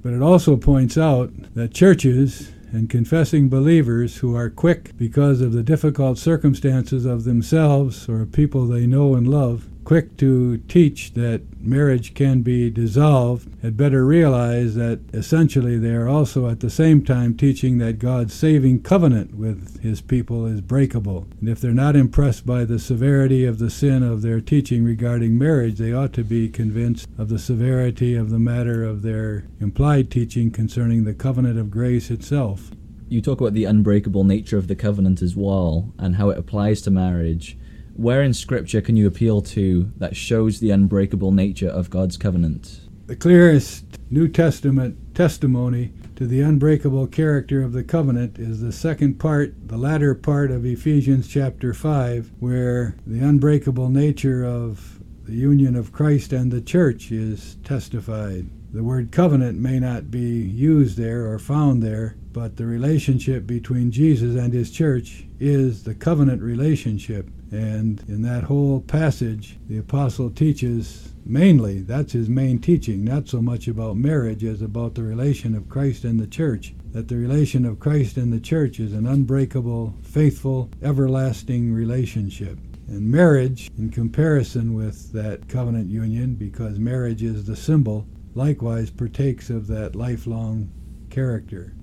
But 0.04 0.14
it 0.14 0.22
also 0.22 0.56
points 0.56 1.00
out 1.00 1.32
that 1.56 1.74
churches 1.74 2.52
and 2.72 2.92
confessing 2.92 3.50
believers 3.50 4.18
who 4.18 4.36
are 4.36 4.52
quick 4.52 4.96
because 4.98 5.42
of 5.42 5.52
the 5.52 5.64
difficult 5.64 6.20
circumstances 6.20 7.06
of 7.06 7.24
themselves 7.24 8.08
or 8.08 8.28
people 8.28 8.68
they 8.68 8.86
know 8.86 9.16
and 9.16 9.28
love 9.28 9.68
quick 9.86 10.18
to 10.18 10.58
teach 10.68 11.14
that 11.14 11.44
marriage 11.62 12.16
can 12.16 12.42
be 12.42 12.70
dissolved 12.72 13.48
had 13.62 13.78
better 13.78 14.06
realize 14.06 14.74
that 14.76 15.00
essentially 15.14 15.78
they 15.78 15.94
are 15.94 16.08
also 16.08 16.50
at 16.50 16.60
the 16.60 16.70
same 16.70 17.06
time 17.06 17.38
teaching 17.38 17.78
that 17.78 18.00
God's 18.00 18.34
saving 18.34 18.82
covenant 18.82 19.36
with 19.36 19.82
his 19.82 20.02
people 20.02 20.46
is 20.48 20.60
breakable. 20.62 21.28
And 21.40 21.48
if 21.48 21.62
they're 21.62 21.72
not 21.72 21.96
impressed 21.96 22.46
by 22.46 22.66
the 22.66 22.80
severity 22.80 23.46
of 23.46 23.60
the 23.60 23.70
sin 23.70 24.02
of 24.02 24.24
their 24.24 24.42
teaching 24.42 24.84
regarding 24.84 25.38
marriage, 25.38 25.78
they 25.78 25.94
ought 25.94 26.14
to 26.14 26.24
be 26.24 26.50
convinced 26.50 27.08
of 27.18 27.30
the 27.30 27.40
severity 27.40 28.16
of 28.16 28.32
the 28.32 28.40
matter 28.40 28.84
of 28.84 29.04
their 29.04 29.46
implied 29.62 30.10
teaching 30.10 30.50
concerning 30.50 31.04
the 31.04 31.14
covenant 31.14 31.60
of 31.60 31.70
grace 31.70 32.10
itself. 32.10 32.72
You 33.08 33.22
talk 33.22 33.40
about 33.40 33.54
the 33.54 33.66
unbreakable 33.66 34.24
nature 34.24 34.58
of 34.58 34.68
the 34.68 34.76
covenant 34.76 35.22
as 35.22 35.36
well 35.36 35.94
and 36.00 36.16
how 36.16 36.32
it 36.32 36.40
applies 36.40 36.82
to 36.82 36.92
marriage. 36.92 37.56
Where 37.96 38.22
in 38.22 38.34
Scripture 38.34 38.82
can 38.82 38.98
you 38.98 39.08
appeal 39.08 39.42
to 39.42 39.90
that 39.96 40.18
shows 40.18 40.60
the 40.60 40.70
unbreakable 40.70 41.32
nature 41.32 41.70
of 41.70 41.90
God's 41.90 42.18
covenant? 42.18 42.82
The 43.08 43.16
clearest 43.16 43.86
New 44.10 44.28
Testament 44.28 45.16
testimony 45.16 45.94
to 46.18 46.28
the 46.28 46.42
unbreakable 46.42 47.08
character 47.08 47.62
of 47.62 47.72
the 47.72 47.86
covenant 47.86 48.38
is 48.38 48.60
the 48.60 48.74
second 48.74 49.18
part, 49.18 49.54
the 49.70 49.78
latter 49.78 50.14
part 50.14 50.52
of 50.52 50.66
Ephesians 50.66 51.30
chapter 51.30 51.74
5, 51.74 52.34
where 52.40 52.98
the 53.08 53.20
unbreakable 53.20 53.90
nature 53.90 54.44
of 54.44 55.00
the 55.24 55.36
union 55.36 55.78
of 55.78 55.94
Christ 55.94 56.34
and 56.34 56.52
the 56.52 56.62
church 56.62 57.14
is 57.14 57.56
testified. 57.64 58.50
The 58.74 58.84
word 58.84 59.14
covenant 59.14 59.58
may 59.58 59.80
not 59.80 60.12
be 60.12 60.20
used 60.20 60.98
there 60.98 61.32
or 61.32 61.40
found 61.40 61.82
there, 61.82 62.18
but 62.34 62.58
the 62.58 62.66
relationship 62.66 63.48
between 63.48 63.90
Jesus 63.90 64.36
and 64.36 64.52
his 64.52 64.70
church 64.70 65.28
is 65.40 65.84
the 65.84 65.96
covenant 65.96 66.42
relationship. 66.42 67.30
And 67.56 68.04
in 68.10 68.22
that 68.24 68.44
whole 68.44 68.82
passage, 68.82 69.58
the 69.70 69.78
apostle 69.78 70.30
teaches 70.30 71.14
mainly, 71.26 71.80
that's 71.80 72.12
his 72.12 72.28
main 72.28 72.60
teaching, 72.60 73.06
not 73.06 73.30
so 73.30 73.42
much 73.42 73.70
about 73.70 73.96
marriage 73.96 74.44
as 74.44 74.62
about 74.62 74.96
the 74.96 75.04
relation 75.04 75.56
of 75.56 75.70
Christ 75.70 76.04
and 76.04 76.20
the 76.20 76.28
church. 76.28 76.74
That 76.92 77.08
the 77.08 77.16
relation 77.16 77.66
of 77.66 77.80
Christ 77.80 78.18
and 78.18 78.34
the 78.34 78.42
church 78.42 78.82
is 78.82 78.92
an 78.92 79.08
unbreakable, 79.08 79.94
faithful, 80.02 80.70
everlasting 80.84 81.74
relationship. 81.74 82.60
And 82.90 83.10
marriage, 83.10 83.72
in 83.78 83.90
comparison 83.90 84.74
with 84.74 85.14
that 85.14 85.48
covenant 85.48 85.90
union, 85.90 86.36
because 86.36 86.78
marriage 86.78 87.24
is 87.24 87.46
the 87.46 87.56
symbol, 87.56 88.06
likewise 88.34 88.90
partakes 88.90 89.50
of 89.50 89.68
that 89.68 89.96
lifelong 89.96 90.70
character. 91.10 91.74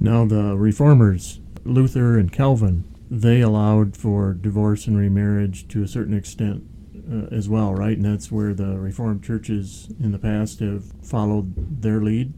Now, 0.00 0.24
the 0.24 0.56
reformers, 0.56 1.38
Luther 1.64 2.18
and 2.18 2.32
Calvin, 2.32 2.82
they 3.10 3.40
allowed 3.40 3.96
for 3.96 4.34
divorce 4.34 4.86
and 4.86 4.96
remarriage 4.98 5.68
to 5.68 5.82
a 5.82 5.88
certain 5.88 6.14
extent 6.14 6.64
uh, 7.10 7.26
as 7.34 7.48
well, 7.48 7.74
right? 7.74 7.96
And 7.96 8.04
that's 8.04 8.32
where 8.32 8.52
the 8.52 8.78
Reformed 8.78 9.22
churches 9.22 9.88
in 10.00 10.12
the 10.12 10.18
past 10.18 10.60
have 10.60 10.84
followed 11.02 11.82
their 11.82 12.00
lead. 12.00 12.32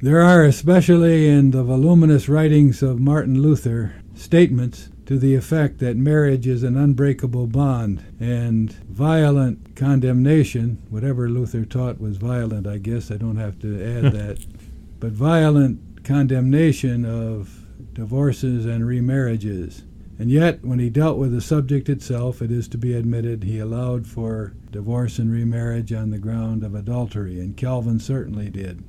There 0.00 0.20
are, 0.20 0.44
especially 0.44 1.28
in 1.28 1.50
the 1.50 1.64
voluminous 1.64 2.28
writings 2.28 2.82
of 2.82 3.00
Martin 3.00 3.42
Luther, 3.42 3.94
statements 4.14 4.90
to 5.06 5.18
the 5.18 5.34
effect 5.34 5.78
that 5.78 5.96
marriage 5.96 6.46
is 6.46 6.62
an 6.62 6.76
unbreakable 6.76 7.46
bond 7.46 8.04
and 8.20 8.70
violent 8.70 9.74
condemnation, 9.74 10.82
whatever 10.90 11.30
Luther 11.30 11.64
taught 11.64 11.98
was 11.98 12.18
violent, 12.18 12.66
I 12.66 12.76
guess, 12.76 13.10
I 13.10 13.16
don't 13.16 13.36
have 13.36 13.58
to 13.60 13.74
add 13.82 14.12
that, 14.12 14.44
but 15.00 15.12
violent 15.12 16.04
condemnation 16.04 17.04
of 17.04 17.57
divorces, 17.98 18.64
and 18.64 18.84
remarriages. 18.84 19.82
And 20.20 20.30
yet, 20.30 20.64
when 20.64 20.78
he 20.78 20.88
dealt 20.88 21.18
with 21.18 21.32
the 21.32 21.40
subject 21.40 21.88
itself, 21.88 22.40
it 22.40 22.52
is 22.52 22.68
to 22.68 22.78
be 22.78 22.94
admitted 22.94 23.42
he 23.42 23.58
allowed 23.58 24.06
for 24.06 24.52
divorce 24.70 25.18
and 25.18 25.32
remarriage 25.32 25.92
on 25.92 26.10
the 26.10 26.18
ground 26.18 26.62
of 26.62 26.76
adultery, 26.76 27.40
and 27.40 27.56
Calvin 27.56 27.98
certainly 27.98 28.50
did. 28.50 28.84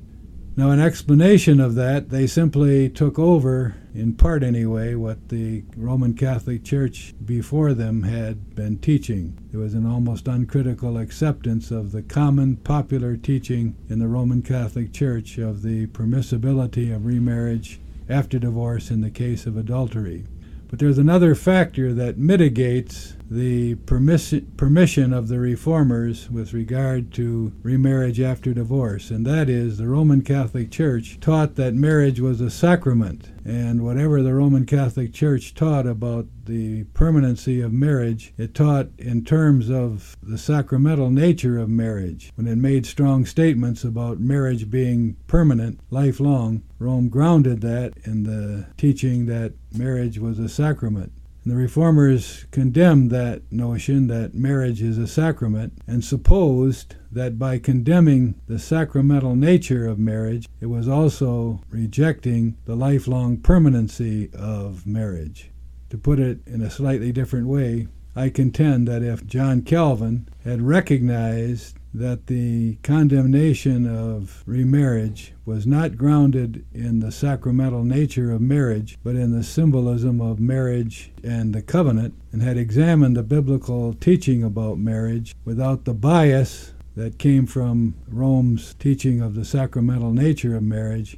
Now, 0.56 0.70
in 0.70 0.78
explanation 0.78 1.58
of 1.58 1.74
that, 1.74 2.10
they 2.10 2.28
simply 2.28 2.88
took 2.88 3.18
over, 3.18 3.74
in 3.92 4.14
part 4.14 4.44
anyway, 4.44 4.94
what 4.94 5.28
the 5.28 5.64
Roman 5.76 6.14
Catholic 6.14 6.62
Church 6.62 7.12
before 7.24 7.74
them 7.74 8.04
had 8.04 8.54
been 8.54 8.78
teaching. 8.78 9.36
There 9.50 9.60
was 9.60 9.74
an 9.74 9.86
almost 9.86 10.28
uncritical 10.28 10.98
acceptance 10.98 11.72
of 11.72 11.90
the 11.90 12.02
common 12.02 12.58
popular 12.58 13.16
teaching 13.16 13.74
in 13.88 13.98
the 13.98 14.08
Roman 14.08 14.42
Catholic 14.42 14.92
Church 14.92 15.36
of 15.36 15.62
the 15.62 15.88
permissibility 15.88 16.94
of 16.94 17.06
remarriage 17.06 17.80
after 18.10 18.38
divorce 18.38 18.90
in 18.90 19.00
the 19.00 19.10
case 19.10 19.46
of 19.46 19.56
adultery. 19.56 20.24
But 20.70 20.78
there's 20.78 20.98
another 20.98 21.34
factor 21.34 21.92
that 21.94 22.16
mitigates 22.16 23.16
the 23.28 23.74
permiss- 23.86 24.44
permission 24.56 25.12
of 25.12 25.26
the 25.26 25.40
reformers 25.40 26.30
with 26.30 26.52
regard 26.52 27.12
to 27.14 27.52
remarriage 27.62 28.20
after 28.20 28.54
divorce, 28.54 29.10
and 29.10 29.26
that 29.26 29.48
is 29.48 29.78
the 29.78 29.88
Roman 29.88 30.22
Catholic 30.22 30.70
Church 30.70 31.18
taught 31.20 31.56
that 31.56 31.74
marriage 31.74 32.20
was 32.20 32.40
a 32.40 32.50
sacrament, 32.50 33.30
and 33.44 33.82
whatever 33.82 34.22
the 34.22 34.32
Roman 34.34 34.64
Catholic 34.64 35.12
Church 35.12 35.54
taught 35.54 35.88
about 35.88 36.26
the 36.44 36.84
permanency 36.94 37.60
of 37.60 37.72
marriage, 37.72 38.32
it 38.38 38.54
taught 38.54 38.90
in 38.96 39.24
terms 39.24 39.70
of 39.70 40.16
the 40.22 40.38
sacramental 40.38 41.10
nature 41.10 41.58
of 41.58 41.68
marriage. 41.68 42.30
When 42.36 42.46
it 42.46 42.58
made 42.58 42.86
strong 42.86 43.26
statements 43.26 43.82
about 43.82 44.20
marriage 44.20 44.70
being 44.70 45.16
permanent, 45.26 45.80
lifelong, 45.90 46.62
Rome 46.80 47.10
grounded 47.10 47.60
that 47.60 47.92
in 48.04 48.22
the 48.22 48.66
teaching 48.78 49.26
that 49.26 49.52
marriage 49.72 50.18
was 50.18 50.38
a 50.38 50.48
sacrament. 50.48 51.12
And 51.44 51.52
the 51.52 51.56
reformers 51.56 52.46
condemned 52.50 53.10
that 53.10 53.42
notion 53.52 54.06
that 54.08 54.34
marriage 54.34 54.82
is 54.82 54.96
a 54.96 55.06
sacrament 55.06 55.74
and 55.86 56.02
supposed 56.02 56.96
that 57.12 57.38
by 57.38 57.58
condemning 57.58 58.34
the 58.46 58.58
sacramental 58.58 59.36
nature 59.36 59.86
of 59.86 59.98
marriage, 59.98 60.48
it 60.60 60.66
was 60.66 60.88
also 60.88 61.60
rejecting 61.70 62.56
the 62.64 62.76
lifelong 62.76 63.36
permanency 63.36 64.30
of 64.34 64.86
marriage. 64.86 65.50
To 65.90 65.98
put 65.98 66.18
it 66.18 66.40
in 66.46 66.62
a 66.62 66.70
slightly 66.70 67.12
different 67.12 67.46
way, 67.46 67.88
I 68.16 68.30
contend 68.30 68.88
that 68.88 69.02
if 69.02 69.26
John 69.26 69.62
Calvin 69.62 70.28
had 70.44 70.62
recognized 70.62 71.76
that 71.92 72.28
the 72.28 72.76
condemnation 72.82 73.86
of 73.86 74.42
remarriage 74.46 75.32
was 75.44 75.66
not 75.66 75.96
grounded 75.96 76.64
in 76.72 77.00
the 77.00 77.10
sacramental 77.10 77.84
nature 77.84 78.30
of 78.30 78.40
marriage, 78.40 78.96
but 79.02 79.16
in 79.16 79.32
the 79.32 79.42
symbolism 79.42 80.20
of 80.20 80.38
marriage 80.38 81.10
and 81.24 81.52
the 81.54 81.62
covenant, 81.62 82.14
and 82.32 82.42
had 82.42 82.56
examined 82.56 83.16
the 83.16 83.22
biblical 83.22 83.92
teaching 83.94 84.44
about 84.44 84.78
marriage 84.78 85.34
without 85.44 85.84
the 85.84 85.94
bias 85.94 86.72
that 86.94 87.18
came 87.18 87.46
from 87.46 87.94
Rome's 88.08 88.74
teaching 88.74 89.20
of 89.20 89.34
the 89.34 89.44
sacramental 89.44 90.12
nature 90.12 90.56
of 90.56 90.62
marriage, 90.62 91.16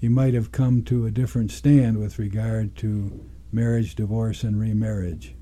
he 0.00 0.08
might 0.08 0.34
have 0.34 0.52
come 0.52 0.82
to 0.82 1.06
a 1.06 1.10
different 1.10 1.50
stand 1.50 1.98
with 1.98 2.18
regard 2.18 2.76
to 2.76 3.24
marriage, 3.52 3.94
divorce, 3.94 4.42
and 4.42 4.60
remarriage. 4.60 5.34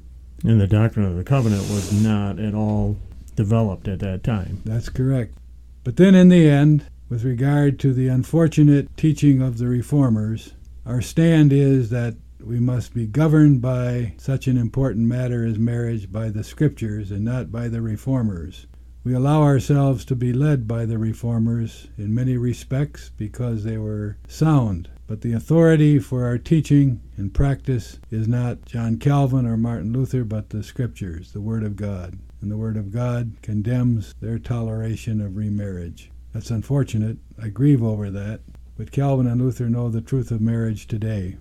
And 0.44 0.60
the 0.60 0.66
doctrine 0.66 1.06
of 1.06 1.16
the 1.16 1.24
covenant 1.24 1.62
was 1.62 1.92
not 1.92 2.38
at 2.38 2.54
all 2.54 2.96
developed 3.40 3.88
at 3.88 4.00
that 4.00 4.22
time. 4.22 4.60
That's 4.66 4.90
correct. 4.90 5.32
But 5.82 5.96
then, 5.96 6.14
in 6.14 6.28
the 6.28 6.46
end, 6.46 6.84
with 7.08 7.24
regard 7.24 7.78
to 7.78 7.94
the 7.94 8.08
unfortunate 8.08 8.94
teaching 8.98 9.40
of 9.40 9.56
the 9.56 9.66
reformers, 9.66 10.52
our 10.84 11.00
stand 11.00 11.50
is 11.50 11.88
that 11.88 12.16
we 12.38 12.60
must 12.60 12.92
be 12.92 13.06
governed 13.06 13.62
by 13.62 14.12
such 14.18 14.46
an 14.46 14.58
important 14.58 15.06
matter 15.06 15.46
as 15.46 15.58
marriage 15.58 16.12
by 16.12 16.28
the 16.28 16.44
scriptures 16.44 17.10
and 17.10 17.24
not 17.24 17.50
by 17.50 17.68
the 17.68 17.80
reformers. 17.80 18.66
We 19.04 19.14
allow 19.14 19.40
ourselves 19.40 20.04
to 20.04 20.14
be 20.14 20.34
led 20.34 20.68
by 20.68 20.84
the 20.84 20.98
reformers 20.98 21.88
in 21.96 22.14
many 22.14 22.36
respects 22.36 23.10
because 23.16 23.64
they 23.64 23.78
were 23.78 24.18
sound. 24.28 24.90
But 25.06 25.22
the 25.22 25.32
authority 25.32 25.98
for 25.98 26.26
our 26.26 26.36
teaching 26.36 27.00
and 27.16 27.32
practice 27.32 28.00
is 28.10 28.28
not 28.28 28.66
John 28.66 28.98
Calvin 28.98 29.46
or 29.46 29.56
Martin 29.56 29.94
Luther, 29.94 30.24
but 30.24 30.50
the 30.50 30.62
scriptures, 30.62 31.32
the 31.32 31.40
Word 31.40 31.64
of 31.64 31.76
God 31.76 32.18
and 32.40 32.50
the 32.50 32.56
Word 32.56 32.76
of 32.76 32.92
God 32.92 33.34
condemns 33.42 34.14
their 34.20 34.38
toleration 34.38 35.20
of 35.20 35.36
remarriage. 35.36 36.10
That's 36.32 36.50
unfortunate. 36.50 37.18
I 37.42 37.48
grieve 37.48 37.82
over 37.82 38.10
that. 38.10 38.40
But 38.76 38.92
Calvin 38.92 39.26
and 39.26 39.40
Luther 39.40 39.68
know 39.68 39.88
the 39.88 40.00
truth 40.00 40.30
of 40.30 40.40
marriage 40.40 40.86
today. 40.86 41.36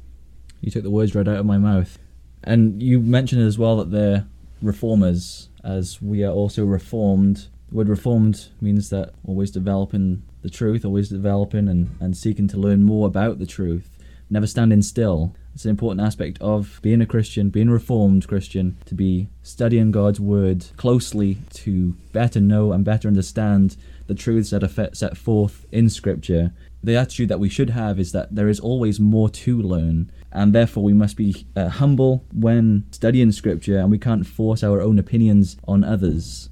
You 0.61 0.71
took 0.71 0.83
the 0.83 0.89
words 0.89 1.15
right 1.15 1.27
out 1.27 1.37
of 1.37 1.45
my 1.45 1.57
mouth. 1.57 1.97
And 2.43 2.81
you 2.81 2.99
mentioned 2.99 3.41
as 3.41 3.57
well 3.57 3.77
that 3.77 3.91
they're 3.91 4.25
reformers, 4.61 5.49
as 5.63 6.01
we 6.01 6.23
are 6.23 6.31
also 6.31 6.65
reformed. 6.65 7.47
The 7.69 7.75
word 7.75 7.89
reformed 7.89 8.47
means 8.59 8.89
that 8.89 9.13
always 9.25 9.51
developing 9.51 10.23
the 10.41 10.49
truth, 10.49 10.83
always 10.83 11.09
developing 11.09 11.67
and, 11.67 11.95
and 11.99 12.17
seeking 12.17 12.47
to 12.49 12.57
learn 12.57 12.83
more 12.83 13.07
about 13.07 13.39
the 13.39 13.45
truth. 13.45 13.89
never 14.29 14.47
standing 14.47 14.81
still. 14.81 15.35
It's 15.59 15.65
an 15.65 15.71
important 15.71 15.99
aspect 15.99 16.37
of 16.39 16.79
being 16.81 17.01
a 17.01 17.05
Christian, 17.05 17.49
being 17.49 17.67
a 17.67 17.73
reformed 17.73 18.25
Christian, 18.29 18.77
to 18.85 18.95
be 18.95 19.27
studying 19.43 19.91
God's 19.91 20.17
word 20.17 20.67
closely 20.77 21.39
to 21.55 21.97
better 22.13 22.39
know 22.39 22.71
and 22.71 22.85
better 22.85 23.09
understand 23.09 23.75
the 24.07 24.15
truths 24.15 24.51
that 24.51 24.63
are 24.63 24.95
set 24.95 25.17
forth 25.17 25.65
in 25.69 25.89
Scripture. 25.89 26.53
The 26.81 26.95
attitude 26.95 27.27
that 27.27 27.41
we 27.41 27.49
should 27.49 27.71
have 27.71 27.99
is 27.99 28.13
that 28.13 28.33
there 28.33 28.47
is 28.47 28.61
always 28.61 29.01
more 29.01 29.29
to 29.31 29.61
learn, 29.61 30.09
and 30.31 30.53
therefore 30.53 30.83
we 30.83 30.93
must 30.93 31.17
be 31.17 31.45
uh, 31.57 31.67
humble 31.67 32.23
when 32.31 32.85
studying 32.91 33.33
Scripture, 33.33 33.79
and 33.79 33.91
we 33.91 33.99
can't 33.99 34.25
force 34.25 34.63
our 34.63 34.79
own 34.79 34.97
opinions 34.97 35.57
on 35.67 35.83
others. 35.83 36.49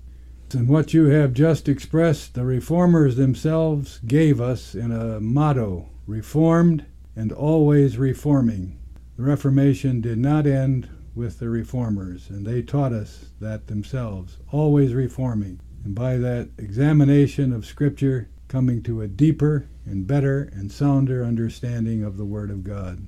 And 0.52 0.68
what 0.68 0.94
you 0.94 1.06
have 1.06 1.32
just 1.32 1.70
expressed, 1.70 2.34
the 2.34 2.44
reformers 2.44 3.16
themselves 3.16 4.02
gave 4.06 4.42
us 4.42 4.76
in 4.76 4.92
a 4.92 5.22
motto 5.22 5.88
reformed 6.08 6.86
and 7.16 7.32
always 7.32 7.98
reforming. 7.98 8.78
The 9.18 9.24
Reformation 9.24 10.00
did 10.00 10.20
not 10.20 10.46
end 10.46 10.90
with 11.16 11.40
the 11.40 11.50
reformers, 11.50 12.30
and 12.30 12.46
they 12.46 12.62
taught 12.62 12.94
us 12.94 13.32
that 13.40 13.66
themselves, 13.66 14.38
always 14.52 14.94
reforming. 14.94 15.60
And 15.84 15.96
by 15.96 16.18
that 16.18 16.50
examination 16.60 17.52
of 17.52 17.66
Scripture, 17.66 18.30
coming 18.48 18.84
to 18.84 19.02
a 19.02 19.08
deeper 19.08 19.70
and 19.88 20.06
better 20.06 20.44
and 20.54 20.72
sounder 20.72 21.26
understanding 21.26 22.04
of 22.04 22.18
the 22.18 22.26
Word 22.26 22.52
of 22.52 22.64
God. 22.64 23.08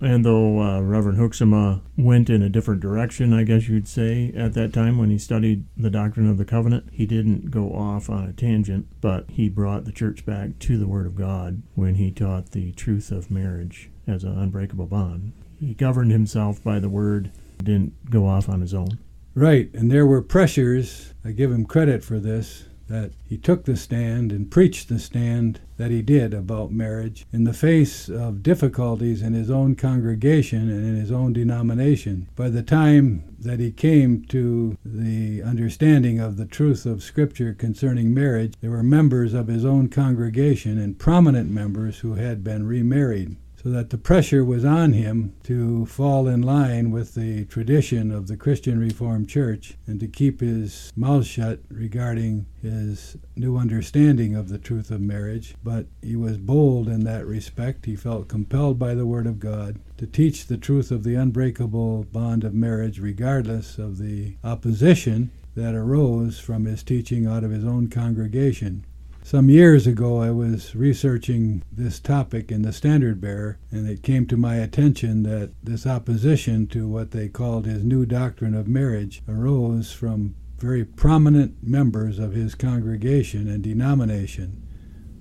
And 0.00 0.24
though 0.24 0.62
uh, 0.62 0.80
Reverend 0.82 1.18
Hoeksema 1.18 1.82
went 1.96 2.30
in 2.30 2.40
a 2.40 2.48
different 2.48 2.80
direction, 2.80 3.32
I 3.32 3.42
guess 3.42 3.68
you'd 3.68 3.88
say, 3.88 4.32
at 4.36 4.54
that 4.54 4.72
time 4.72 4.98
when 4.98 5.10
he 5.10 5.18
studied 5.18 5.64
the 5.76 5.90
doctrine 5.90 6.30
of 6.30 6.38
the 6.38 6.44
covenant, 6.44 6.90
he 6.92 7.06
didn't 7.06 7.50
go 7.50 7.72
off 7.72 8.08
on 8.08 8.28
a 8.28 8.32
tangent, 8.32 8.86
but 9.00 9.28
he 9.30 9.48
brought 9.48 9.84
the 9.84 9.90
church 9.90 10.24
back 10.24 10.60
to 10.60 10.78
the 10.78 10.86
Word 10.86 11.06
of 11.06 11.16
God 11.16 11.64
when 11.74 11.96
he 11.96 12.12
taught 12.12 12.52
the 12.52 12.70
truth 12.70 13.10
of 13.10 13.32
marriage 13.32 13.90
as 14.08 14.24
an 14.24 14.38
unbreakable 14.38 14.86
bond. 14.86 15.32
He 15.60 15.74
governed 15.74 16.10
himself 16.10 16.62
by 16.62 16.78
the 16.78 16.88
Word, 16.88 17.30
didn't 17.62 18.10
go 18.10 18.26
off 18.26 18.48
on 18.48 18.60
his 18.60 18.74
own. 18.74 18.98
Right, 19.34 19.72
and 19.74 19.90
there 19.90 20.06
were 20.06 20.22
pressures, 20.22 21.14
I 21.24 21.30
give 21.32 21.52
him 21.52 21.64
credit 21.64 22.02
for 22.02 22.18
this, 22.18 22.64
that 22.88 23.12
he 23.28 23.36
took 23.36 23.64
the 23.64 23.76
stand 23.76 24.32
and 24.32 24.50
preached 24.50 24.88
the 24.88 24.98
stand 24.98 25.60
that 25.76 25.90
he 25.90 26.00
did 26.00 26.32
about 26.32 26.72
marriage 26.72 27.26
in 27.32 27.44
the 27.44 27.52
face 27.52 28.08
of 28.08 28.42
difficulties 28.42 29.20
in 29.20 29.34
his 29.34 29.50
own 29.50 29.74
congregation 29.74 30.70
and 30.70 30.84
in 30.84 30.96
his 30.96 31.12
own 31.12 31.32
denomination. 31.32 32.28
By 32.34 32.48
the 32.48 32.62
time 32.62 33.36
that 33.40 33.60
he 33.60 33.70
came 33.70 34.24
to 34.26 34.76
the 34.84 35.42
understanding 35.42 36.18
of 36.18 36.36
the 36.36 36.46
truth 36.46 36.86
of 36.86 37.02
Scripture 37.02 37.52
concerning 37.52 38.14
marriage, 38.14 38.54
there 38.60 38.70
were 38.70 38.82
members 38.82 39.34
of 39.34 39.48
his 39.48 39.64
own 39.64 39.88
congregation 39.88 40.78
and 40.78 40.98
prominent 40.98 41.50
members 41.50 41.98
who 41.98 42.14
had 42.14 42.42
been 42.42 42.66
remarried 42.66 43.36
so 43.62 43.70
that 43.70 43.90
the 43.90 43.98
pressure 43.98 44.44
was 44.44 44.64
on 44.64 44.92
him 44.92 45.34
to 45.42 45.84
fall 45.86 46.28
in 46.28 46.42
line 46.42 46.90
with 46.90 47.14
the 47.14 47.44
tradition 47.46 48.12
of 48.12 48.28
the 48.28 48.36
Christian 48.36 48.78
Reformed 48.78 49.28
Church 49.28 49.76
and 49.86 49.98
to 49.98 50.06
keep 50.06 50.40
his 50.40 50.92
mouth 50.94 51.26
shut 51.26 51.60
regarding 51.68 52.46
his 52.62 53.16
new 53.34 53.56
understanding 53.56 54.36
of 54.36 54.48
the 54.48 54.58
truth 54.58 54.90
of 54.90 55.00
marriage. 55.00 55.56
But 55.64 55.86
he 56.02 56.14
was 56.14 56.38
bold 56.38 56.88
in 56.88 57.04
that 57.04 57.26
respect. 57.26 57.86
He 57.86 57.96
felt 57.96 58.28
compelled 58.28 58.78
by 58.78 58.94
the 58.94 59.06
Word 59.06 59.26
of 59.26 59.40
God 59.40 59.78
to 59.96 60.06
teach 60.06 60.46
the 60.46 60.56
truth 60.58 60.92
of 60.92 61.02
the 61.02 61.16
unbreakable 61.16 62.04
bond 62.12 62.44
of 62.44 62.54
marriage, 62.54 63.00
regardless 63.00 63.78
of 63.78 63.98
the 63.98 64.36
opposition 64.44 65.32
that 65.56 65.74
arose 65.74 66.38
from 66.38 66.66
his 66.66 66.84
teaching 66.84 67.26
out 67.26 67.42
of 67.42 67.50
his 67.50 67.64
own 67.64 67.88
congregation. 67.88 68.84
Some 69.28 69.50
years 69.50 69.86
ago, 69.86 70.22
I 70.22 70.30
was 70.30 70.74
researching 70.74 71.62
this 71.70 72.00
topic 72.00 72.50
in 72.50 72.62
the 72.62 72.72
Standard 72.72 73.20
Bearer, 73.20 73.58
and 73.70 73.86
it 73.86 74.02
came 74.02 74.24
to 74.28 74.38
my 74.38 74.54
attention 74.54 75.22
that 75.24 75.50
this 75.62 75.86
opposition 75.86 76.66
to 76.68 76.88
what 76.88 77.10
they 77.10 77.28
called 77.28 77.66
his 77.66 77.84
new 77.84 78.06
doctrine 78.06 78.54
of 78.54 78.66
marriage 78.66 79.20
arose 79.28 79.92
from 79.92 80.34
very 80.56 80.82
prominent 80.82 81.62
members 81.62 82.18
of 82.18 82.32
his 82.32 82.54
congregation 82.54 83.48
and 83.48 83.62
denomination. 83.62 84.66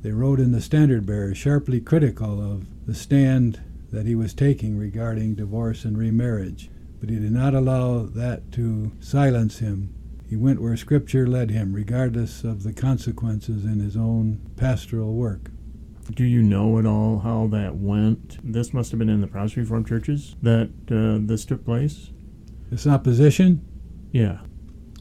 They 0.03 0.11
wrote 0.11 0.39
in 0.39 0.53
the 0.53 0.61
Standard 0.61 1.05
Bearer 1.05 1.35
sharply 1.35 1.81
critical 1.81 2.39
of 2.41 2.65
the 2.85 2.95
stand 2.95 3.59
that 3.91 4.05
he 4.05 4.15
was 4.15 4.33
taking 4.33 4.77
regarding 4.77 5.35
divorce 5.35 5.83
and 5.83 5.97
remarriage, 5.97 6.69
but 7.01 7.09
he 7.09 7.19
did 7.19 7.33
not 7.33 7.53
allow 7.53 8.03
that 8.03 8.53
to 8.53 8.93
silence 9.01 9.59
him. 9.59 9.93
He 10.29 10.35
went 10.35 10.61
where 10.61 10.75
Scripture 10.75 11.25
led 11.25 11.51
him, 11.51 11.73
regardless 11.73 12.43
of 12.43 12.63
the 12.63 12.73
consequences 12.73 13.63
in 13.63 13.79
his 13.79 13.95
own 13.95 14.41
pastoral 14.57 15.13
work. 15.13 15.51
Do 16.13 16.25
you 16.25 16.41
know 16.41 16.79
at 16.79 16.85
all 16.85 17.19
how 17.19 17.47
that 17.47 17.75
went? 17.75 18.37
This 18.43 18.73
must 18.73 18.91
have 18.91 18.99
been 18.99 19.09
in 19.09 19.21
the 19.21 19.27
Protestant 19.27 19.65
Reformed 19.65 19.87
churches 19.87 20.35
that 20.41 20.69
uh, 20.91 21.25
this 21.25 21.45
took 21.45 21.63
place? 21.63 22.11
This 22.69 22.87
opposition? 22.87 23.65
Yeah. 24.11 24.39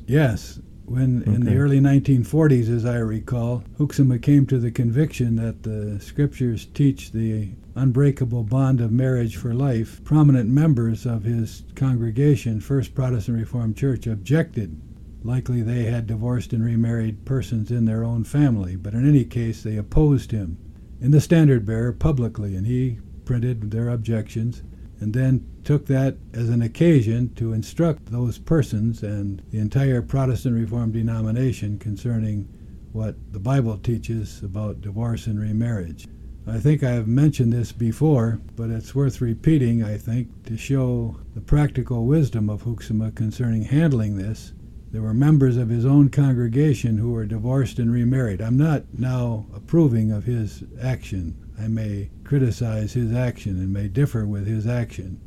Yes. 0.07 0.61
When 0.85 1.23
okay. 1.23 1.33
in 1.33 1.45
the 1.45 1.57
early 1.57 1.81
1940s, 1.81 2.73
as 2.73 2.85
I 2.85 2.99
recall, 2.99 3.65
Hoeksema 3.79 4.23
came 4.23 4.47
to 4.47 4.59
the 4.59 4.71
conviction 4.71 5.35
that 5.37 5.65
the 5.65 5.99
scriptures 6.01 6.67
teach 6.67 7.11
the 7.11 7.51
unbreakable 7.75 8.45
bond 8.45 8.81
of 8.81 8.93
marriage 8.93 9.37
for 9.37 9.53
life, 9.53 10.03
prominent 10.05 10.49
members 10.49 11.05
of 11.05 11.25
his 11.25 11.65
congregation, 11.75 12.61
First 12.61 12.95
Protestant 12.95 13.39
Reformed 13.39 13.77
Church, 13.77 14.07
objected 14.07 14.81
Likely 15.27 15.61
they 15.61 15.87
had 15.87 16.07
divorced 16.07 16.53
and 16.53 16.65
remarried 16.65 17.25
persons 17.25 17.73
in 17.73 17.85
their 17.85 18.05
own 18.05 18.23
family, 18.23 18.77
but 18.77 18.95
in 18.95 19.09
any 19.09 19.25
case 19.25 19.61
they 19.61 19.77
opposed 19.77 20.31
him 20.31 20.57
in 21.01 21.11
the 21.11 21.21
Standard 21.21 21.67
Bearer 21.67 21.93
publicly, 21.93 22.55
and 22.55 22.65
he 22.65 23.01
printed 23.25 23.73
their 23.73 23.89
objections 23.89 24.63
and 25.01 25.13
then 25.13 25.45
took 25.65 25.87
that 25.87 26.17
as 26.33 26.49
an 26.49 26.63
occasion 26.63 27.35
to 27.35 27.53
instruct 27.53 28.07
those 28.07 28.39
persons 28.39 29.03
and 29.03 29.43
the 29.51 29.59
entire 29.59 30.01
Protestant 30.01 30.55
Reformed 30.55 30.93
denomination 30.93 31.81
concerning 31.81 32.47
what 32.93 33.17
the 33.33 33.41
Bible 33.41 33.79
teaches 33.79 34.45
about 34.45 34.81
divorce 34.81 35.27
and 35.27 35.41
remarriage. 35.41 36.07
I 36.47 36.61
think 36.61 36.85
I 36.85 36.93
have 36.93 37.09
mentioned 37.09 37.53
this 37.53 37.73
before, 37.73 38.41
but 38.55 38.71
it's 38.71 38.95
worth 38.95 39.21
repeating, 39.21 39.83
I 39.83 39.99
think, 39.99 40.45
to 40.45 40.57
show 40.57 41.19
the 41.35 41.41
practical 41.41 42.07
wisdom 42.07 42.49
of 42.49 42.63
Hoeksema 42.63 43.13
concerning 43.17 43.65
handling 43.65 44.17
this 44.17 44.53
there 44.97 45.03
were 45.03 45.13
members 45.13 45.59
of 45.59 45.69
his 45.69 45.85
own 45.85 46.09
congregation 46.09 46.97
who 46.97 47.13
were 47.13 47.27
divorced 47.27 47.79
and 47.79 47.93
remarried. 47.93 48.41
I'm 48.41 48.57
not 48.57 48.85
now 48.97 49.45
approving 49.55 50.11
of 50.11 50.25
his 50.25 50.65
action. 50.83 51.37
I 51.61 51.69
may 51.69 52.09
criticize 52.25 52.95
his 52.95 53.13
action 53.13 53.59
and 53.59 53.71
may 53.71 53.89
differ 53.89 54.27
with 54.27 54.47
his 54.47 54.67
action. 54.67 55.21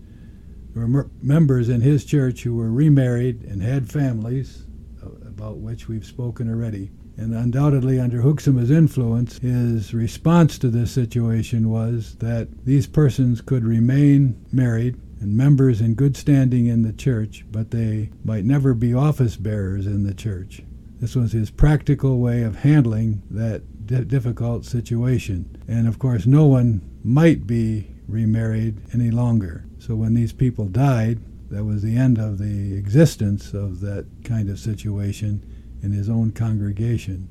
There 0.74 0.88
were 0.88 1.12
members 1.22 1.70
in 1.70 1.82
his 1.82 2.04
church 2.04 2.42
who 2.42 2.56
were 2.56 2.72
remarried 2.72 3.44
and 3.44 3.62
had 3.62 3.92
families, 3.92 4.66
uh, 5.04 5.10
about 5.28 5.58
which 5.58 5.88
we've 5.88 6.04
spoken 6.04 6.50
already. 6.50 6.90
And 7.16 7.36
undoubtedly, 7.36 8.00
under 8.00 8.24
Hoeksema's 8.24 8.72
influence, 8.72 9.38
his 9.38 9.94
response 9.94 10.58
to 10.58 10.70
this 10.70 10.90
situation 10.90 11.70
was 11.70 12.16
that 12.16 12.66
these 12.66 12.88
persons 12.88 13.40
could 13.40 13.66
remain 13.66 14.44
married 14.52 15.00
and 15.20 15.36
members 15.36 15.82
in 15.82 15.96
good 15.96 16.16
standing 16.16 16.68
in 16.68 16.84
the 16.84 16.94
church, 16.94 17.46
but 17.52 17.72
they 17.72 18.12
might 18.24 18.46
never 18.46 18.74
be 18.74 18.94
office 18.94 19.36
bearers 19.36 19.86
in 19.86 20.04
the 20.04 20.14
church. 20.14 20.62
This 21.00 21.16
was 21.16 21.32
his 21.32 21.52
practical 21.52 22.20
way 22.20 22.44
of 22.44 22.58
handling 22.58 23.24
that 23.30 23.86
di- 23.86 24.04
difficult 24.04 24.66
situation. 24.66 25.58
And 25.68 25.88
of 25.88 26.00
course, 26.00 26.26
no 26.26 26.46
one 26.46 26.82
might 27.04 27.48
be 27.48 27.92
remarried 28.08 28.82
any 28.94 29.12
longer. 29.12 29.66
So 29.78 29.96
when 29.96 30.14
these 30.14 30.34
people 30.34 30.66
died, 30.66 31.20
that 31.52 31.64
was 31.64 31.82
the 31.82 31.98
end 31.98 32.18
of 32.18 32.38
the 32.38 32.76
existence 32.76 33.54
of 33.54 33.82
that 33.82 34.06
kind 34.24 34.50
of 34.50 34.60
situation 34.60 35.46
in 35.82 35.92
his 35.92 36.10
own 36.10 36.32
congregation. 36.32 37.30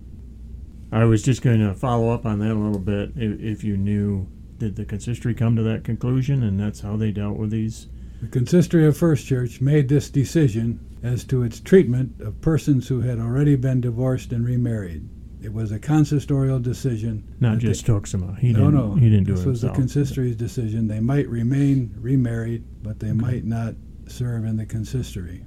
I 0.91 1.05
was 1.05 1.23
just 1.23 1.43
going 1.43 1.61
to 1.61 1.75
follow 1.75 2.11
up 2.11 2.25
on 2.25 2.39
that 2.39 2.53
a 2.53 2.55
little 2.55 2.81
bit. 2.81 3.13
If 3.17 3.63
you 3.63 3.77
knew 3.77 4.27
did 4.59 4.77
the 4.77 4.85
consistory 4.85 5.35
come 5.35 5.57
to 5.57 5.63
that 5.63 5.85
conclusion, 5.85 6.43
and 6.43 6.59
that's 6.59 6.81
how 6.81 6.97
they 6.97 7.11
dealt 7.11 7.37
with 7.37 7.51
these? 7.51 7.87
The 8.21 8.29
consistory 8.29 8.85
of 8.87 8.97
First 8.97 9.27
Church 9.27 9.61
made 9.61 9.89
this 9.89 10.11
decision 10.11 10.81
as 11.03 11.23
to 11.25 11.45
its 11.45 11.61
treatment 11.61 12.21
of 12.21 12.41
persons 12.41 12.89
who 12.89 13.01
had 13.01 13.21
already 13.21 13.55
been 13.55 13.81
divorced 13.81 14.33
and 14.33 14.45
remarried. 14.45 15.09
It 15.41 15.53
was 15.53 15.71
a 15.71 15.79
consistorial 15.79 16.61
decision. 16.61 17.23
Not 17.39 17.59
just 17.59 17.87
they, 17.87 17.93
Hoeksema. 17.93 18.39
He 18.39 18.53
no, 18.53 18.59
didn't, 18.59 18.75
no. 18.75 18.95
He 18.95 19.09
didn't 19.09 19.27
do 19.27 19.35
this 19.35 19.45
it 19.45 19.49
was 19.49 19.61
himself. 19.61 19.77
the 19.77 19.81
consistory's 19.81 20.37
decision. 20.37 20.89
They 20.89 20.99
might 20.99 21.29
remain 21.29 21.95
remarried, 22.01 22.65
but 22.83 22.99
they 22.99 23.11
okay. 23.11 23.17
might 23.17 23.45
not 23.45 23.75
serve 24.09 24.45
in 24.45 24.57
the 24.57 24.67
consistory. 24.67 25.45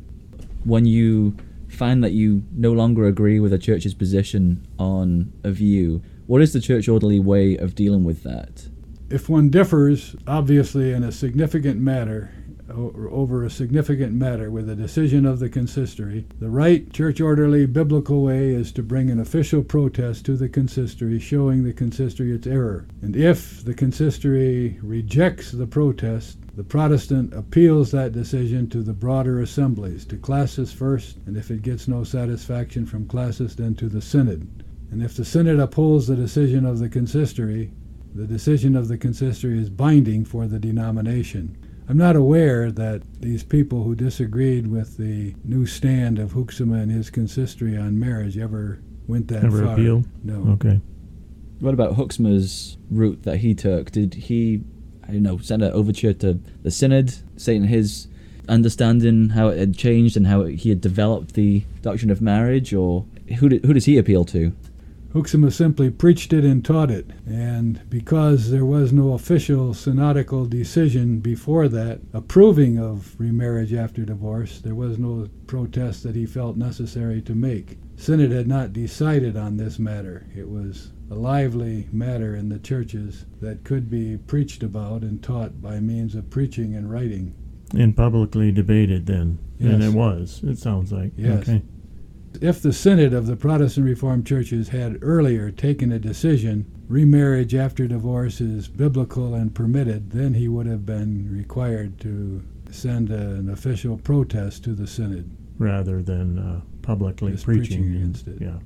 When 0.63 0.85
you 0.85 1.35
find 1.67 2.01
that 2.03 2.13
you 2.13 2.43
no 2.53 2.71
longer 2.71 3.05
agree 3.05 3.41
with 3.41 3.51
a 3.51 3.57
church's 3.57 3.93
position 3.93 4.65
on 4.79 5.33
a 5.43 5.51
view, 5.51 6.01
what 6.27 6.41
is 6.41 6.53
the 6.53 6.61
church 6.61 6.87
orderly 6.87 7.19
way 7.19 7.57
of 7.57 7.75
dealing 7.75 8.05
with 8.05 8.23
that? 8.23 8.69
If 9.11 9.27
one 9.27 9.49
differs, 9.49 10.15
obviously 10.25 10.93
in 10.93 11.03
a 11.03 11.11
significant 11.11 11.81
matter, 11.81 12.31
over 12.69 13.43
a 13.43 13.49
significant 13.49 14.13
matter 14.13 14.49
with 14.49 14.69
a 14.69 14.75
decision 14.75 15.25
of 15.25 15.39
the 15.39 15.49
consistory, 15.49 16.25
the 16.39 16.49
right, 16.49 16.89
church 16.93 17.19
orderly, 17.19 17.65
biblical 17.65 18.23
way 18.23 18.51
is 18.51 18.71
to 18.71 18.81
bring 18.81 19.11
an 19.11 19.19
official 19.19 19.63
protest 19.63 20.25
to 20.27 20.37
the 20.37 20.47
consistory 20.47 21.19
showing 21.19 21.65
the 21.65 21.73
consistory 21.73 22.31
its 22.31 22.47
error. 22.47 22.87
And 23.01 23.17
if 23.17 23.65
the 23.65 23.73
consistory 23.73 24.79
rejects 24.81 25.51
the 25.51 25.67
protest, 25.67 26.37
the 26.55 26.63
Protestant 26.63 27.33
appeals 27.33 27.91
that 27.91 28.13
decision 28.13 28.69
to 28.69 28.81
the 28.81 28.93
broader 28.93 29.41
assemblies, 29.41 30.05
to 30.05 30.15
classis 30.15 30.71
first, 30.71 31.17
and 31.25 31.35
if 31.35 31.51
it 31.51 31.63
gets 31.63 31.85
no 31.89 32.05
satisfaction 32.05 32.85
from 32.85 33.07
classis, 33.07 33.55
then 33.55 33.75
to 33.75 33.89
the 33.89 34.01
synod. 34.01 34.63
And 34.89 35.03
if 35.03 35.17
the 35.17 35.25
synod 35.25 35.59
upholds 35.59 36.07
the 36.07 36.15
decision 36.15 36.65
of 36.65 36.79
the 36.79 36.87
consistory, 36.87 37.71
the 38.13 38.25
decision 38.27 38.75
of 38.75 38.87
the 38.87 38.97
consistory 38.97 39.59
is 39.59 39.69
binding 39.69 40.25
for 40.25 40.47
the 40.47 40.59
denomination. 40.59 41.57
I'm 41.89 41.97
not 41.97 42.15
aware 42.15 42.71
that 42.71 43.01
these 43.19 43.43
people 43.43 43.83
who 43.83 43.95
disagreed 43.95 44.67
with 44.67 44.97
the 44.97 45.35
new 45.43 45.65
stand 45.65 46.19
of 46.19 46.33
Hoeksema 46.33 46.81
and 46.81 46.91
his 46.91 47.09
consistory 47.09 47.77
on 47.77 47.99
marriage 47.99 48.37
ever 48.37 48.79
went 49.07 49.27
that 49.29 49.43
Never 49.43 49.65
far. 49.65 49.73
appealed? 49.73 50.07
No. 50.23 50.53
Okay. 50.53 50.79
What 51.59 51.73
about 51.73 51.95
Hoeksema's 51.95 52.77
route 52.89 53.23
that 53.23 53.37
he 53.37 53.53
took? 53.53 53.91
Did 53.91 54.13
he, 54.13 54.61
I 55.07 55.11
don't 55.11 55.23
know, 55.23 55.37
send 55.37 55.61
an 55.63 55.71
overture 55.73 56.13
to 56.13 56.39
the 56.63 56.71
synod, 56.71 57.13
saying 57.37 57.65
his 57.65 58.07
understanding 58.47 59.29
how 59.29 59.49
it 59.49 59.57
had 59.59 59.77
changed 59.77 60.17
and 60.17 60.27
how 60.27 60.43
he 60.45 60.69
had 60.69 60.81
developed 60.81 61.33
the 61.33 61.63
doctrine 61.81 62.09
of 62.11 62.21
marriage, 62.21 62.73
or 62.73 63.05
who 63.39 63.49
did, 63.49 63.65
who 63.65 63.73
does 63.73 63.85
he 63.85 63.97
appeal 63.97 64.25
to? 64.25 64.53
Hoeksema 65.13 65.51
simply 65.51 65.89
preached 65.89 66.31
it 66.31 66.45
and 66.45 66.63
taught 66.63 66.89
it, 66.89 67.09
and 67.27 67.81
because 67.89 68.49
there 68.49 68.65
was 68.65 68.93
no 68.93 69.11
official 69.11 69.73
synodical 69.73 70.45
decision 70.45 71.19
before 71.19 71.67
that 71.67 71.99
approving 72.13 72.79
of 72.79 73.19
remarriage 73.19 73.73
after 73.73 74.05
divorce, 74.05 74.59
there 74.61 74.75
was 74.75 74.97
no 74.97 75.27
protest 75.47 76.03
that 76.03 76.15
he 76.15 76.25
felt 76.25 76.55
necessary 76.55 77.21
to 77.23 77.35
make. 77.35 77.77
Synod 77.97 78.31
had 78.31 78.47
not 78.47 78.71
decided 78.71 79.35
on 79.35 79.57
this 79.57 79.77
matter. 79.77 80.27
It 80.33 80.49
was 80.49 80.93
a 81.09 81.15
lively 81.15 81.89
matter 81.91 82.33
in 82.35 82.47
the 82.47 82.59
churches 82.59 83.25
that 83.41 83.65
could 83.65 83.89
be 83.89 84.17
preached 84.17 84.63
about 84.63 85.01
and 85.01 85.21
taught 85.21 85.61
by 85.61 85.81
means 85.81 86.15
of 86.15 86.29
preaching 86.29 86.73
and 86.73 86.89
writing. 86.89 87.35
And 87.73 87.95
publicly 87.95 88.51
debated 88.53 89.07
then. 89.07 89.39
And 89.59 89.83
it 89.83 89.93
was, 89.93 90.41
it 90.43 90.57
sounds 90.57 90.91
like. 90.93 91.11
Yes. 91.17 91.49
Okay. 91.49 91.61
If 92.41 92.59
the 92.59 92.73
Synod 92.73 93.13
of 93.13 93.27
the 93.27 93.35
Protestant 93.35 93.85
Reformed 93.85 94.25
churches 94.25 94.69
had 94.69 94.97
earlier 95.03 95.51
taken 95.51 95.91
a 95.91 95.99
decision, 95.99 96.65
remarriage 96.87 97.53
after 97.53 97.87
divorce 97.87 98.41
is 98.41 98.67
biblical 98.67 99.35
and 99.35 99.53
permitted, 99.53 100.09
then 100.09 100.33
he 100.33 100.47
would 100.47 100.65
have 100.65 100.83
been 100.83 101.31
required 101.31 101.99
to 101.99 102.41
send 102.71 103.11
an 103.11 103.47
official 103.47 103.95
protest 103.95 104.63
to 104.63 104.73
the 104.73 104.87
Synod. 104.87 105.29
Rather 105.59 106.01
than 106.01 106.39
uh, 106.39 106.61
publicly 106.81 107.33
preaching. 107.33 107.83
preaching 107.83 107.95
against 107.95 108.27
it. 108.27 108.41
Yeah. 108.41 108.57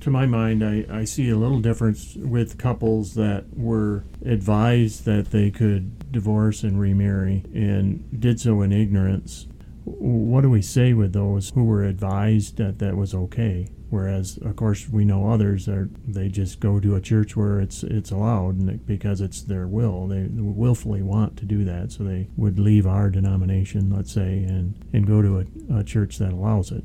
To 0.00 0.10
my 0.10 0.24
mind, 0.24 0.64
I, 0.64 0.86
I 0.90 1.04
see 1.04 1.28
a 1.28 1.36
little 1.36 1.60
difference 1.60 2.14
with 2.14 2.56
couples 2.56 3.12
that 3.14 3.44
were 3.54 4.04
advised 4.24 5.04
that 5.04 5.32
they 5.32 5.50
could 5.50 6.10
divorce 6.10 6.62
and 6.62 6.80
remarry 6.80 7.44
and 7.52 8.18
did 8.18 8.40
so 8.40 8.62
in 8.62 8.72
ignorance. 8.72 9.48
What 9.88 10.40
do 10.40 10.50
we 10.50 10.62
say 10.62 10.94
with 10.94 11.12
those 11.12 11.50
who 11.50 11.64
were 11.64 11.84
advised 11.84 12.56
that 12.56 12.80
that 12.80 12.96
was 12.96 13.14
okay? 13.14 13.68
Whereas, 13.88 14.36
of 14.38 14.56
course, 14.56 14.88
we 14.88 15.04
know 15.04 15.30
others 15.30 15.68
are 15.68 15.88
they 16.04 16.28
just 16.28 16.58
go 16.58 16.80
to 16.80 16.96
a 16.96 17.00
church 17.00 17.36
where 17.36 17.60
it's 17.60 17.84
it's 17.84 18.10
allowed 18.10 18.58
and 18.58 18.68
it, 18.68 18.86
because 18.86 19.20
it's 19.20 19.42
their 19.42 19.68
will. 19.68 20.08
They 20.08 20.26
willfully 20.28 21.02
want 21.02 21.36
to 21.36 21.44
do 21.44 21.64
that, 21.64 21.92
so 21.92 22.02
they 22.02 22.28
would 22.36 22.58
leave 22.58 22.84
our 22.84 23.10
denomination, 23.10 23.94
let's 23.94 24.12
say, 24.12 24.42
and 24.42 24.74
and 24.92 25.06
go 25.06 25.22
to 25.22 25.38
a, 25.38 25.78
a 25.78 25.84
church 25.84 26.18
that 26.18 26.32
allows 26.32 26.72
it. 26.72 26.82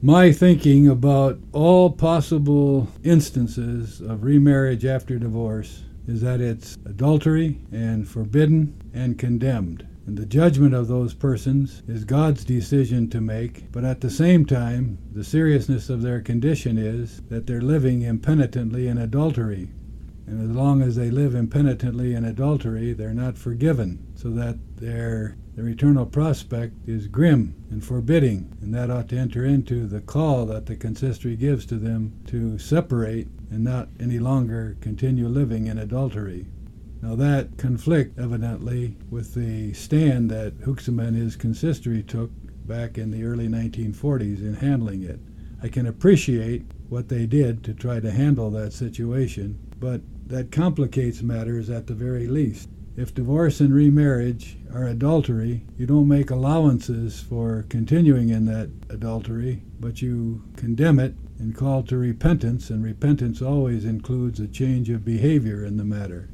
My 0.00 0.32
thinking 0.32 0.88
about 0.88 1.38
all 1.52 1.90
possible 1.90 2.88
instances 3.04 4.00
of 4.00 4.24
remarriage 4.24 4.86
after 4.86 5.18
divorce 5.18 5.82
is 6.08 6.22
that 6.22 6.40
it's 6.40 6.78
adultery 6.86 7.60
and 7.70 8.08
forbidden 8.08 8.80
and 8.94 9.18
condemned. 9.18 9.86
And 10.10 10.18
the 10.18 10.26
judgment 10.26 10.74
of 10.74 10.88
those 10.88 11.14
persons 11.14 11.84
is 11.86 12.04
God's 12.04 12.44
decision 12.44 13.08
to 13.10 13.20
make, 13.20 13.70
but 13.70 13.84
at 13.84 14.00
the 14.00 14.10
same 14.10 14.44
time, 14.44 14.98
the 15.12 15.22
seriousness 15.22 15.88
of 15.88 16.02
their 16.02 16.20
condition 16.20 16.78
is 16.78 17.22
that 17.28 17.46
they're 17.46 17.60
living 17.60 18.02
impenitently 18.02 18.88
in 18.88 18.98
adultery. 18.98 19.70
And 20.26 20.50
as 20.50 20.56
long 20.56 20.82
as 20.82 20.96
they 20.96 21.12
live 21.12 21.36
impenitently 21.36 22.14
in 22.14 22.24
adultery, 22.24 22.92
they're 22.92 23.14
not 23.14 23.38
forgiven, 23.38 24.04
so 24.16 24.30
that 24.30 24.58
their, 24.78 25.36
their 25.54 25.68
eternal 25.68 26.06
prospect 26.06 26.74
is 26.88 27.06
grim 27.06 27.54
and 27.70 27.84
forbidding, 27.84 28.50
and 28.60 28.74
that 28.74 28.90
ought 28.90 29.08
to 29.10 29.16
enter 29.16 29.44
into 29.44 29.86
the 29.86 30.00
call 30.00 30.44
that 30.46 30.66
the 30.66 30.74
consistory 30.74 31.36
gives 31.36 31.64
to 31.66 31.76
them 31.76 32.14
to 32.26 32.58
separate 32.58 33.28
and 33.52 33.62
not 33.62 33.88
any 34.00 34.18
longer 34.18 34.76
continue 34.80 35.28
living 35.28 35.68
in 35.68 35.78
adultery. 35.78 36.46
Now 37.02 37.14
that 37.14 37.56
conflict 37.56 38.18
evidently 38.18 38.96
with 39.08 39.34
the 39.34 39.72
stand 39.72 40.30
that 40.30 40.60
Hoeksema 40.60 41.08
and 41.08 41.16
his 41.16 41.34
consistory 41.34 42.02
took 42.02 42.30
back 42.66 42.98
in 42.98 43.10
the 43.10 43.24
early 43.24 43.48
1940s 43.48 44.40
in 44.40 44.54
handling 44.54 45.02
it. 45.02 45.18
I 45.62 45.68
can 45.68 45.86
appreciate 45.86 46.66
what 46.90 47.08
they 47.08 47.24
did 47.24 47.64
to 47.64 47.74
try 47.74 48.00
to 48.00 48.10
handle 48.10 48.50
that 48.50 48.74
situation, 48.74 49.58
but 49.78 50.02
that 50.26 50.52
complicates 50.52 51.22
matters 51.22 51.70
at 51.70 51.86
the 51.86 51.94
very 51.94 52.26
least. 52.26 52.68
If 52.96 53.14
divorce 53.14 53.60
and 53.60 53.72
remarriage 53.72 54.58
are 54.74 54.84
adultery, 54.84 55.64
you 55.78 55.86
don't 55.86 56.06
make 56.06 56.30
allowances 56.30 57.20
for 57.20 57.64
continuing 57.70 58.28
in 58.28 58.44
that 58.44 58.68
adultery, 58.90 59.62
but 59.80 60.02
you 60.02 60.42
condemn 60.56 61.00
it 61.00 61.14
and 61.38 61.56
call 61.56 61.82
to 61.84 61.96
repentance, 61.96 62.68
and 62.68 62.84
repentance 62.84 63.40
always 63.40 63.86
includes 63.86 64.38
a 64.38 64.46
change 64.46 64.90
of 64.90 65.04
behavior 65.04 65.64
in 65.64 65.78
the 65.78 65.84
matter. 65.84 66.28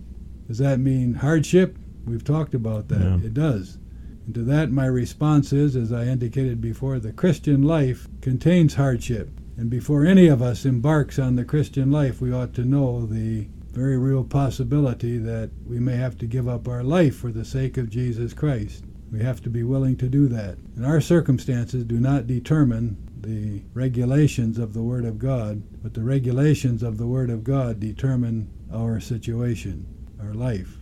Does 0.47 0.59
that 0.59 0.79
mean 0.79 1.15
hardship? 1.15 1.79
We've 2.05 2.25
talked 2.25 2.55
about 2.55 2.89
that. 2.89 3.01
Yeah. 3.01 3.27
It 3.27 3.35
does. 3.35 3.79
And 4.27 4.35
to 4.35 4.43
that, 4.45 4.71
my 4.71 4.87
response 4.87 5.53
is, 5.53 5.77
as 5.77 5.93
I 5.93 6.05
indicated 6.05 6.61
before, 6.61 6.99
the 6.99 7.13
Christian 7.13 7.63
life 7.63 8.09
contains 8.21 8.75
hardship. 8.75 9.31
And 9.57 9.71
before 9.71 10.05
any 10.05 10.27
of 10.27 10.43
us 10.43 10.65
embarks 10.65 11.19
on 11.19 11.37
the 11.37 11.45
Christian 11.45 11.91
life, 11.91 12.21
we 12.21 12.33
ought 12.33 12.53
to 12.55 12.65
know 12.65 13.07
the 13.07 13.49
very 13.73 13.99
real 13.99 14.25
possibility 14.25 15.19
that 15.19 15.51
we 15.67 15.79
may 15.79 15.97
have 15.97 16.19
to 16.19 16.27
give 16.27 16.49
up 16.49 16.67
our 16.67 16.83
life 16.83 17.17
for 17.17 17.31
the 17.31 17.45
sake 17.45 17.77
of 17.77 17.91
Jesus 17.91 18.35
Christ. 18.35 18.85
We 19.13 19.21
have 19.21 19.41
to 19.43 19.51
be 19.51 19.63
willing 19.63 19.97
to 19.99 20.09
do 20.09 20.29
that. 20.29 20.59
And 20.77 20.85
our 20.85 21.01
circumstances 21.01 21.85
do 21.85 22.01
not 22.01 22.27
determine 22.27 22.97
the 23.21 23.63
regulations 23.75 24.59
of 24.59 24.75
the 24.75 24.83
Word 24.83 25.05
of 25.05 25.19
God, 25.19 25.63
but 25.83 25.95
the 25.95 26.03
regulations 26.03 26.83
of 26.83 26.99
the 26.99 27.07
Word 27.07 27.31
of 27.31 27.45
God 27.45 27.81
determine 27.81 28.51
our 28.73 29.01
situation, 29.01 29.87
our 30.27 30.35
life. 30.35 30.77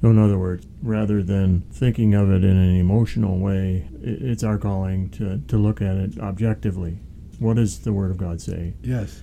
So, 0.00 0.10
in 0.10 0.18
other 0.18 0.38
words, 0.38 0.66
rather 0.82 1.22
than 1.22 1.62
thinking 1.72 2.14
of 2.14 2.30
it 2.30 2.44
in 2.44 2.56
an 2.56 2.76
emotional 2.76 3.38
way, 3.38 3.88
it's 4.02 4.44
our 4.44 4.58
calling 4.58 5.08
to, 5.10 5.38
to 5.48 5.56
look 5.56 5.80
at 5.80 5.96
it 5.96 6.18
objectively. 6.18 6.98
What 7.38 7.56
does 7.56 7.80
the 7.80 7.92
Word 7.92 8.10
of 8.10 8.18
God 8.18 8.40
say? 8.40 8.74
Yes. 8.82 9.22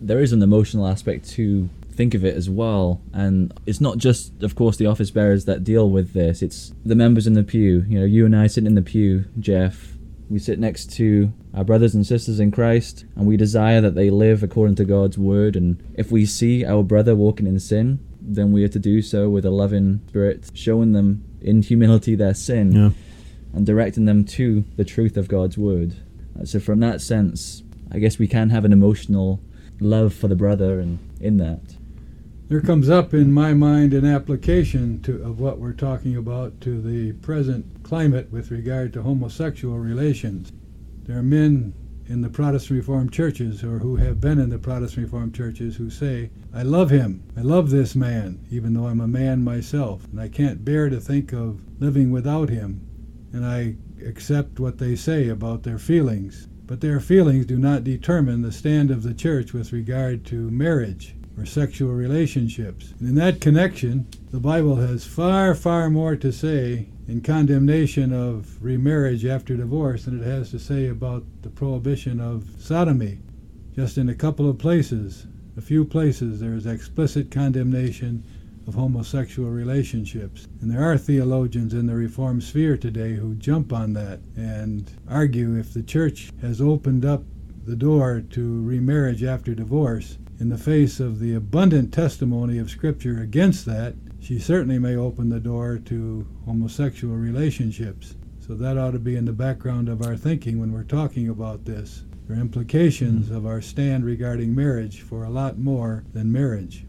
there 0.00 0.20
is 0.20 0.32
an 0.32 0.42
emotional 0.42 0.86
aspect 0.86 1.28
to 1.30 1.68
think 1.92 2.14
of 2.14 2.24
it 2.24 2.34
as 2.34 2.48
well 2.48 3.02
and 3.12 3.52
it's 3.66 3.80
not 3.80 3.98
just 3.98 4.42
of 4.42 4.54
course 4.54 4.78
the 4.78 4.86
office 4.86 5.10
bearers 5.10 5.44
that 5.44 5.62
deal 5.62 5.90
with 5.90 6.14
this 6.14 6.40
it's 6.40 6.72
the 6.86 6.94
members 6.94 7.26
in 7.26 7.34
the 7.34 7.42
pew 7.42 7.84
you 7.86 7.98
know 7.98 8.06
you 8.06 8.24
and 8.24 8.34
i 8.34 8.46
sitting 8.46 8.66
in 8.68 8.74
the 8.76 8.80
pew 8.80 9.24
jeff 9.38 9.92
we 10.30 10.38
sit 10.38 10.58
next 10.58 10.90
to 10.90 11.30
our 11.52 11.64
brothers 11.64 11.94
and 11.94 12.06
sisters 12.06 12.40
in 12.40 12.50
christ 12.50 13.04
and 13.16 13.26
we 13.26 13.36
desire 13.36 13.82
that 13.82 13.94
they 13.94 14.08
live 14.08 14.42
according 14.42 14.74
to 14.76 14.84
god's 14.84 15.18
word 15.18 15.54
and 15.56 15.82
if 15.94 16.10
we 16.10 16.24
see 16.24 16.64
our 16.64 16.82
brother 16.82 17.14
walking 17.14 17.46
in 17.46 17.60
sin 17.60 17.98
then 18.22 18.52
we 18.52 18.64
are 18.64 18.68
to 18.68 18.78
do 18.78 19.02
so 19.02 19.28
with 19.28 19.44
a 19.44 19.50
loving 19.50 20.00
spirit 20.08 20.50
showing 20.54 20.92
them 20.92 21.22
in 21.40 21.62
humility 21.62 22.14
their 22.14 22.34
sin 22.34 22.72
Yeah. 22.72 22.90
and 23.54 23.66
directing 23.66 24.04
them 24.04 24.24
to 24.24 24.64
the 24.76 24.84
truth 24.84 25.16
of 25.16 25.28
God's 25.28 25.56
word. 25.58 25.94
Uh, 26.38 26.44
So, 26.44 26.60
from 26.60 26.80
that 26.80 27.00
sense, 27.00 27.62
I 27.90 27.98
guess 27.98 28.18
we 28.18 28.28
can 28.28 28.50
have 28.50 28.64
an 28.64 28.72
emotional 28.72 29.40
love 29.80 30.12
for 30.14 30.28
the 30.28 30.36
brother, 30.36 30.78
and 30.80 30.98
in 31.20 31.38
that, 31.38 31.60
There 32.48 32.60
comes 32.60 32.90
up 32.90 33.14
in 33.14 33.32
my 33.32 33.54
mind 33.54 33.94
an 33.94 34.04
application 34.04 35.00
to, 35.02 35.22
of 35.22 35.38
what 35.38 35.58
we're 35.60 35.72
talking 35.72 36.16
about 36.16 36.60
to 36.62 36.80
the 36.82 37.12
present 37.22 37.64
climate 37.84 38.28
with 38.32 38.50
regard 38.50 38.92
to 38.94 39.02
homosexual 39.02 39.78
relations. 39.78 40.50
There 41.06 41.16
are 41.16 41.22
men 41.22 41.72
in 42.10 42.22
the 42.22 42.28
Protestant 42.28 42.76
Reformed 42.76 43.12
churches 43.12 43.62
or 43.62 43.78
who 43.78 43.94
have 43.94 44.20
been 44.20 44.40
in 44.40 44.50
the 44.50 44.58
Protestant 44.58 45.04
Reformed 45.04 45.32
churches 45.32 45.76
who 45.76 45.88
say, 45.88 46.28
I 46.52 46.64
love 46.64 46.90
him. 46.90 47.22
I 47.36 47.42
love 47.42 47.70
this 47.70 47.94
man, 47.94 48.44
even 48.50 48.74
though 48.74 48.86
I'm 48.86 49.00
a 49.00 49.06
man 49.06 49.44
myself, 49.44 50.04
and 50.10 50.20
I 50.20 50.28
can't 50.28 50.64
bear 50.64 50.90
to 50.90 50.98
think 50.98 51.32
of 51.32 51.60
living 51.78 52.10
without 52.10 52.48
him. 52.48 52.84
And 53.32 53.46
I 53.46 53.76
accept 54.04 54.58
what 54.58 54.78
they 54.78 54.96
say 54.96 55.28
about 55.28 55.62
their 55.62 55.78
feelings. 55.78 56.48
But 56.66 56.80
their 56.80 56.98
feelings 56.98 57.46
do 57.46 57.58
not 57.58 57.84
determine 57.84 58.42
the 58.42 58.50
stand 58.50 58.90
of 58.90 59.04
the 59.04 59.14
church 59.14 59.52
with 59.52 59.72
regard 59.72 60.26
to 60.26 60.50
marriage 60.50 61.14
or 61.38 61.46
sexual 61.46 61.92
relationships. 61.92 62.92
And 62.98 63.08
in 63.08 63.14
that 63.16 63.40
connection, 63.40 64.08
the 64.32 64.40
Bible 64.40 64.74
has 64.76 65.06
far, 65.06 65.54
far 65.54 65.88
more 65.88 66.16
to 66.16 66.32
say 66.32 66.88
in 67.10 67.20
condemnation 67.20 68.12
of 68.12 68.56
remarriage 68.62 69.26
after 69.26 69.56
divorce 69.56 70.04
than 70.04 70.22
it 70.22 70.24
has 70.24 70.52
to 70.52 70.60
say 70.60 70.86
about 70.86 71.24
the 71.42 71.50
prohibition 71.50 72.20
of 72.20 72.44
sodomy. 72.56 73.18
Just 73.74 73.98
in 73.98 74.08
a 74.08 74.14
couple 74.14 74.48
of 74.48 74.58
places, 74.58 75.26
a 75.56 75.60
few 75.60 75.84
places, 75.84 76.38
there 76.38 76.54
is 76.54 76.66
explicit 76.66 77.28
condemnation 77.28 78.22
of 78.68 78.74
homosexual 78.74 79.50
relationships. 79.50 80.46
And 80.60 80.70
there 80.70 80.84
are 80.84 80.96
theologians 80.96 81.74
in 81.74 81.86
the 81.86 81.96
Reformed 81.96 82.44
sphere 82.44 82.76
today 82.76 83.14
who 83.14 83.34
jump 83.34 83.72
on 83.72 83.92
that 83.94 84.20
and 84.36 84.88
argue 85.08 85.58
if 85.58 85.74
the 85.74 85.82
church 85.82 86.30
has 86.40 86.60
opened 86.60 87.04
up 87.04 87.24
the 87.64 87.74
door 87.74 88.22
to 88.30 88.62
remarriage 88.62 89.24
after 89.24 89.52
divorce, 89.52 90.16
in 90.38 90.48
the 90.48 90.56
face 90.56 91.00
of 91.00 91.18
the 91.18 91.34
abundant 91.34 91.92
testimony 91.92 92.58
of 92.58 92.70
Scripture 92.70 93.20
against 93.20 93.66
that, 93.66 93.94
she 94.20 94.38
certainly 94.38 94.78
may 94.78 94.96
open 94.96 95.28
the 95.28 95.40
door 95.40 95.78
to 95.86 96.26
homosexual 96.44 97.16
relationships. 97.16 98.14
So 98.46 98.54
that 98.54 98.76
ought 98.76 98.92
to 98.92 98.98
be 98.98 99.16
in 99.16 99.24
the 99.24 99.32
background 99.32 99.88
of 99.88 100.02
our 100.02 100.16
thinking 100.16 100.60
when 100.60 100.72
we're 100.72 100.84
talking 100.84 101.28
about 101.28 101.64
this. 101.64 102.04
There 102.26 102.36
are 102.36 102.40
implications 102.40 103.26
mm-hmm. 103.26 103.36
of 103.36 103.46
our 103.46 103.60
stand 103.60 104.04
regarding 104.04 104.54
marriage 104.54 105.00
for 105.00 105.24
a 105.24 105.30
lot 105.30 105.58
more 105.58 106.04
than 106.12 106.30
marriage. 106.30 106.84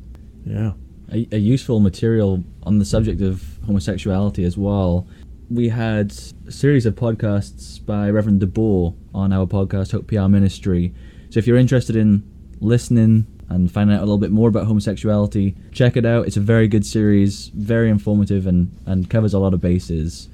Yeah. 0.45 0.73
A, 1.11 1.27
a 1.31 1.37
useful 1.37 1.79
material 1.79 2.43
on 2.63 2.79
the 2.79 2.85
subject 2.85 3.21
of 3.21 3.43
homosexuality 3.65 4.43
as 4.43 4.57
well. 4.57 5.07
We 5.49 5.69
had 5.69 6.13
a 6.47 6.51
series 6.51 6.85
of 6.85 6.95
podcasts 6.95 7.83
by 7.83 8.09
Reverend 8.09 8.41
DeBoer 8.41 8.95
on 9.13 9.33
our 9.33 9.45
podcast, 9.45 9.91
Hope 9.91 10.07
PR 10.07 10.27
Ministry. 10.27 10.93
So 11.29 11.39
if 11.39 11.47
you're 11.47 11.57
interested 11.57 11.95
in 11.95 12.23
listening 12.59 13.25
and 13.51 13.71
finding 13.71 13.95
out 13.95 13.99
a 13.99 14.05
little 14.05 14.17
bit 14.17 14.31
more 14.31 14.47
about 14.47 14.65
homosexuality, 14.65 15.55
check 15.71 15.97
it 15.97 16.05
out. 16.05 16.25
It's 16.25 16.37
a 16.37 16.41
very 16.41 16.67
good 16.67 16.85
series, 16.85 17.47
very 17.49 17.89
informative, 17.89 18.47
and, 18.47 18.71
and 18.85 19.09
covers 19.09 19.33
a 19.33 19.39
lot 19.39 19.53
of 19.53 19.59
bases. 19.59 20.29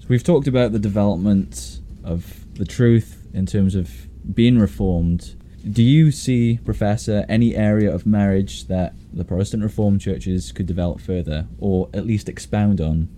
So 0.00 0.06
we've 0.08 0.22
talked 0.22 0.46
about 0.46 0.72
the 0.72 0.78
development 0.78 1.80
of 2.04 2.44
the 2.54 2.66
truth 2.66 3.26
in 3.32 3.46
terms 3.46 3.74
of 3.74 3.90
being 4.34 4.58
reformed. 4.58 5.34
Do 5.70 5.82
you 5.82 6.10
see, 6.12 6.60
Professor, 6.64 7.24
any 7.28 7.56
area 7.56 7.92
of 7.92 8.06
marriage 8.06 8.66
that 8.66 8.94
the 9.12 9.24
Protestant 9.24 9.62
Reformed 9.62 10.00
churches 10.00 10.52
could 10.52 10.66
develop 10.66 11.00
further, 11.00 11.46
or 11.58 11.88
at 11.94 12.06
least 12.06 12.28
expound 12.28 12.80
on? 12.80 13.08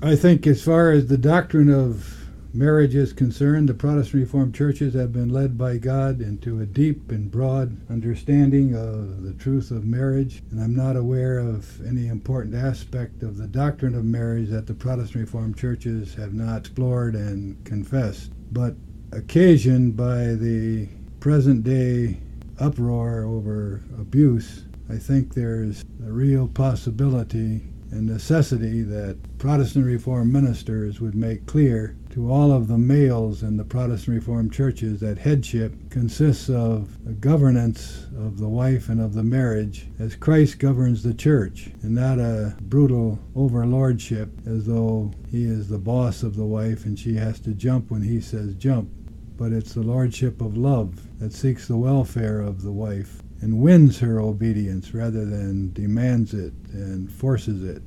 I 0.00 0.14
think, 0.14 0.46
as 0.46 0.62
far 0.62 0.92
as 0.92 1.08
the 1.08 1.18
doctrine 1.18 1.68
of 1.68 2.25
marriage 2.56 2.94
is 2.94 3.12
concerned, 3.12 3.68
the 3.68 3.74
Protestant 3.74 4.22
Reformed 4.22 4.54
churches 4.54 4.94
have 4.94 5.12
been 5.12 5.28
led 5.28 5.58
by 5.58 5.76
God 5.76 6.22
into 6.22 6.60
a 6.60 6.66
deep 6.66 7.10
and 7.10 7.30
broad 7.30 7.76
understanding 7.90 8.74
of 8.74 9.22
the 9.22 9.34
truth 9.34 9.70
of 9.70 9.84
marriage, 9.84 10.42
and 10.50 10.60
I'm 10.60 10.74
not 10.74 10.96
aware 10.96 11.38
of 11.38 11.86
any 11.86 12.08
important 12.08 12.54
aspect 12.54 13.22
of 13.22 13.36
the 13.36 13.46
doctrine 13.46 13.94
of 13.94 14.04
marriage 14.04 14.48
that 14.48 14.66
the 14.66 14.74
Protestant 14.74 15.26
Reformed 15.26 15.58
churches 15.58 16.14
have 16.14 16.32
not 16.32 16.60
explored 16.60 17.14
and 17.14 17.62
confessed. 17.64 18.32
But 18.52 18.74
occasioned 19.12 19.96
by 19.96 20.34
the 20.34 20.88
present 21.20 21.62
day 21.62 22.18
uproar 22.58 23.24
over 23.24 23.82
abuse, 23.98 24.64
I 24.88 24.96
think 24.96 25.34
there's 25.34 25.84
a 26.06 26.10
real 26.10 26.48
possibility 26.48 27.60
and 27.90 28.06
necessity 28.06 28.82
that 28.82 29.16
Protestant 29.38 29.86
Reformed 29.86 30.32
ministers 30.32 31.00
would 31.00 31.14
make 31.14 31.46
clear 31.46 31.96
to 32.10 32.32
all 32.32 32.50
of 32.50 32.68
the 32.68 32.78
males 32.78 33.42
in 33.42 33.56
the 33.56 33.64
Protestant 33.64 34.16
Reformed 34.16 34.52
churches 34.52 35.00
that 35.00 35.18
headship 35.18 35.74
consists 35.90 36.48
of 36.48 37.04
the 37.04 37.12
governance 37.12 38.06
of 38.16 38.38
the 38.38 38.48
wife 38.48 38.88
and 38.88 39.00
of 39.00 39.14
the 39.14 39.22
marriage 39.22 39.86
as 39.98 40.16
Christ 40.16 40.58
governs 40.58 41.02
the 41.02 41.14
church, 41.14 41.70
and 41.82 41.94
not 41.94 42.18
a 42.18 42.56
brutal 42.62 43.18
overlordship 43.34 44.30
as 44.46 44.66
though 44.66 45.12
he 45.30 45.44
is 45.44 45.68
the 45.68 45.78
boss 45.78 46.22
of 46.22 46.36
the 46.36 46.44
wife 46.44 46.86
and 46.86 46.98
she 46.98 47.14
has 47.16 47.38
to 47.40 47.50
jump 47.50 47.90
when 47.90 48.02
he 48.02 48.20
says 48.20 48.54
jump. 48.54 48.90
But 49.36 49.52
it's 49.52 49.74
the 49.74 49.82
lordship 49.82 50.40
of 50.40 50.56
love 50.56 51.02
that 51.18 51.32
seeks 51.32 51.68
the 51.68 51.76
welfare 51.76 52.40
of 52.40 52.62
the 52.62 52.72
wife 52.72 53.22
and 53.40 53.60
wins 53.60 53.98
her 53.98 54.20
obedience 54.20 54.94
rather 54.94 55.24
than 55.24 55.72
demands 55.72 56.34
it 56.34 56.52
and 56.72 57.12
forces 57.12 57.62
it. 57.62 57.82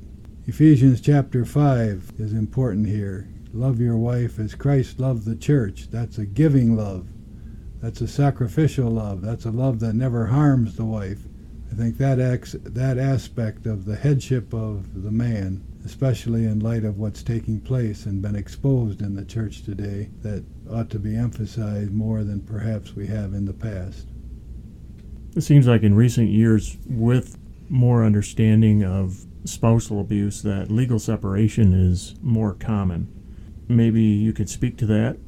Ephesians 0.46 1.00
chapter 1.00 1.44
5 1.44 2.12
is 2.18 2.32
important 2.32 2.86
here. 2.86 3.28
Love 3.52 3.80
your 3.80 3.96
wife 3.96 4.38
as 4.38 4.54
Christ 4.54 5.00
loved 5.00 5.24
the 5.24 5.36
church. 5.36 5.88
That's 5.90 6.18
a 6.18 6.26
giving 6.26 6.76
love. 6.76 7.06
That's 7.80 8.00
a 8.00 8.08
sacrificial 8.08 8.90
love. 8.90 9.22
That's 9.22 9.44
a 9.44 9.50
love 9.50 9.80
that 9.80 9.94
never 9.94 10.26
harms 10.26 10.76
the 10.76 10.84
wife. 10.84 11.20
I 11.70 11.74
think 11.74 11.98
that 11.98 12.18
that 12.64 12.98
aspect 12.98 13.66
of 13.66 13.84
the 13.84 13.96
headship 13.96 14.52
of 14.52 15.02
the 15.02 15.10
man, 15.10 15.64
especially 15.84 16.44
in 16.44 16.60
light 16.60 16.84
of 16.84 16.98
what's 16.98 17.22
taking 17.22 17.60
place 17.60 18.06
and 18.06 18.20
been 18.20 18.34
exposed 18.34 19.02
in 19.02 19.14
the 19.14 19.24
church 19.24 19.62
today, 19.62 20.10
that 20.22 20.44
ought 20.70 20.90
to 20.90 20.98
be 20.98 21.16
emphasized 21.16 21.92
more 21.92 22.24
than 22.24 22.40
perhaps 22.40 22.94
we 22.94 23.06
have 23.06 23.34
in 23.34 23.44
the 23.46 23.52
past. 23.52 24.06
It 25.36 25.42
seems 25.42 25.66
like 25.66 25.82
in 25.82 25.94
recent 25.94 26.28
years, 26.28 26.76
with 26.86 27.38
more 27.68 28.04
understanding 28.04 28.82
of 28.84 29.26
spousal 29.44 30.00
abuse, 30.00 30.42
that 30.42 30.70
legal 30.70 30.98
separation 30.98 31.72
is 31.72 32.16
more 32.20 32.54
common. 32.54 33.08
Maybe 33.68 34.02
you 34.02 34.32
could 34.32 34.50
speak 34.50 34.76
to 34.78 34.86
that. 34.86 35.18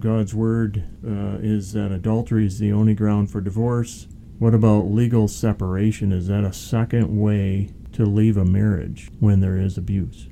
God's 0.00 0.34
word 0.34 0.84
uh, 1.06 1.38
is 1.40 1.72
that 1.72 1.92
adultery 1.92 2.46
is 2.46 2.58
the 2.58 2.72
only 2.72 2.94
ground 2.94 3.30
for 3.30 3.40
divorce. 3.40 4.08
What 4.38 4.54
about 4.54 4.86
legal 4.86 5.28
separation? 5.28 6.12
Is 6.12 6.26
that 6.26 6.44
a 6.44 6.52
second 6.52 7.20
way 7.20 7.70
to 7.92 8.04
leave 8.04 8.36
a 8.36 8.44
marriage 8.44 9.10
when 9.20 9.40
there 9.40 9.56
is 9.56 9.78
abuse? 9.78 10.28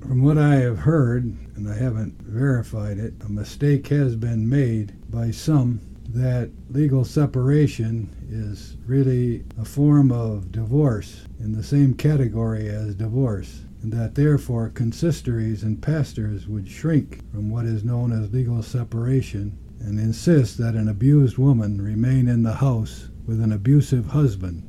From 0.00 0.22
what 0.22 0.38
I 0.38 0.56
have 0.56 0.78
heard, 0.78 1.24
and 1.56 1.68
I 1.68 1.76
haven't 1.76 2.22
verified 2.22 2.98
it, 2.98 3.14
a 3.24 3.28
mistake 3.28 3.88
has 3.88 4.16
been 4.16 4.48
made 4.48 4.94
by 5.10 5.32
some 5.32 5.80
that 6.08 6.50
legal 6.70 7.04
separation 7.04 8.08
is 8.30 8.78
really 8.86 9.44
a 9.60 9.64
form 9.64 10.10
of 10.10 10.50
divorce 10.50 11.26
in 11.38 11.52
the 11.52 11.62
same 11.62 11.92
category 11.92 12.66
as 12.68 12.94
divorce, 12.94 13.64
and 13.82 13.92
that 13.92 14.14
therefore 14.14 14.70
consistories 14.70 15.62
and 15.62 15.82
pastors 15.82 16.48
would 16.48 16.66
shrink 16.66 17.20
from 17.30 17.50
what 17.50 17.66
is 17.66 17.84
known 17.84 18.10
as 18.10 18.32
legal 18.32 18.62
separation 18.62 19.58
and 19.80 20.00
insist 20.00 20.56
that 20.56 20.74
an 20.74 20.88
abused 20.88 21.36
woman 21.36 21.80
remain 21.80 22.26
in 22.26 22.42
the 22.42 22.54
house 22.54 23.10
with 23.26 23.42
an 23.42 23.52
abusive 23.52 24.06
husband. 24.06 24.64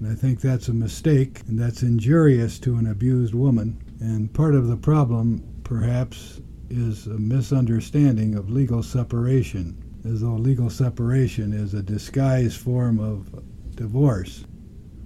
And 0.00 0.10
I 0.10 0.14
think 0.14 0.40
that's 0.40 0.68
a 0.68 0.72
mistake, 0.72 1.42
and 1.48 1.58
that's 1.58 1.82
injurious 1.82 2.58
to 2.60 2.76
an 2.76 2.86
abused 2.86 3.34
woman. 3.34 3.78
And 4.00 4.32
part 4.32 4.54
of 4.54 4.68
the 4.68 4.76
problem, 4.76 5.44
perhaps, 5.64 6.40
is 6.70 7.06
a 7.06 7.18
misunderstanding 7.18 8.34
of 8.36 8.50
legal 8.50 8.82
separation 8.82 9.76
as 10.08 10.22
though 10.22 10.34
legal 10.34 10.70
separation 10.70 11.52
is 11.52 11.74
a 11.74 11.82
disguised 11.82 12.58
form 12.58 12.98
of 12.98 13.42
divorce. 13.74 14.44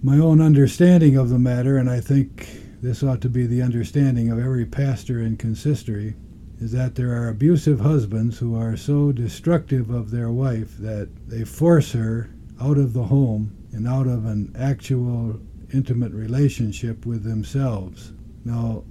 My 0.00 0.18
own 0.18 0.40
understanding 0.40 1.16
of 1.16 1.28
the 1.28 1.38
matter, 1.38 1.76
and 1.76 1.90
I 1.90 2.00
think 2.00 2.48
this 2.80 3.02
ought 3.02 3.20
to 3.22 3.28
be 3.28 3.46
the 3.46 3.62
understanding 3.62 4.30
of 4.30 4.38
every 4.38 4.64
pastor 4.64 5.20
in 5.20 5.36
consistory, 5.36 6.14
is 6.60 6.70
that 6.72 6.94
there 6.94 7.12
are 7.20 7.28
abusive 7.28 7.80
husbands 7.80 8.38
who 8.38 8.54
are 8.54 8.76
so 8.76 9.10
destructive 9.10 9.90
of 9.90 10.10
their 10.10 10.30
wife 10.30 10.76
that 10.78 11.08
they 11.28 11.44
force 11.44 11.92
her 11.92 12.30
out 12.60 12.78
of 12.78 12.92
the 12.92 13.04
home 13.04 13.56
and 13.72 13.88
out 13.88 14.06
of 14.06 14.24
an 14.26 14.54
actual 14.56 15.40
intimate 15.72 16.12
relationship 16.12 17.04
with 17.04 17.24
themselves. 17.24 18.12
Now, 18.44 18.84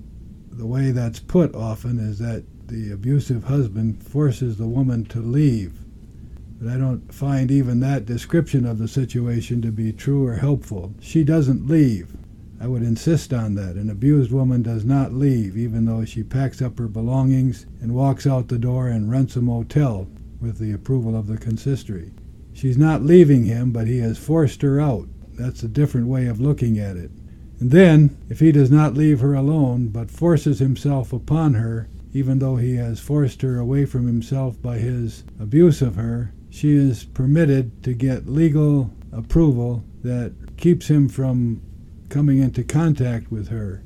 the 0.51 0.67
way 0.67 0.91
that's 0.91 1.19
put 1.19 1.55
often 1.55 1.99
is 1.99 2.19
that 2.19 2.43
the 2.67 2.91
abusive 2.91 3.45
husband 3.45 4.03
forces 4.03 4.57
the 4.57 4.67
woman 4.67 5.05
to 5.05 5.19
leave 5.19 5.80
but 6.61 6.71
I 6.71 6.77
don't 6.77 7.11
find 7.11 7.49
even 7.49 7.79
that 7.79 8.05
description 8.05 8.67
of 8.67 8.77
the 8.77 8.87
situation 8.87 9.63
to 9.63 9.71
be 9.71 9.91
true 9.91 10.27
or 10.27 10.35
helpful. 10.35 10.93
She 11.01 11.23
doesn't 11.23 11.67
leave. 11.67 12.15
I 12.59 12.67
would 12.67 12.83
insist 12.83 13.33
on 13.33 13.55
that. 13.55 13.77
An 13.77 13.89
abused 13.89 14.31
woman 14.31 14.61
does 14.61 14.85
not 14.85 15.11
leave, 15.11 15.57
even 15.57 15.85
though 15.85 16.05
she 16.05 16.21
packs 16.21 16.61
up 16.61 16.77
her 16.77 16.87
belongings 16.87 17.65
and 17.81 17.95
walks 17.95 18.27
out 18.27 18.47
the 18.47 18.59
door 18.59 18.89
and 18.89 19.09
rents 19.09 19.35
a 19.35 19.41
motel 19.41 20.07
with 20.39 20.59
the 20.59 20.71
approval 20.71 21.17
of 21.17 21.25
the 21.25 21.37
consistory. 21.37 22.11
She's 22.53 22.77
not 22.77 23.01
leaving 23.01 23.45
him, 23.45 23.71
but 23.71 23.87
he 23.87 23.97
has 23.99 24.19
forced 24.19 24.61
her 24.61 24.79
out. 24.79 25.07
That's 25.33 25.63
a 25.63 25.67
different 25.67 26.05
way 26.05 26.27
of 26.27 26.39
looking 26.39 26.77
at 26.77 26.95
it. 26.95 27.09
And 27.59 27.71
then, 27.71 28.15
if 28.29 28.39
he 28.39 28.51
does 28.51 28.69
not 28.69 28.93
leave 28.93 29.19
her 29.21 29.33
alone, 29.33 29.87
but 29.87 30.11
forces 30.11 30.59
himself 30.59 31.11
upon 31.11 31.55
her, 31.55 31.87
even 32.13 32.37
though 32.37 32.57
he 32.57 32.75
has 32.75 32.99
forced 32.99 33.41
her 33.41 33.57
away 33.57 33.85
from 33.85 34.05
himself 34.05 34.61
by 34.61 34.77
his 34.77 35.23
abuse 35.39 35.81
of 35.81 35.95
her, 35.95 36.31
she 36.51 36.75
is 36.75 37.05
permitted 37.05 37.81
to 37.81 37.93
get 37.93 38.27
legal 38.27 38.91
approval 39.11 39.83
that 40.03 40.33
keeps 40.57 40.87
him 40.89 41.09
from 41.09 41.61
coming 42.09 42.39
into 42.39 42.63
contact 42.63 43.31
with 43.31 43.47
her. 43.47 43.83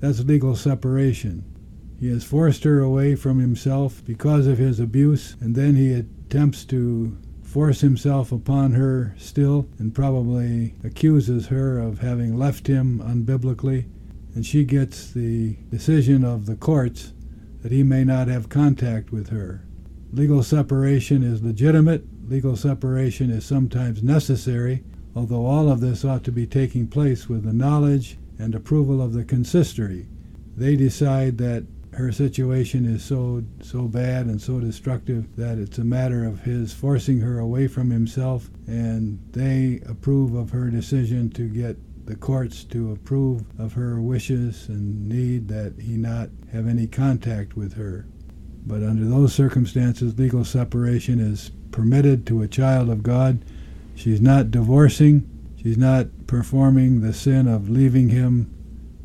That's 0.00 0.20
legal 0.24 0.56
separation. 0.56 1.44
He 1.98 2.08
has 2.10 2.24
forced 2.24 2.64
her 2.64 2.80
away 2.80 3.14
from 3.14 3.38
himself 3.38 4.04
because 4.04 4.46
of 4.46 4.58
his 4.58 4.80
abuse, 4.80 5.36
and 5.40 5.54
then 5.54 5.76
he 5.76 5.92
attempts 5.92 6.64
to 6.66 7.16
force 7.42 7.80
himself 7.80 8.32
upon 8.32 8.72
her 8.72 9.14
still 9.16 9.68
and 9.78 9.94
probably 9.94 10.74
accuses 10.84 11.46
her 11.46 11.78
of 11.78 12.00
having 12.00 12.36
left 12.36 12.66
him 12.66 13.00
unbiblically. 13.00 13.86
and 14.34 14.46
she 14.46 14.64
gets 14.64 15.10
the 15.10 15.56
decision 15.70 16.24
of 16.24 16.46
the 16.46 16.54
courts 16.54 17.12
that 17.62 17.72
he 17.72 17.82
may 17.82 18.04
not 18.04 18.28
have 18.28 18.48
contact 18.48 19.10
with 19.10 19.30
her. 19.30 19.64
Legal 20.12 20.42
separation 20.42 21.22
is 21.22 21.42
legitimate. 21.42 22.04
Legal 22.28 22.56
separation 22.56 23.30
is 23.30 23.44
sometimes 23.44 24.02
necessary, 24.02 24.82
although 25.14 25.46
all 25.46 25.68
of 25.68 25.80
this 25.80 26.04
ought 26.04 26.24
to 26.24 26.32
be 26.32 26.46
taking 26.46 26.88
place 26.88 27.28
with 27.28 27.44
the 27.44 27.52
knowledge 27.52 28.18
and 28.38 28.54
approval 28.54 29.00
of 29.00 29.12
the 29.12 29.24
consistory. 29.24 30.08
They 30.56 30.74
decide 30.74 31.38
that 31.38 31.64
her 31.92 32.10
situation 32.10 32.86
is 32.86 33.04
so 33.04 33.44
so 33.60 33.88
bad 33.88 34.26
and 34.26 34.40
so 34.40 34.60
destructive 34.60 35.36
that 35.36 35.58
it's 35.58 35.78
a 35.78 35.84
matter 35.84 36.24
of 36.24 36.40
his 36.40 36.72
forcing 36.72 37.20
her 37.20 37.38
away 37.38 37.66
from 37.66 37.90
himself 37.90 38.48
and 38.66 39.18
they 39.32 39.80
approve 39.88 40.34
of 40.34 40.50
her 40.50 40.70
decision 40.70 41.30
to 41.30 41.48
get 41.48 41.76
the 42.06 42.16
courts 42.16 42.64
to 42.64 42.92
approve 42.92 43.44
of 43.58 43.72
her 43.74 44.00
wishes 44.00 44.68
and 44.68 45.08
need 45.08 45.48
that 45.48 45.74
he 45.80 45.96
not 45.96 46.28
have 46.52 46.66
any 46.66 46.86
contact 46.86 47.56
with 47.56 47.74
her. 47.74 48.06
But 48.66 48.82
under 48.82 49.04
those 49.04 49.34
circumstances, 49.34 50.18
legal 50.18 50.44
separation 50.44 51.18
is 51.18 51.50
permitted 51.72 52.26
to 52.26 52.42
a 52.42 52.48
child 52.48 52.90
of 52.90 53.02
God. 53.02 53.44
She's 53.94 54.20
not 54.20 54.50
divorcing, 54.50 55.28
she's 55.56 55.78
not 55.78 56.06
performing 56.26 57.00
the 57.00 57.12
sin 57.12 57.48
of 57.48 57.68
leaving 57.68 58.10
him 58.10 58.54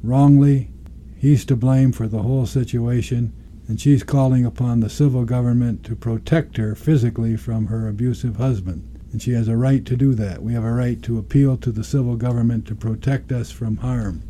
wrongly. 0.03 0.69
He's 1.17 1.45
to 1.45 1.55
blame 1.55 1.91
for 1.91 2.07
the 2.07 2.21
whole 2.21 2.45
situation, 2.45 3.33
and 3.67 3.79
she's 3.79 4.03
calling 4.03 4.45
upon 4.45 4.79
the 4.79 4.89
civil 4.89 5.25
government 5.25 5.83
to 5.85 5.95
protect 5.95 6.57
her 6.57 6.75
physically 6.75 7.35
from 7.35 7.67
her 7.67 7.87
abusive 7.87 8.35
husband 8.37 8.95
and 9.15 9.21
she 9.21 9.31
has 9.31 9.47
a 9.47 9.55
right 9.55 9.85
to 9.85 9.95
do 9.95 10.13
that. 10.13 10.43
We 10.43 10.51
have 10.55 10.65
a 10.65 10.73
right 10.73 11.01
to 11.03 11.17
appeal 11.17 11.55
to 11.59 11.71
the 11.71 11.85
civil 11.85 12.17
government 12.17 12.67
to 12.67 12.75
protect 12.75 13.31
us 13.31 13.49
from 13.49 13.77
harm. 13.77 14.23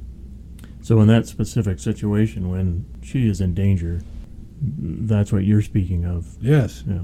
So, 0.84 1.02
in 1.02 1.08
that 1.08 1.26
specific 1.26 1.80
situation, 1.80 2.52
when 2.52 2.86
she 3.02 3.28
is 3.28 3.42
in 3.42 3.56
danger, 3.56 4.02
that's 5.08 5.32
what 5.32 5.44
you're 5.44 5.62
speaking 5.62 6.06
of. 6.06 6.36
Yes. 6.42 6.84
Yeah. 6.88 7.02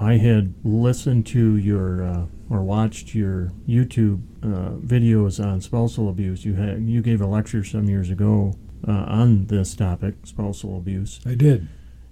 I 0.00 0.16
had 0.16 0.54
listened 0.64 1.26
to 1.28 1.56
your 1.56 2.04
uh, 2.04 2.26
or 2.48 2.62
watched 2.62 3.14
your 3.14 3.50
YouTube 3.68 4.22
uh, 4.42 4.76
videos 4.76 5.44
on 5.44 5.60
spousal 5.60 6.08
abuse. 6.08 6.44
You 6.44 6.54
had 6.54 6.82
you 6.82 7.02
gave 7.02 7.20
a 7.20 7.26
lecture 7.26 7.64
some 7.64 7.88
years 7.88 8.10
ago 8.10 8.54
uh, 8.86 8.92
on 8.92 9.46
this 9.46 9.74
topic, 9.74 10.14
spousal 10.24 10.76
abuse. 10.76 11.20
I 11.26 11.34
did. 11.34 11.68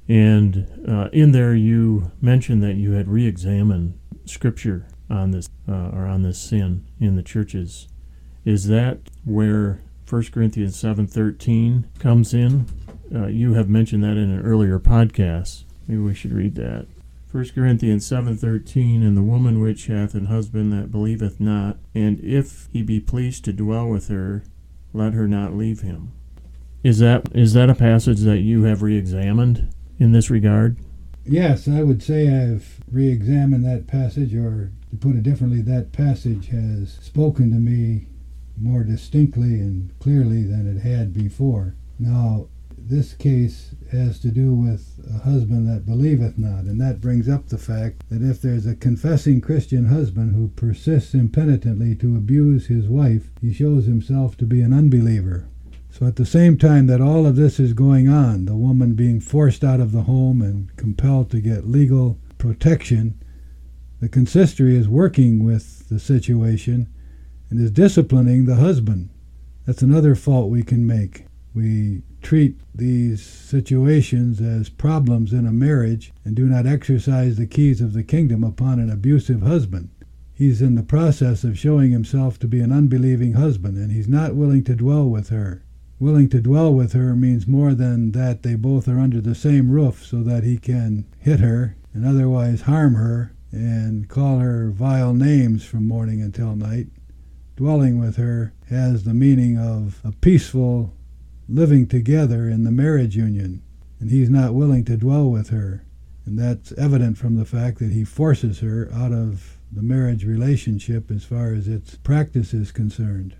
And 0.08 0.68
uh, 0.88 1.08
in 1.12 1.32
there, 1.32 1.54
you 1.54 2.12
mentioned 2.20 2.62
that 2.62 2.74
you 2.74 2.92
had 2.92 3.08
re-examined 3.08 3.98
scripture 4.24 4.86
on 5.10 5.30
this 5.30 5.48
uh, 5.68 5.90
or 5.92 6.06
on 6.06 6.22
this 6.22 6.38
sin 6.38 6.86
in 7.00 7.16
the 7.16 7.22
churches. 7.22 7.88
Is 8.44 8.68
that 8.68 8.98
where 9.24 9.82
1 10.08 10.24
Corinthians 10.32 10.76
7:13 10.76 11.84
comes 11.98 12.34
in? 12.34 12.66
Uh, 13.14 13.26
you 13.26 13.54
have 13.54 13.68
mentioned 13.68 14.02
that 14.04 14.16
in 14.16 14.30
an 14.30 14.42
earlier 14.42 14.78
podcast. 14.78 15.64
Maybe 15.86 16.00
we 16.00 16.14
should 16.14 16.32
read 16.32 16.54
that. 16.57 16.86
1 17.30 17.44
Corinthians 17.54 18.07
7:13 18.07 19.02
and 19.02 19.16
the 19.16 19.22
woman 19.22 19.61
which 19.61 19.88
hath 19.88 20.14
an 20.14 20.26
husband 20.26 20.72
that 20.72 20.90
believeth 20.90 21.38
not 21.38 21.76
and 21.94 22.18
if 22.20 22.68
he 22.72 22.82
be 22.82 22.98
pleased 22.98 23.44
to 23.44 23.52
dwell 23.52 23.88
with 23.88 24.09
her 24.09 24.42
let 24.92 25.12
her 25.12 25.28
not 25.28 25.54
leave 25.54 25.82
him. 25.82 26.12
Is 26.82 26.98
that 27.00 27.28
is 27.34 27.52
that 27.52 27.70
a 27.70 27.74
passage 27.74 28.20
that 28.20 28.38
you 28.38 28.62
have 28.62 28.82
re-examined 28.82 29.68
in 29.98 30.12
this 30.12 30.30
regard? 30.30 30.78
Yes, 31.24 31.66
I 31.68 31.82
would 31.82 32.02
say 32.02 32.28
I've 32.28 32.80
re 32.90 33.09
examined 33.09 33.64
that 33.64 33.86
passage, 33.86 34.34
or 34.34 34.70
to 34.90 34.96
put 34.96 35.16
it 35.16 35.24
differently, 35.24 35.61
that 35.62 35.92
passage 35.92 36.48
has 36.48 36.98
spoken 37.02 37.50
to 37.50 37.57
me 37.57 38.07
more 38.57 38.84
distinctly 38.84 39.61
and 39.61 39.90
clearly 39.98 40.44
than 40.44 40.66
it 40.66 40.80
had 40.80 41.12
before. 41.12 41.74
Now, 41.98 42.46
this 42.89 43.14
case 43.14 43.74
has 43.91 44.18
to 44.20 44.28
do 44.28 44.53
with 44.53 45.01
a 45.14 45.18
husband 45.18 45.68
that 45.68 45.87
believeth 45.87 46.39
not, 46.39 46.64
and 46.64 46.80
that 46.80 47.01
brings 47.01 47.28
up 47.28 47.49
the 47.49 47.59
fact 47.59 48.09
that 48.11 48.22
if 48.22 48.41
there's 48.41 48.66
a 48.66 48.74
confessing 48.74 49.41
Christian 49.41 49.87
husband 49.87 50.34
who 50.34 50.49
persists 50.49 51.14
impenitently 51.14 51.95
to 51.97 52.16
abuse 52.16 52.66
his 52.66 52.89
wife, 52.89 53.30
he 53.41 53.53
shows 53.53 53.87
himself 53.87 54.37
to 54.37 54.45
be 54.45 54.61
an 54.61 54.72
unbeliever. 54.72 55.49
So 55.91 56.07
at 56.07 56.16
the 56.16 56.26
same 56.26 56.59
time 56.59 56.87
that 56.89 57.01
all 57.01 57.26
of 57.26 57.37
this 57.37 57.59
is 57.59 57.72
going 57.72 58.09
on, 58.09 58.45
the 58.45 58.57
woman 58.57 58.95
being 58.95 59.20
forced 59.20 59.64
out 59.64 59.80
of 59.80 59.93
the 59.93 60.03
home 60.03 60.43
and 60.43 60.74
compelled 60.76 61.30
to 61.30 61.41
get 61.41 61.66
legal 61.66 62.18
protection, 62.39 63.18
the 64.01 64.09
consistory 64.09 64.76
is 64.76 64.89
working 64.89 65.43
with 65.43 65.89
the 65.89 65.99
situation 65.99 66.93
and 67.49 67.61
is 67.61 67.70
disciplining 67.70 68.45
the 68.45 68.57
husband. 68.57 69.09
That's 69.64 69.82
another 69.82 70.14
fault 70.14 70.51
we 70.51 70.62
can 70.62 70.87
make. 70.87 71.26
We 71.55 72.03
treat 72.26 72.58
these 72.74 73.22
situations 73.22 74.40
as 74.40 74.68
problems 74.68 75.32
in 75.32 75.46
a 75.46 75.52
marriage 75.52 76.12
and 76.24 76.34
do 76.34 76.46
not 76.46 76.66
exercise 76.66 77.36
the 77.36 77.46
keys 77.46 77.80
of 77.80 77.92
the 77.92 78.02
kingdom 78.02 78.42
upon 78.42 78.80
an 78.80 78.90
abusive 78.90 79.42
husband. 79.42 79.88
He's 80.34 80.60
in 80.60 80.74
the 80.74 80.82
process 80.82 81.44
of 81.44 81.56
showing 81.56 81.92
himself 81.92 82.36
to 82.40 82.48
be 82.48 82.58
an 82.58 82.72
unbelieving 82.72 83.34
husband, 83.34 83.76
and 83.76 83.92
he's 83.92 84.08
not 84.08 84.34
willing 84.34 84.64
to 84.64 84.74
dwell 84.74 85.08
with 85.08 85.28
her 85.28 85.62
willing 86.00 86.28
to 86.28 86.40
dwell 86.40 86.74
with 86.74 86.94
her 86.94 87.14
means 87.14 87.46
more 87.46 87.74
than 87.74 88.10
that 88.10 88.42
they 88.42 88.54
both 88.56 88.88
are 88.88 88.98
under 88.98 89.20
the 89.20 89.34
same 89.34 89.70
roof 89.70 90.04
so 90.04 90.22
that 90.22 90.42
he 90.42 90.58
can 90.58 91.06
hit 91.20 91.40
her 91.40 91.76
and 91.94 92.04
otherwise 92.04 92.62
harm 92.62 92.94
her 92.94 93.32
and 93.52 94.08
call 94.08 94.40
her 94.40 94.68
vile 94.70 95.14
names 95.14 95.64
from 95.64 95.86
morning 95.86 96.20
until 96.20 96.56
night. 96.56 96.88
Dwelling 97.56 97.98
with 97.98 98.16
her 98.16 98.52
has 98.68 99.04
the 99.04 99.14
meaning 99.14 99.56
of 99.56 100.00
a 100.04 100.10
peaceful 100.12 100.92
living 101.49 101.86
together 101.86 102.49
in 102.49 102.64
the 102.64 102.70
marriage 102.70 103.16
union, 103.16 103.62
and 104.01 104.11
he's 104.11 104.30
not 104.30 104.55
willing 104.55 104.84
to 104.84 104.97
dwell 104.97 105.30
with 105.30 105.51
her. 105.51 105.84
And 106.24 106.38
that's 106.38 106.72
evident 106.72 107.18
from 107.18 107.36
the 107.36 107.44
fact 107.44 107.78
that 107.78 107.92
he 107.92 108.05
forces 108.05 108.61
her 108.61 108.90
out 108.92 109.12
of 109.12 109.59
the 109.70 109.82
marriage 109.82 110.24
relationship 110.24 111.11
as 111.11 111.24
far 111.24 111.53
as 111.53 111.68
its 111.68 111.97
practice 111.97 112.53
is 112.53 112.72
concerned 112.72 113.36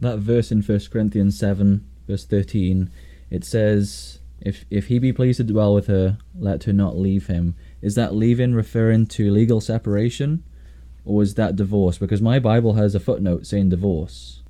that 0.00 0.18
verse 0.18 0.50
in 0.50 0.62
First 0.62 0.90
Corinthians 0.90 1.38
seven, 1.38 1.86
verse 2.06 2.24
thirteen, 2.24 2.90
it 3.30 3.44
says, 3.44 4.20
"If 4.40 4.64
if 4.70 4.86
he 4.86 4.98
be 4.98 5.12
pleased 5.12 5.38
to 5.38 5.44
dwell 5.44 5.74
with 5.74 5.86
her, 5.86 6.18
let 6.38 6.64
her 6.64 6.72
not 6.72 6.98
leave 6.98 7.26
him." 7.26 7.54
Is 7.80 7.94
that 7.94 8.14
leaving 8.14 8.54
referring 8.54 9.06
to 9.06 9.30
legal 9.30 9.60
separation, 9.60 10.42
or 11.04 11.22
is 11.22 11.34
that 11.34 11.56
divorce? 11.56 11.98
Because 11.98 12.22
my 12.22 12.38
Bible 12.38 12.74
has 12.74 12.94
a 12.94 13.00
footnote 13.00 13.46
saying 13.46 13.68
divorce. 13.68 14.41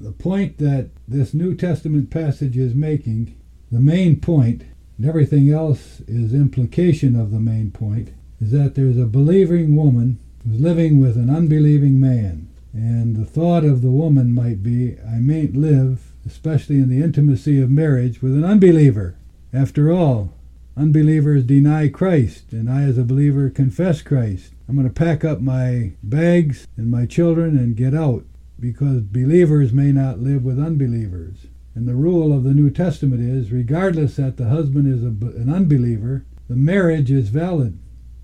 The 0.00 0.12
point 0.12 0.58
that 0.58 0.90
this 1.06 1.32
New 1.32 1.54
Testament 1.54 2.10
passage 2.10 2.56
is 2.56 2.74
making, 2.74 3.36
the 3.70 3.80
main 3.80 4.18
point, 4.20 4.64
and 4.98 5.06
everything 5.06 5.50
else 5.50 6.00
is 6.08 6.34
implication 6.34 7.18
of 7.18 7.30
the 7.30 7.38
main 7.38 7.70
point, 7.70 8.10
is 8.40 8.50
that 8.50 8.74
there's 8.74 8.98
a 8.98 9.06
believing 9.06 9.76
woman 9.76 10.18
who's 10.44 10.60
living 10.60 11.00
with 11.00 11.16
an 11.16 11.30
unbelieving 11.30 12.00
man. 12.00 12.48
And 12.72 13.14
the 13.14 13.24
thought 13.24 13.64
of 13.64 13.82
the 13.82 13.90
woman 13.90 14.32
might 14.32 14.64
be, 14.64 14.96
I 14.98 15.18
mayn't 15.18 15.56
live, 15.56 16.12
especially 16.26 16.76
in 16.76 16.88
the 16.88 17.02
intimacy 17.02 17.60
of 17.60 17.70
marriage, 17.70 18.20
with 18.20 18.34
an 18.34 18.44
unbeliever. 18.44 19.16
After 19.52 19.92
all, 19.92 20.34
unbelievers 20.76 21.44
deny 21.44 21.88
Christ, 21.88 22.52
and 22.52 22.68
I, 22.68 22.82
as 22.82 22.98
a 22.98 23.04
believer, 23.04 23.48
confess 23.48 24.02
Christ. 24.02 24.52
I'm 24.68 24.74
going 24.74 24.88
to 24.88 24.92
pack 24.92 25.24
up 25.24 25.40
my 25.40 25.92
bags 26.02 26.66
and 26.76 26.90
my 26.90 27.06
children 27.06 27.56
and 27.56 27.76
get 27.76 27.94
out 27.94 28.24
because 28.64 29.02
believers 29.02 29.74
may 29.74 29.92
not 29.92 30.20
live 30.20 30.42
with 30.42 30.58
unbelievers. 30.58 31.48
And 31.74 31.86
the 31.86 31.94
rule 31.94 32.34
of 32.34 32.44
the 32.44 32.54
New 32.54 32.70
Testament 32.70 33.20
is 33.20 33.52
regardless 33.52 34.16
that 34.16 34.38
the 34.38 34.48
husband 34.48 34.88
is 34.88 35.04
a, 35.04 35.08
an 35.36 35.52
unbeliever, 35.52 36.24
the 36.48 36.56
marriage 36.56 37.10
is 37.10 37.28
valid. 37.28 37.78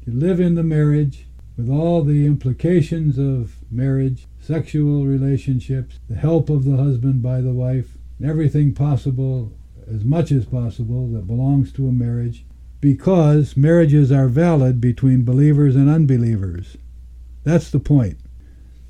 You 0.07 0.15
live 0.15 0.41
in 0.41 0.55
the 0.55 0.63
marriage 0.63 1.27
with 1.59 1.69
all 1.69 2.03
the 2.03 2.25
implications 2.25 3.19
of 3.19 3.57
marriage, 3.71 4.29
sexual 4.41 5.05
relationships, 5.05 5.99
the 6.09 6.15
help 6.15 6.49
of 6.49 6.65
the 6.65 6.79
husband 6.79 7.23
by 7.23 7.43
the 7.43 7.53
wife, 7.53 7.99
and 8.19 8.27
everything 8.27 8.73
possible, 8.73 9.53
as 9.87 10.05
much 10.05 10.33
as 10.33 10.47
possible, 10.47 11.07
that 11.09 11.27
belongs 11.27 11.71
to 11.73 11.87
a 11.87 11.93
marriage, 11.93 12.47
because 12.81 13.59
marriages 13.59 14.11
are 14.11 14.29
valid 14.29 14.81
between 14.81 15.23
believers 15.23 15.77
and 15.77 15.91
unbelievers. 15.91 16.79
That's 17.45 17.71
the 17.71 17.79
point. 17.79 18.17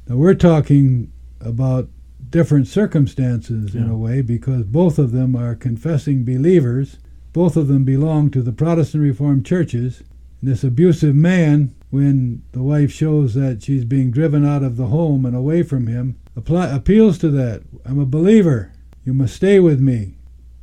Now, 0.07 0.14
we're 0.14 0.34
talking 0.34 1.11
about 1.41 1.88
different 2.28 2.68
circumstances 2.68 3.74
in 3.74 3.88
a 3.88 3.97
way 3.97 4.20
because 4.20 4.64
both 4.64 4.99
of 4.99 5.12
them 5.12 5.34
are 5.34 5.55
confessing 5.55 6.24
believers. 6.24 6.99
Both 7.32 7.57
of 7.57 7.68
them 7.68 7.84
belong 7.84 8.30
to 8.30 8.43
the 8.43 8.53
Protestant 8.53 9.03
Reformed 9.03 9.47
churches. 9.47 10.03
And 10.41 10.51
this 10.51 10.64
abusive 10.64 11.14
man 11.14 11.74
when 11.91 12.43
the 12.53 12.62
wife 12.62 12.93
shows 12.93 13.34
that 13.34 13.62
she's 13.62 13.84
being 13.84 14.11
driven 14.11 14.47
out 14.47 14.62
of 14.62 14.76
the 14.76 14.86
home 14.86 15.26
and 15.26 15.34
away 15.34 15.62
from 15.62 15.88
him, 15.88 16.16
apply, 16.36 16.68
appeals 16.68 17.18
to 17.18 17.28
that. 17.30 17.62
I'm 17.84 17.99
a 17.99 18.07
believer. 18.07 18.72
You 19.05 19.12
must 19.12 19.34
stay 19.34 19.59
with 19.59 19.80
me. 19.80 20.14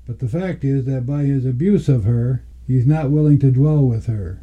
But 0.06 0.20
the 0.20 0.30
fact 0.30 0.64
is 0.64 0.86
that 0.86 1.06
by 1.06 1.24
his 1.24 1.46
abuse 1.46 1.90
of 1.90 2.06
her, 2.06 2.46
he's 2.66 2.86
not 2.86 3.12
willing 3.12 3.40
to 3.40 3.52
dwell 3.52 3.84
with 3.84 4.06
her. 4.06 4.42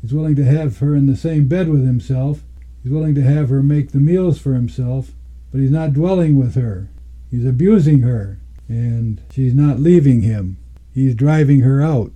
He's 0.00 0.14
willing 0.14 0.36
to 0.36 0.44
have 0.44 0.78
her 0.78 0.96
in 0.96 1.06
the 1.06 1.16
same 1.16 1.48
bed 1.48 1.68
with 1.68 1.84
himself. 1.84 2.42
He's 2.82 2.92
willing 2.92 3.14
to 3.14 3.22
have 3.22 3.50
her 3.50 3.62
make 3.62 3.92
the 3.92 3.98
meals 3.98 4.38
for 4.38 4.54
himself, 4.54 5.12
but 5.52 5.60
he's 5.60 5.70
not 5.70 5.92
dwelling 5.92 6.38
with 6.38 6.54
her. 6.54 6.88
He's 7.30 7.44
abusing 7.44 8.00
her, 8.00 8.38
and 8.68 9.20
she's 9.30 9.54
not 9.54 9.78
leaving 9.78 10.22
him. 10.22 10.56
He's 10.94 11.14
driving 11.14 11.60
her 11.60 11.82
out. 11.82 12.10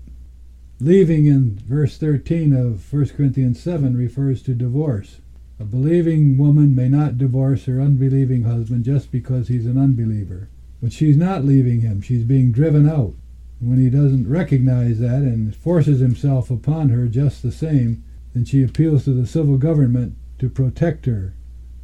Leaving 0.81 1.27
in 1.27 1.59
verse 1.67 1.97
13 1.97 2.55
of 2.55 2.93
1 2.93 3.09
Corinthians 3.17 3.61
7 3.63 3.97
refers 3.97 4.43
to 4.43 4.55
divorce. 4.55 5.21
A 5.59 5.65
believing 5.65 6.37
woman 6.37 6.75
may 6.75 6.89
not 6.89 7.17
divorce 7.17 7.65
her 7.65 7.81
unbelieving 7.81 8.43
husband 8.43 8.85
just 8.85 9.11
because 9.11 9.49
he's 9.49 9.65
an 9.65 9.79
unbeliever. 9.79 10.49
But 10.83 10.93
she's 10.93 11.17
not 11.17 11.45
leaving 11.45 11.81
him, 11.81 12.03
she's 12.03 12.25
being 12.25 12.53
driven 12.53 12.89
out. 12.89 13.15
When 13.59 13.79
he 13.79 13.89
doesn't 13.89 14.29
recognize 14.29 14.99
that 15.01 15.23
and 15.23 15.57
forces 15.57 16.01
himself 16.01 16.51
upon 16.51 16.91
her 16.91 17.07
just 17.07 17.43
the 17.43 17.53
same, 17.53 18.05
then 18.35 18.45
she 18.45 18.63
appeals 18.63 19.05
to 19.05 19.15
the 19.15 19.27
civil 19.27 19.57
government 19.57 20.15
to 20.39 20.51
protect 20.51 21.07
her. 21.07 21.33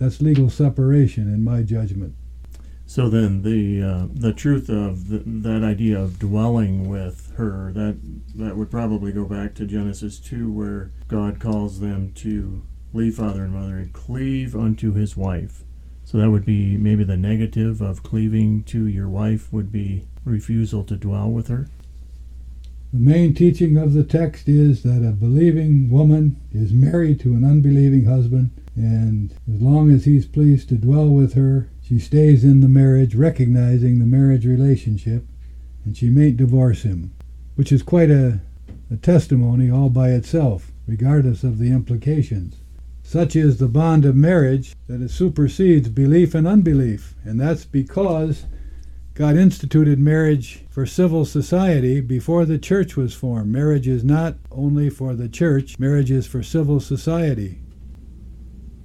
That's 0.03 0.20
legal 0.20 0.50
separation, 0.50 1.32
in 1.32 1.44
my 1.44 1.62
judgment. 1.62 2.16
So 2.86 3.09
then, 3.09 3.42
the 3.42 3.80
uh, 3.80 4.07
the 4.12 4.32
truth 4.32 4.68
of 4.68 5.07
the, 5.07 5.22
that 5.24 5.62
idea 5.62 5.96
of 5.96 6.18
dwelling 6.18 6.88
with 6.88 7.32
her 7.36 7.72
that 7.72 8.00
that 8.34 8.57
would 8.57 8.68
probably 8.68 9.12
go 9.12 9.26
back 9.26 9.55
to 9.55 9.64
Genesis 9.64 10.18
two, 10.18 10.50
where 10.50 10.90
God 11.07 11.38
calls 11.38 11.78
them 11.78 12.12
to 12.14 12.64
leave 12.92 13.14
father 13.14 13.44
and 13.44 13.55
mother 13.55 13.76
and 13.76 13.92
cleave 13.92 14.57
unto 14.57 14.92
his 14.92 15.16
wife. 15.16 15.62
So 16.03 16.18
that 16.18 16.32
would 16.32 16.44
be 16.44 16.76
maybe 16.76 17.05
the 17.05 17.16
negative 17.16 17.80
of 17.80 18.03
cleaving 18.03 18.64
to 18.64 18.88
your 18.88 19.09
wife 19.09 19.53
would 19.53 19.70
be 19.70 20.09
refusal 20.24 20.82
to 20.82 20.96
dwell 20.96 21.30
with 21.30 21.46
her. 21.46 21.68
The 22.93 22.99
main 22.99 23.32
teaching 23.32 23.78
of 23.78 23.95
the 23.95 24.05
text 24.05 24.51
is 24.51 24.82
that 24.82 25.03
a 25.03 25.12
believing 25.12 25.88
woman 25.88 26.36
is 26.53 26.74
married 26.74 27.20
to 27.20 27.32
an 27.32 27.43
unbelieving 27.43 28.05
husband, 28.05 28.51
and 28.76 29.32
as 29.51 29.62
long 29.62 29.90
as 29.90 30.05
he's 30.05 30.26
pleased 30.26 30.68
to 30.68 30.74
dwell 30.74 31.09
with 31.09 31.32
her, 31.32 31.70
she 31.80 31.99
stays 31.99 32.45
in 32.45 32.61
the 32.61 32.68
marriage, 32.68 33.14
recognizing 33.14 33.99
the 33.99 34.05
marriage 34.05 34.45
relationship, 34.45 35.26
and 35.86 35.97
she 35.97 36.11
mayn't 36.11 36.36
divorce 36.36 36.82
him, 36.82 37.14
which 37.55 37.72
is 37.72 37.82
quite 37.82 38.11
a, 38.11 38.43
a 38.90 38.99
testimony 38.99 39.70
all 39.70 39.88
by 39.88 40.11
itself, 40.11 40.70
regardless 40.86 41.45
of 41.45 41.59
the 41.59 41.72
implications. 41.72 42.57
Such 43.03 43.34
is 43.34 43.57
the 43.57 43.68
bond 43.68 44.05
of 44.05 44.16
marriage 44.16 44.76
that 44.86 45.01
it 45.01 45.11
supersedes 45.11 45.88
belief 45.88 46.34
and 46.34 46.47
unbelief, 46.47 47.14
and 47.24 47.40
that's 47.40 47.64
because 47.64 48.45
God 49.14 49.36
instituted 49.36 49.98
marriage 49.98 50.64
for 50.70 50.86
civil 50.86 51.26
society 51.26 52.00
before 52.00 52.46
the 52.46 52.58
church 52.58 52.96
was 52.96 53.12
formed. 53.12 53.52
Marriage 53.52 53.86
is 53.86 54.02
not 54.02 54.36
only 54.50 54.88
for 54.88 55.14
the 55.14 55.28
church, 55.28 55.78
marriage 55.78 56.10
is 56.10 56.26
for 56.26 56.42
civil 56.42 56.80
society. 56.80 57.60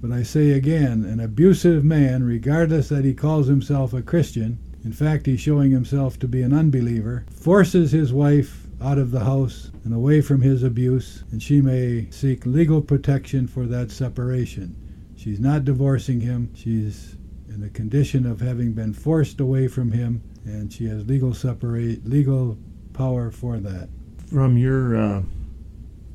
But 0.02 0.12
I 0.12 0.22
say 0.22 0.50
again, 0.50 1.04
an 1.04 1.18
abusive 1.18 1.82
man, 1.82 2.24
regardless 2.24 2.90
that 2.90 3.06
he 3.06 3.14
calls 3.14 3.46
himself 3.46 3.94
a 3.94 4.02
Christian, 4.02 4.58
in 4.84 4.92
fact, 4.92 5.24
he's 5.24 5.40
showing 5.40 5.70
himself 5.70 6.18
to 6.18 6.28
be 6.28 6.42
an 6.42 6.52
unbeliever, 6.52 7.24
forces 7.30 7.92
his 7.92 8.12
wife 8.12 8.66
out 8.82 8.98
of 8.98 9.10
the 9.10 9.24
house 9.24 9.70
and 9.82 9.94
away 9.94 10.20
from 10.20 10.42
his 10.42 10.62
abuse, 10.62 11.24
and 11.32 11.42
she 11.42 11.62
may 11.62 12.06
seek 12.10 12.44
legal 12.44 12.82
protection 12.82 13.46
for 13.46 13.66
that 13.66 13.90
separation. 13.90 14.76
She's 15.16 15.40
not 15.40 15.64
divorcing 15.64 16.20
him, 16.20 16.50
she's 16.54 17.16
in 17.58 17.64
the 17.64 17.70
condition 17.70 18.24
of 18.24 18.40
having 18.40 18.72
been 18.72 18.94
forced 18.94 19.40
away 19.40 19.66
from 19.66 19.90
him, 19.90 20.22
and 20.44 20.72
she 20.72 20.86
has 20.86 21.04
legal 21.08 21.34
separate 21.34 22.06
legal 22.06 22.56
power 22.92 23.32
for 23.32 23.58
that. 23.58 23.88
From 24.30 24.56
your 24.56 24.96
uh, 24.96 25.22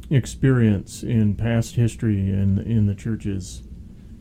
experience 0.09 1.03
in 1.03 1.35
past 1.35 1.75
history 1.75 2.17
in 2.17 2.59
in 2.59 2.87
the 2.87 2.95
churches, 2.95 3.63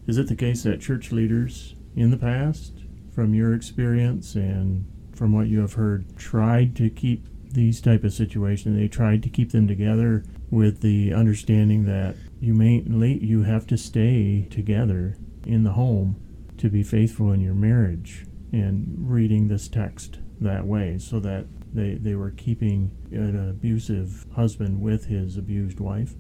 is 0.09 0.19
it 0.19 0.27
the 0.27 0.35
case 0.35 0.65
that 0.65 0.81
church 0.81 1.13
leaders 1.13 1.77
in 1.95 2.11
the 2.11 2.17
past, 2.17 2.73
from 3.15 3.35
your 3.35 3.55
experience 3.55 4.35
and 4.35 4.85
from 5.15 5.33
what 5.33 5.47
you 5.47 5.61
have 5.61 5.75
heard, 5.75 6.17
tried 6.17 6.75
to 6.75 6.91
keep 6.91 7.29
these 7.53 7.81
type 7.81 8.03
of 8.03 8.13
situations? 8.13 8.77
They 8.77 8.89
tried 8.89 9.23
to 9.23 9.29
keep 9.29 9.53
them 9.53 9.69
together 9.69 10.25
with 10.51 10.81
the 10.81 11.15
understanding 11.15 11.85
that 11.85 12.17
you 12.41 12.53
may 12.53 12.79
you 12.81 13.45
have 13.45 13.65
to 13.69 13.79
stay 13.79 14.49
together 14.51 15.17
in 15.47 15.63
the 15.63 15.73
home 15.73 16.17
to 16.63 16.71
be 16.71 16.85
faithful 16.85 17.33
in 17.33 17.41
your 17.41 17.57
marriage 17.57 18.25
and 18.53 18.95
reading 18.97 19.49
this 19.49 19.67
text 19.67 20.21
that 20.41 20.65
way 20.65 20.97
so 20.97 21.19
that 21.19 21.45
they, 21.75 21.95
they 21.95 22.15
were 22.15 22.31
keeping 22.31 22.89
an 23.11 23.51
abusive 23.51 24.27
husband 24.37 24.81
with 24.81 25.07
his 25.07 25.37
abused 25.37 25.81
wife. 25.81 26.15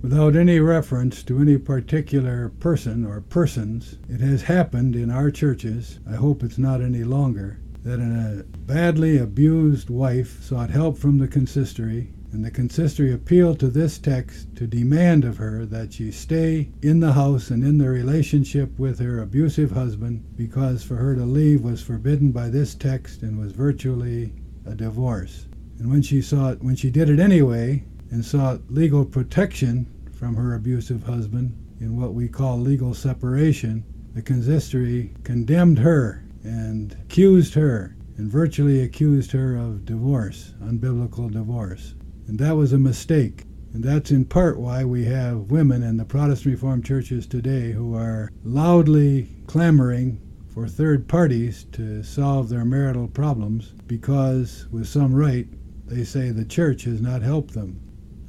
Without 0.00 0.36
any 0.36 0.58
reference 0.58 1.22
to 1.22 1.38
any 1.38 1.58
particular 1.58 2.48
person 2.60 3.04
or 3.04 3.20
persons, 3.20 3.98
it 4.08 4.22
has 4.22 4.40
happened 4.40 4.96
in 4.96 5.10
our 5.10 5.30
churches, 5.30 6.00
I 6.10 6.14
hope 6.14 6.42
it's 6.42 6.56
not 6.56 6.80
any 6.80 7.04
longer, 7.04 7.60
that 7.82 8.00
a 8.00 8.40
uh, 8.40 8.42
badly 8.60 9.18
abused 9.18 9.90
wife 9.90 10.42
sought 10.42 10.70
help 10.70 10.96
from 10.96 11.18
the 11.18 11.28
consistory 11.28 12.13
and 12.34 12.44
the 12.44 12.50
consistory 12.50 13.12
appealed 13.12 13.60
to 13.60 13.68
this 13.68 13.96
text 13.96 14.48
to 14.56 14.66
demand 14.66 15.24
of 15.24 15.36
her 15.36 15.64
that 15.64 15.92
she 15.92 16.10
stay 16.10 16.68
in 16.82 16.98
the 16.98 17.12
house 17.12 17.50
and 17.50 17.62
in 17.62 17.78
the 17.78 17.88
relationship 17.88 18.76
with 18.76 18.98
her 18.98 19.22
abusive 19.22 19.70
husband 19.70 20.24
because 20.34 20.82
for 20.82 20.96
her 20.96 21.14
to 21.14 21.22
leave 21.24 21.62
was 21.62 21.80
forbidden 21.80 22.32
by 22.32 22.48
this 22.48 22.74
text 22.74 23.22
and 23.22 23.38
was 23.38 23.52
virtually 23.52 24.32
a 24.66 24.74
divorce. 24.74 25.46
And 25.78 25.88
when 25.88 26.02
she 26.02 26.20
sought 26.20 26.60
when 26.60 26.74
she 26.74 26.90
did 26.90 27.08
it 27.08 27.20
anyway 27.20 27.84
and 28.10 28.24
sought 28.24 28.68
legal 28.68 29.04
protection 29.04 29.86
from 30.10 30.34
her 30.34 30.56
abusive 30.56 31.04
husband 31.04 31.56
in 31.78 31.96
what 31.96 32.14
we 32.14 32.26
call 32.26 32.58
legal 32.58 32.94
separation, 32.94 33.84
the 34.12 34.22
consistory 34.22 35.14
condemned 35.22 35.78
her 35.78 36.24
and 36.42 36.96
accused 37.04 37.54
her 37.54 37.94
and 38.16 38.28
virtually 38.28 38.82
accused 38.82 39.30
her 39.30 39.54
of 39.54 39.84
divorce, 39.84 40.52
unbiblical 40.64 41.30
divorce. 41.30 41.94
And 42.26 42.38
that 42.38 42.56
was 42.56 42.72
a 42.72 42.78
mistake. 42.78 43.44
And 43.72 43.82
that's 43.82 44.10
in 44.10 44.24
part 44.24 44.58
why 44.58 44.84
we 44.84 45.04
have 45.06 45.50
women 45.50 45.82
in 45.82 45.96
the 45.96 46.04
Protestant 46.04 46.54
Reformed 46.54 46.84
churches 46.84 47.26
today 47.26 47.72
who 47.72 47.96
are 47.96 48.30
loudly 48.44 49.28
clamoring 49.46 50.20
for 50.52 50.68
third 50.68 51.08
parties 51.08 51.64
to 51.72 52.02
solve 52.04 52.48
their 52.48 52.64
marital 52.64 53.08
problems 53.08 53.72
because, 53.88 54.68
with 54.70 54.86
some 54.86 55.12
right, 55.12 55.48
they 55.86 56.04
say 56.04 56.30
the 56.30 56.44
church 56.44 56.84
has 56.84 57.00
not 57.00 57.22
helped 57.22 57.52
them. 57.52 57.80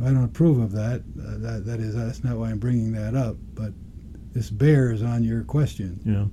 I 0.02 0.06
don't 0.06 0.26
approve 0.26 0.60
of 0.60 0.72
that. 0.72 1.04
Uh, 1.18 1.38
that, 1.38 1.64
that 1.66 1.80
is, 1.80 1.96
that's 1.96 2.24
not 2.24 2.38
why 2.38 2.50
I'm 2.50 2.58
bringing 2.58 2.92
that 2.94 3.16
up, 3.16 3.38
but 3.54 3.72
this 4.34 4.50
bears 4.50 5.04
on 5.04 5.24
your 5.24 5.44
question. 5.44 6.00
Yeah. 6.04 6.26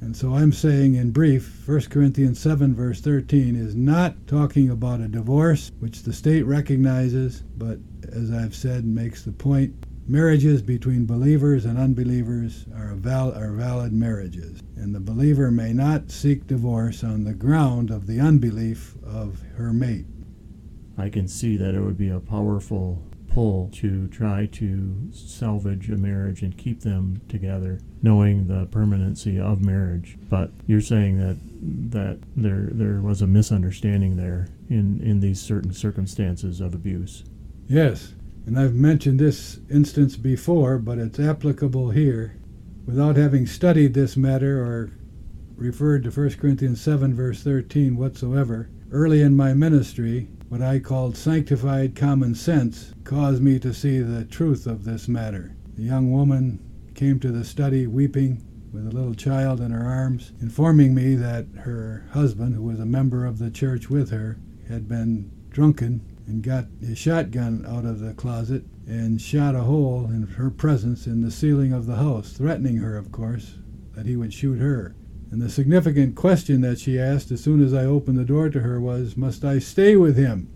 And 0.00 0.16
so 0.16 0.34
I'm 0.34 0.52
saying 0.52 0.94
in 0.94 1.10
brief, 1.10 1.68
1 1.68 1.82
Corinthians 1.82 2.40
7, 2.40 2.74
verse 2.74 3.00
13, 3.00 3.54
is 3.54 3.74
not 3.74 4.26
talking 4.26 4.70
about 4.70 5.00
a 5.00 5.08
divorce, 5.08 5.70
which 5.78 6.02
the 6.02 6.12
state 6.12 6.42
recognizes, 6.44 7.42
but 7.58 7.78
as 8.10 8.30
I've 8.30 8.54
said, 8.54 8.84
makes 8.86 9.22
the 9.22 9.32
point 9.32 9.74
marriages 10.08 10.62
between 10.62 11.06
believers 11.06 11.66
and 11.66 11.78
unbelievers 11.78 12.64
are, 12.74 12.94
val- 12.94 13.34
are 13.34 13.52
valid 13.52 13.92
marriages. 13.92 14.60
And 14.76 14.94
the 14.94 15.00
believer 15.00 15.50
may 15.50 15.72
not 15.72 16.10
seek 16.10 16.46
divorce 16.46 17.04
on 17.04 17.24
the 17.24 17.34
ground 17.34 17.90
of 17.90 18.06
the 18.06 18.20
unbelief 18.20 18.94
of 19.04 19.40
her 19.56 19.72
mate. 19.72 20.06
I 20.96 21.10
can 21.10 21.28
see 21.28 21.56
that 21.58 21.74
it 21.74 21.80
would 21.80 21.98
be 21.98 22.08
a 22.08 22.20
powerful 22.20 23.02
pull 23.30 23.70
to 23.72 24.08
try 24.08 24.46
to 24.46 25.08
salvage 25.12 25.88
a 25.88 25.96
marriage 25.96 26.42
and 26.42 26.56
keep 26.58 26.80
them 26.80 27.20
together, 27.28 27.80
knowing 28.02 28.46
the 28.46 28.66
permanency 28.66 29.38
of 29.38 29.64
marriage. 29.64 30.18
But 30.28 30.50
you're 30.66 30.80
saying 30.80 31.18
that 31.18 31.38
that 31.92 32.18
there 32.36 32.68
there 32.72 33.00
was 33.00 33.22
a 33.22 33.26
misunderstanding 33.26 34.16
there 34.16 34.48
in 34.68 35.00
in 35.02 35.20
these 35.20 35.40
certain 35.40 35.72
circumstances 35.72 36.60
of 36.60 36.74
abuse. 36.74 37.24
Yes, 37.68 38.14
and 38.46 38.58
I've 38.58 38.74
mentioned 38.74 39.20
this 39.20 39.60
instance 39.70 40.16
before, 40.16 40.78
but 40.78 40.98
it's 40.98 41.20
applicable 41.20 41.90
here. 41.90 42.36
Without 42.84 43.16
having 43.16 43.46
studied 43.46 43.94
this 43.94 44.16
matter 44.16 44.60
or 44.64 44.90
referred 45.56 46.02
to 46.02 46.10
1 46.10 46.30
Corinthians 46.30 46.80
7, 46.80 47.14
verse 47.14 47.42
13 47.42 47.96
whatsoever, 47.96 48.68
early 48.90 49.20
in 49.20 49.36
my 49.36 49.52
ministry, 49.54 50.28
what 50.50 50.60
I 50.60 50.80
called 50.80 51.16
sanctified 51.16 51.94
common 51.94 52.34
sense 52.34 52.92
caused 53.04 53.40
me 53.40 53.60
to 53.60 53.72
see 53.72 54.00
the 54.00 54.24
truth 54.24 54.66
of 54.66 54.82
this 54.82 55.06
matter. 55.06 55.54
The 55.76 55.84
young 55.84 56.10
woman 56.10 56.58
came 56.96 57.20
to 57.20 57.30
the 57.30 57.44
study 57.44 57.86
weeping 57.86 58.42
with 58.72 58.84
a 58.84 58.90
little 58.90 59.14
child 59.14 59.60
in 59.60 59.70
her 59.70 59.86
arms, 59.86 60.32
informing 60.40 60.92
me 60.92 61.14
that 61.14 61.46
her 61.60 62.04
husband, 62.10 62.56
who 62.56 62.64
was 62.64 62.80
a 62.80 62.84
member 62.84 63.26
of 63.26 63.38
the 63.38 63.52
church 63.52 63.88
with 63.88 64.10
her, 64.10 64.38
had 64.68 64.88
been 64.88 65.30
drunken 65.50 66.04
and 66.26 66.42
got 66.42 66.66
his 66.80 66.98
shotgun 66.98 67.64
out 67.64 67.84
of 67.84 68.00
the 68.00 68.14
closet 68.14 68.64
and 68.88 69.20
shot 69.20 69.54
a 69.54 69.60
hole 69.60 70.06
in 70.06 70.22
her 70.22 70.50
presence 70.50 71.06
in 71.06 71.22
the 71.22 71.30
ceiling 71.30 71.72
of 71.72 71.86
the 71.86 71.94
house, 71.94 72.32
threatening 72.32 72.78
her, 72.78 72.96
of 72.96 73.12
course, 73.12 73.54
that 73.94 74.04
he 74.04 74.16
would 74.16 74.34
shoot 74.34 74.58
her. 74.58 74.96
And 75.30 75.40
the 75.40 75.48
significant 75.48 76.16
question 76.16 76.60
that 76.62 76.80
she 76.80 76.98
asked 76.98 77.30
as 77.30 77.40
soon 77.40 77.62
as 77.62 77.72
I 77.72 77.84
opened 77.84 78.18
the 78.18 78.24
door 78.24 78.50
to 78.50 78.60
her 78.60 78.80
was, 78.80 79.16
Must 79.16 79.44
I 79.44 79.60
stay 79.60 79.96
with 79.96 80.16
him? 80.16 80.48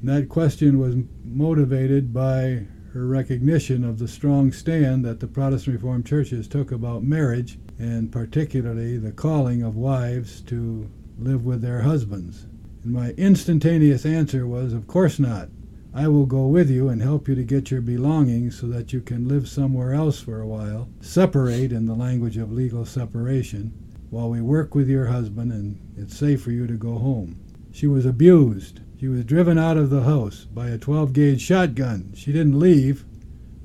And 0.00 0.10
that 0.10 0.28
question 0.28 0.78
was 0.78 0.96
motivated 1.24 2.12
by 2.12 2.66
her 2.92 3.06
recognition 3.06 3.82
of 3.82 3.98
the 3.98 4.08
strong 4.08 4.52
stand 4.52 5.04
that 5.04 5.20
the 5.20 5.26
Protestant 5.26 5.76
Reformed 5.76 6.04
churches 6.04 6.48
took 6.48 6.70
about 6.70 7.02
marriage, 7.02 7.58
and 7.78 8.12
particularly 8.12 8.98
the 8.98 9.12
calling 9.12 9.62
of 9.62 9.76
wives 9.76 10.42
to 10.42 10.90
live 11.18 11.44
with 11.44 11.62
their 11.62 11.80
husbands? 11.80 12.46
And 12.82 12.92
my 12.92 13.10
instantaneous 13.12 14.04
answer 14.04 14.46
was, 14.46 14.74
Of 14.74 14.86
course 14.86 15.18
not. 15.18 15.48
I 15.94 16.08
will 16.08 16.26
go 16.26 16.46
with 16.46 16.70
you 16.70 16.88
and 16.88 17.02
help 17.02 17.26
you 17.26 17.34
to 17.34 17.42
get 17.42 17.70
your 17.70 17.80
belongings 17.80 18.60
so 18.60 18.66
that 18.68 18.92
you 18.92 19.00
can 19.00 19.26
live 19.26 19.48
somewhere 19.48 19.92
else 19.92 20.20
for 20.20 20.40
a 20.40 20.46
while, 20.46 20.88
separate 21.00 21.72
in 21.72 21.86
the 21.86 21.94
language 21.94 22.36
of 22.36 22.52
legal 22.52 22.84
separation, 22.84 23.72
while 24.10 24.28
we 24.28 24.40
work 24.40 24.74
with 24.74 24.88
your 24.88 25.06
husband 25.06 25.52
and 25.52 25.80
it's 25.96 26.16
safe 26.16 26.42
for 26.42 26.50
you 26.50 26.66
to 26.66 26.74
go 26.74 26.98
home. 26.98 27.38
She 27.72 27.86
was 27.86 28.04
abused. 28.04 28.80
She 28.98 29.06
was 29.06 29.24
driven 29.24 29.56
out 29.56 29.76
of 29.76 29.88
the 29.88 30.02
house 30.02 30.44
by 30.44 30.68
a 30.68 30.78
12 30.78 31.12
gauge 31.12 31.40
shotgun. 31.40 32.12
She 32.14 32.32
didn't 32.32 32.58
leave, 32.58 33.04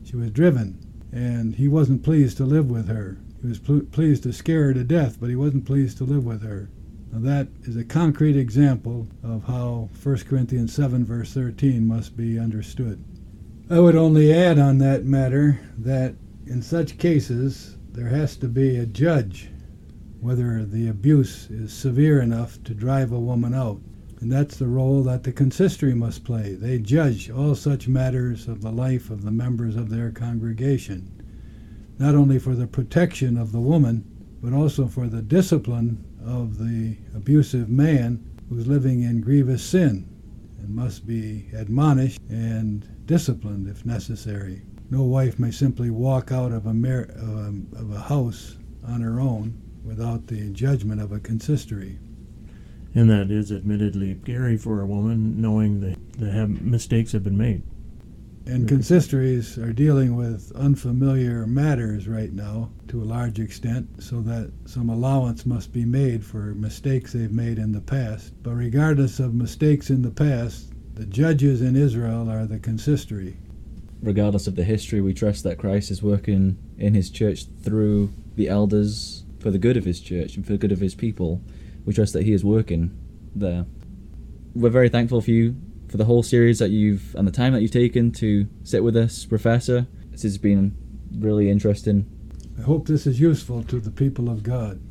she 0.04 0.16
was 0.16 0.32
driven. 0.32 0.80
And 1.12 1.56
he 1.56 1.68
wasn't 1.68 2.04
pleased 2.04 2.38
to 2.38 2.46
live 2.46 2.70
with 2.70 2.88
her. 2.88 3.18
He 3.42 3.48
was 3.48 3.60
pl- 3.60 3.82
pleased 3.92 4.24
to 4.24 4.34
scare 4.34 4.66
her 4.66 4.74
to 4.76 4.84
death, 4.84 5.18
but 5.20 5.30
he 5.30 5.36
wasn't 5.36 5.66
pleased 5.66 5.98
to 5.98 6.04
live 6.04 6.26
with 6.26 6.44
her. 6.44 6.70
Now 7.12 7.20
that 7.22 7.48
is 7.64 7.76
a 7.76 7.84
concrete 7.84 8.36
example 8.38 9.08
of 9.24 9.46
how 9.46 9.90
1 10.04 10.18
Corinthians 10.28 10.74
7, 10.74 11.06
verse 11.06 11.34
13, 11.34 11.88
must 11.88 12.16
be 12.16 12.38
understood. 12.38 13.04
I 13.70 13.80
would 13.80 13.96
only 13.96 14.32
add 14.32 14.60
on 14.60 14.78
that 14.78 15.06
matter 15.06 15.60
that 15.80 16.16
in 16.46 16.62
such 16.62 17.00
cases 17.00 17.78
there 17.92 18.10
has 18.10 18.36
to 18.38 18.48
be 18.48 18.78
a 18.78 18.86
judge 18.86 19.50
whether 20.22 20.66
the 20.66 20.88
abuse 20.88 21.50
is 21.50 21.74
severe 21.74 22.22
enough 22.22 22.64
to 22.64 22.74
drive 22.74 23.12
a 23.12 23.20
woman 23.20 23.54
out. 23.54 23.80
And 24.22 24.32
that's 24.32 24.58
the 24.58 24.68
role 24.68 25.04
that 25.04 25.24
the 25.24 25.32
consistory 25.32 25.94
must 25.94 26.24
play. 26.24 26.54
They 26.54 26.80
judge 26.80 27.30
all 27.30 27.54
such 27.54 27.88
matters 27.88 28.48
of 28.48 28.62
the 28.62 28.72
life 28.72 29.10
of 29.10 29.24
the 29.24 29.32
members 29.32 29.76
of 29.76 29.90
their 29.90 30.12
congregation, 30.12 31.12
not 32.00 32.16
only 32.16 32.40
for 32.40 32.56
the 32.56 32.66
protection 32.66 33.38
of 33.38 33.52
the 33.52 33.60
woman, 33.60 34.04
but 34.42 34.54
also 34.54 34.88
for 34.88 35.08
the 35.08 35.22
discipline 35.22 36.04
of 36.26 36.58
the 36.58 36.98
abusive 37.16 37.70
man 37.70 38.24
who's 38.50 38.68
living 38.68 39.04
in 39.04 39.22
grievous 39.22 39.64
sin 39.64 40.08
and 40.60 40.70
must 40.70 41.06
be 41.06 41.48
admonished 41.54 42.20
and 42.30 42.88
disciplined 43.06 43.68
if 43.68 43.86
necessary. 43.86 44.62
No 44.90 45.04
wife 45.04 45.38
may 45.38 45.52
simply 45.52 45.90
walk 45.90 46.32
out 46.32 46.52
of 46.52 46.66
a, 46.66 46.74
mar- 46.74 47.10
uh, 47.16 47.80
of 47.80 47.92
a 47.92 48.00
house 48.00 48.58
on 48.84 49.02
her 49.02 49.20
own 49.20 49.62
without 49.86 50.28
the 50.28 50.50
judgment 50.50 51.02
of 51.02 51.12
a 51.12 51.20
consistory. 51.20 52.00
And 52.94 53.10
that 53.10 53.30
is 53.30 53.52
admittedly 53.52 54.18
scary 54.24 54.58
for 54.58 54.82
a 54.82 54.86
woman, 54.86 55.40
knowing 55.42 55.82
that 55.82 55.98
the 56.14 56.32
have, 56.32 56.62
mistakes 56.62 57.12
have 57.12 57.24
been 57.24 57.38
made. 57.38 57.62
And 58.48 58.68
consistories 58.68 59.58
are 59.58 59.74
dealing 59.74 60.16
with 60.16 60.52
unfamiliar 60.56 61.48
matters 61.48 62.08
right 62.08 62.32
now 62.32 62.70
to 62.90 63.02
a 63.02 63.04
large 63.04 63.40
extent, 63.40 64.02
so 64.02 64.22
that 64.22 64.52
some 64.66 64.90
allowance 64.90 65.46
must 65.46 65.74
be 65.74 65.84
made 65.84 66.24
for 66.24 66.54
mistakes 66.54 67.12
they've 67.12 67.32
made 67.32 67.58
in 67.58 67.72
the 67.72 67.82
past. 67.82 68.34
But 68.44 68.54
regardless 68.54 69.20
of 69.20 69.34
mistakes 69.34 69.90
in 69.90 70.04
the 70.04 70.12
past, 70.12 70.72
the 70.94 71.06
judges 71.06 71.62
in 71.62 71.76
Israel 71.76 72.30
are 72.30 72.46
the 72.46 72.60
consistory. 72.60 73.36
Regardless 74.02 74.46
of 74.48 74.56
the 74.56 74.64
history, 74.64 75.02
we 75.02 75.14
trust 75.14 75.44
that 75.44 75.58
Christ 75.58 75.90
is 75.90 76.04
working 76.04 76.58
in 76.78 76.94
his 76.94 77.10
church 77.10 77.46
through 77.64 78.14
the 78.36 78.48
elders 78.48 79.25
for 79.46 79.52
the 79.52 79.60
good 79.60 79.78
of 79.78 79.86
his 79.86 80.02
church 80.02 80.36
and 80.36 80.44
for 80.44 80.54
the 80.54 80.58
good 80.58 80.72
of 80.72 80.80
his 80.80 80.96
people. 80.96 81.40
We 81.86 81.94
trust 81.94 82.14
that 82.14 82.24
he 82.24 82.34
is 82.34 82.44
working 82.44 82.98
there. 83.36 83.68
We're 84.56 84.72
very 84.72 84.90
thankful 84.90 85.22
for 85.22 85.30
you 85.30 85.56
for 85.88 85.98
the 85.98 86.06
whole 86.06 86.24
series 86.24 86.58
that 86.58 86.72
you've 86.72 87.14
and 87.14 87.28
the 87.28 87.32
time 87.32 87.54
that 87.54 87.62
you've 87.62 87.70
taken 87.70 88.12
to 88.14 88.48
sit 88.64 88.84
with 88.84 88.98
us, 88.98 89.24
Professor. 89.24 89.86
This 90.10 90.24
has 90.24 90.40
been 90.40 90.76
really 91.16 91.52
interesting. 91.52 92.10
I 92.58 92.64
hope 92.64 92.88
this 92.88 93.06
is 93.06 93.20
useful 93.20 93.62
to 93.66 93.80
the 93.80 93.92
people 93.92 94.32
of 94.32 94.42
God. 94.42 94.82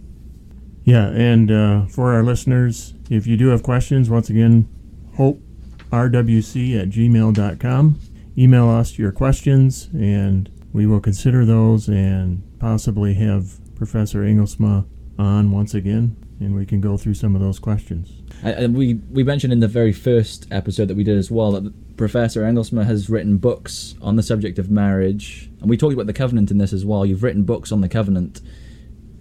Yeah, 0.84 1.08
and 1.08 1.50
uh, 1.50 1.86
for 1.86 2.14
our 2.14 2.22
listeners, 2.22 2.94
if 3.10 3.26
you 3.26 3.36
do 3.36 3.48
have 3.48 3.64
questions, 3.64 4.08
once 4.08 4.30
again, 4.30 4.68
hoperwc 5.16 6.80
at 6.80 6.90
gmail.com. 6.90 7.98
Email 8.38 8.68
us 8.68 8.98
your 9.00 9.10
questions, 9.10 9.88
and 9.92 10.48
we 10.72 10.86
will 10.86 11.00
consider 11.00 11.44
those 11.44 11.88
and 11.88 12.40
possibly 12.60 13.14
have 13.14 13.58
Professor 13.84 14.22
Engelsma 14.22 14.86
on 15.18 15.50
once 15.50 15.74
again, 15.74 16.16
and 16.40 16.54
we 16.54 16.64
can 16.64 16.80
go 16.80 16.96
through 16.96 17.12
some 17.12 17.34
of 17.34 17.42
those 17.42 17.58
questions. 17.58 18.22
And 18.42 18.74
we, 18.74 18.94
we 19.10 19.22
mentioned 19.22 19.52
in 19.52 19.60
the 19.60 19.68
very 19.68 19.92
first 19.92 20.48
episode 20.50 20.88
that 20.88 20.96
we 20.96 21.04
did 21.04 21.18
as 21.18 21.30
well 21.30 21.52
that 21.52 21.96
Professor 21.98 22.44
Engelsma 22.44 22.86
has 22.86 23.10
written 23.10 23.36
books 23.36 23.94
on 24.00 24.16
the 24.16 24.22
subject 24.22 24.58
of 24.58 24.70
marriage, 24.70 25.50
and 25.60 25.68
we 25.68 25.76
talked 25.76 25.92
about 25.92 26.06
the 26.06 26.14
covenant 26.14 26.50
in 26.50 26.56
this 26.56 26.72
as 26.72 26.86
well. 26.86 27.04
You've 27.04 27.22
written 27.22 27.44
books 27.44 27.70
on 27.70 27.82
the 27.82 27.88
covenant. 27.90 28.40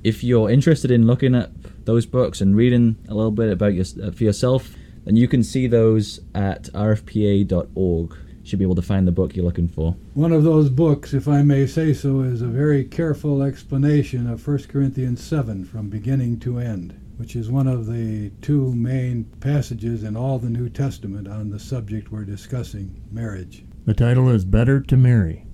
If 0.02 0.24
you're 0.24 0.50
interested 0.50 0.92
in 0.92 1.08
looking 1.08 1.36
at 1.36 1.52
those 1.84 2.06
books 2.06 2.40
and 2.40 2.56
reading 2.56 2.96
a 3.10 3.14
little 3.14 3.32
bit 3.32 3.52
about 3.52 3.74
your, 3.74 3.86
uh, 4.02 4.12
for 4.12 4.24
yourself, 4.24 4.74
then 5.04 5.18
you 5.18 5.28
can 5.28 5.44
see 5.44 5.68
those 5.68 6.22
at 6.34 6.64
rfpa.org 6.74 8.18
should 8.44 8.60
be 8.60 8.66
able 8.66 8.76
to 8.76 8.82
find 8.82 9.08
the 9.08 9.12
book 9.12 9.36
you're 9.36 9.46
looking 9.46 9.68
for. 9.68 9.96
One 10.14 10.32
of 10.32 10.44
those 10.44 10.70
books, 10.70 11.14
if 11.14 11.28
I 11.28 11.42
may 11.42 11.66
say 11.66 11.94
so, 11.94 12.22
is 12.22 12.42
a 12.42 12.48
very 12.48 12.84
careful 12.84 13.42
explanation 13.42 14.30
of 14.30 14.46
1 14.46 14.64
Corinthians 14.64 15.24
7 15.24 15.66
from 15.66 15.90
beginning 15.90 16.40
to 16.42 16.60
end, 16.60 17.00
which 17.18 17.36
is 17.36 17.50
one 17.50 17.68
of 17.68 17.88
the 17.88 18.32
two 18.42 18.74
main 18.76 19.26
passages 19.40 20.04
in 20.04 20.18
all 20.18 20.40
the 20.40 20.50
New 20.50 20.70
Testament 20.70 21.28
on 21.28 21.50
the 21.50 21.60
subject 21.60 22.12
we're 22.12 22.26
discussing 22.26 23.02
marriage. 23.12 23.64
The 23.86 23.94
title 23.94 24.30
is 24.30 24.46
Better 24.46 24.82
to 24.82 24.98
Marry. 24.98 25.46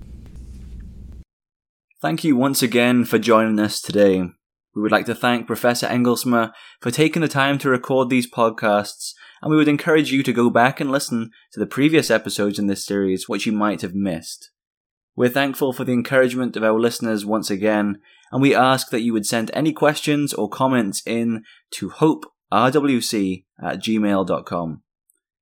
Thank 2.01 2.23
you 2.23 2.35
once 2.35 2.63
again 2.63 3.05
for 3.05 3.19
joining 3.19 3.59
us 3.59 3.81
today. 3.81 4.21
We 4.75 4.81
would 4.81 4.91
like 4.91 5.05
to 5.07 5.15
thank 5.15 5.47
Professor 5.47 5.87
Engelsma 5.87 6.53
for 6.79 6.91
taking 6.91 7.21
the 7.21 7.27
time 7.27 7.57
to 7.57 7.69
record 7.69 8.09
these 8.09 8.29
podcasts 8.29 9.13
and 9.41 9.51
we 9.51 9.57
would 9.57 9.67
encourage 9.67 10.11
you 10.11 10.23
to 10.23 10.33
go 10.33 10.49
back 10.49 10.79
and 10.79 10.91
listen 10.91 11.31
to 11.53 11.59
the 11.59 11.65
previous 11.65 12.09
episodes 12.11 12.59
in 12.59 12.67
this 12.67 12.85
series 12.85 13.27
which 13.27 13.45
you 13.45 13.51
might 13.51 13.81
have 13.81 13.93
missed. 13.93 14.51
We're 15.15 15.29
thankful 15.29 15.73
for 15.73 15.83
the 15.83 15.93
encouragement 15.93 16.55
of 16.55 16.63
our 16.63 16.79
listeners 16.79 17.25
once 17.25 17.49
again, 17.49 17.99
and 18.31 18.41
we 18.41 18.55
ask 18.55 18.89
that 18.89 19.01
you 19.01 19.11
would 19.13 19.25
send 19.25 19.51
any 19.53 19.73
questions 19.73 20.33
or 20.33 20.47
comments 20.47 21.01
in 21.05 21.43
to 21.71 21.89
hoperwc 21.89 23.43
at 23.61 23.83
gmail.com. 23.83 24.81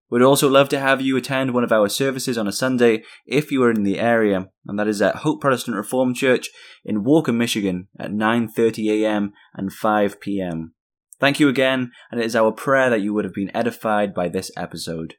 We'd 0.10 0.22
also 0.22 0.50
love 0.50 0.70
to 0.70 0.80
have 0.80 1.02
you 1.02 1.18
attend 1.18 1.54
one 1.54 1.66
of 1.66 1.72
our 1.74 1.90
services 1.90 2.38
on 2.38 2.48
a 2.48 2.52
Sunday 2.54 3.04
if 3.26 3.52
you 3.52 3.62
are 3.64 3.72
in 3.72 3.84
the 3.84 4.00
area, 4.00 4.50
and 4.66 4.80
that 4.80 4.88
is 4.88 5.02
at 5.02 5.18
Hope 5.18 5.42
Protestant 5.42 5.76
Reformed 5.76 6.16
Church 6.16 6.50
in 6.86 7.04
Walker, 7.04 7.34
Michigan 7.34 7.90
at 8.00 8.12
9:30 8.12 9.04
a.m. 9.04 9.34
and 9.54 9.74
5 9.74 10.22
p.m. 10.22 10.74
Thank 11.20 11.40
you 11.40 11.50
again, 11.50 11.92
and 12.12 12.22
it 12.22 12.26
is 12.26 12.36
our 12.36 12.52
prayer 12.52 12.90
that 12.90 13.02
you 13.02 13.14
would 13.14 13.26
have 13.26 13.34
been 13.34 13.56
edified 13.56 14.14
by 14.14 14.30
this 14.30 14.52
episode. 14.56 15.16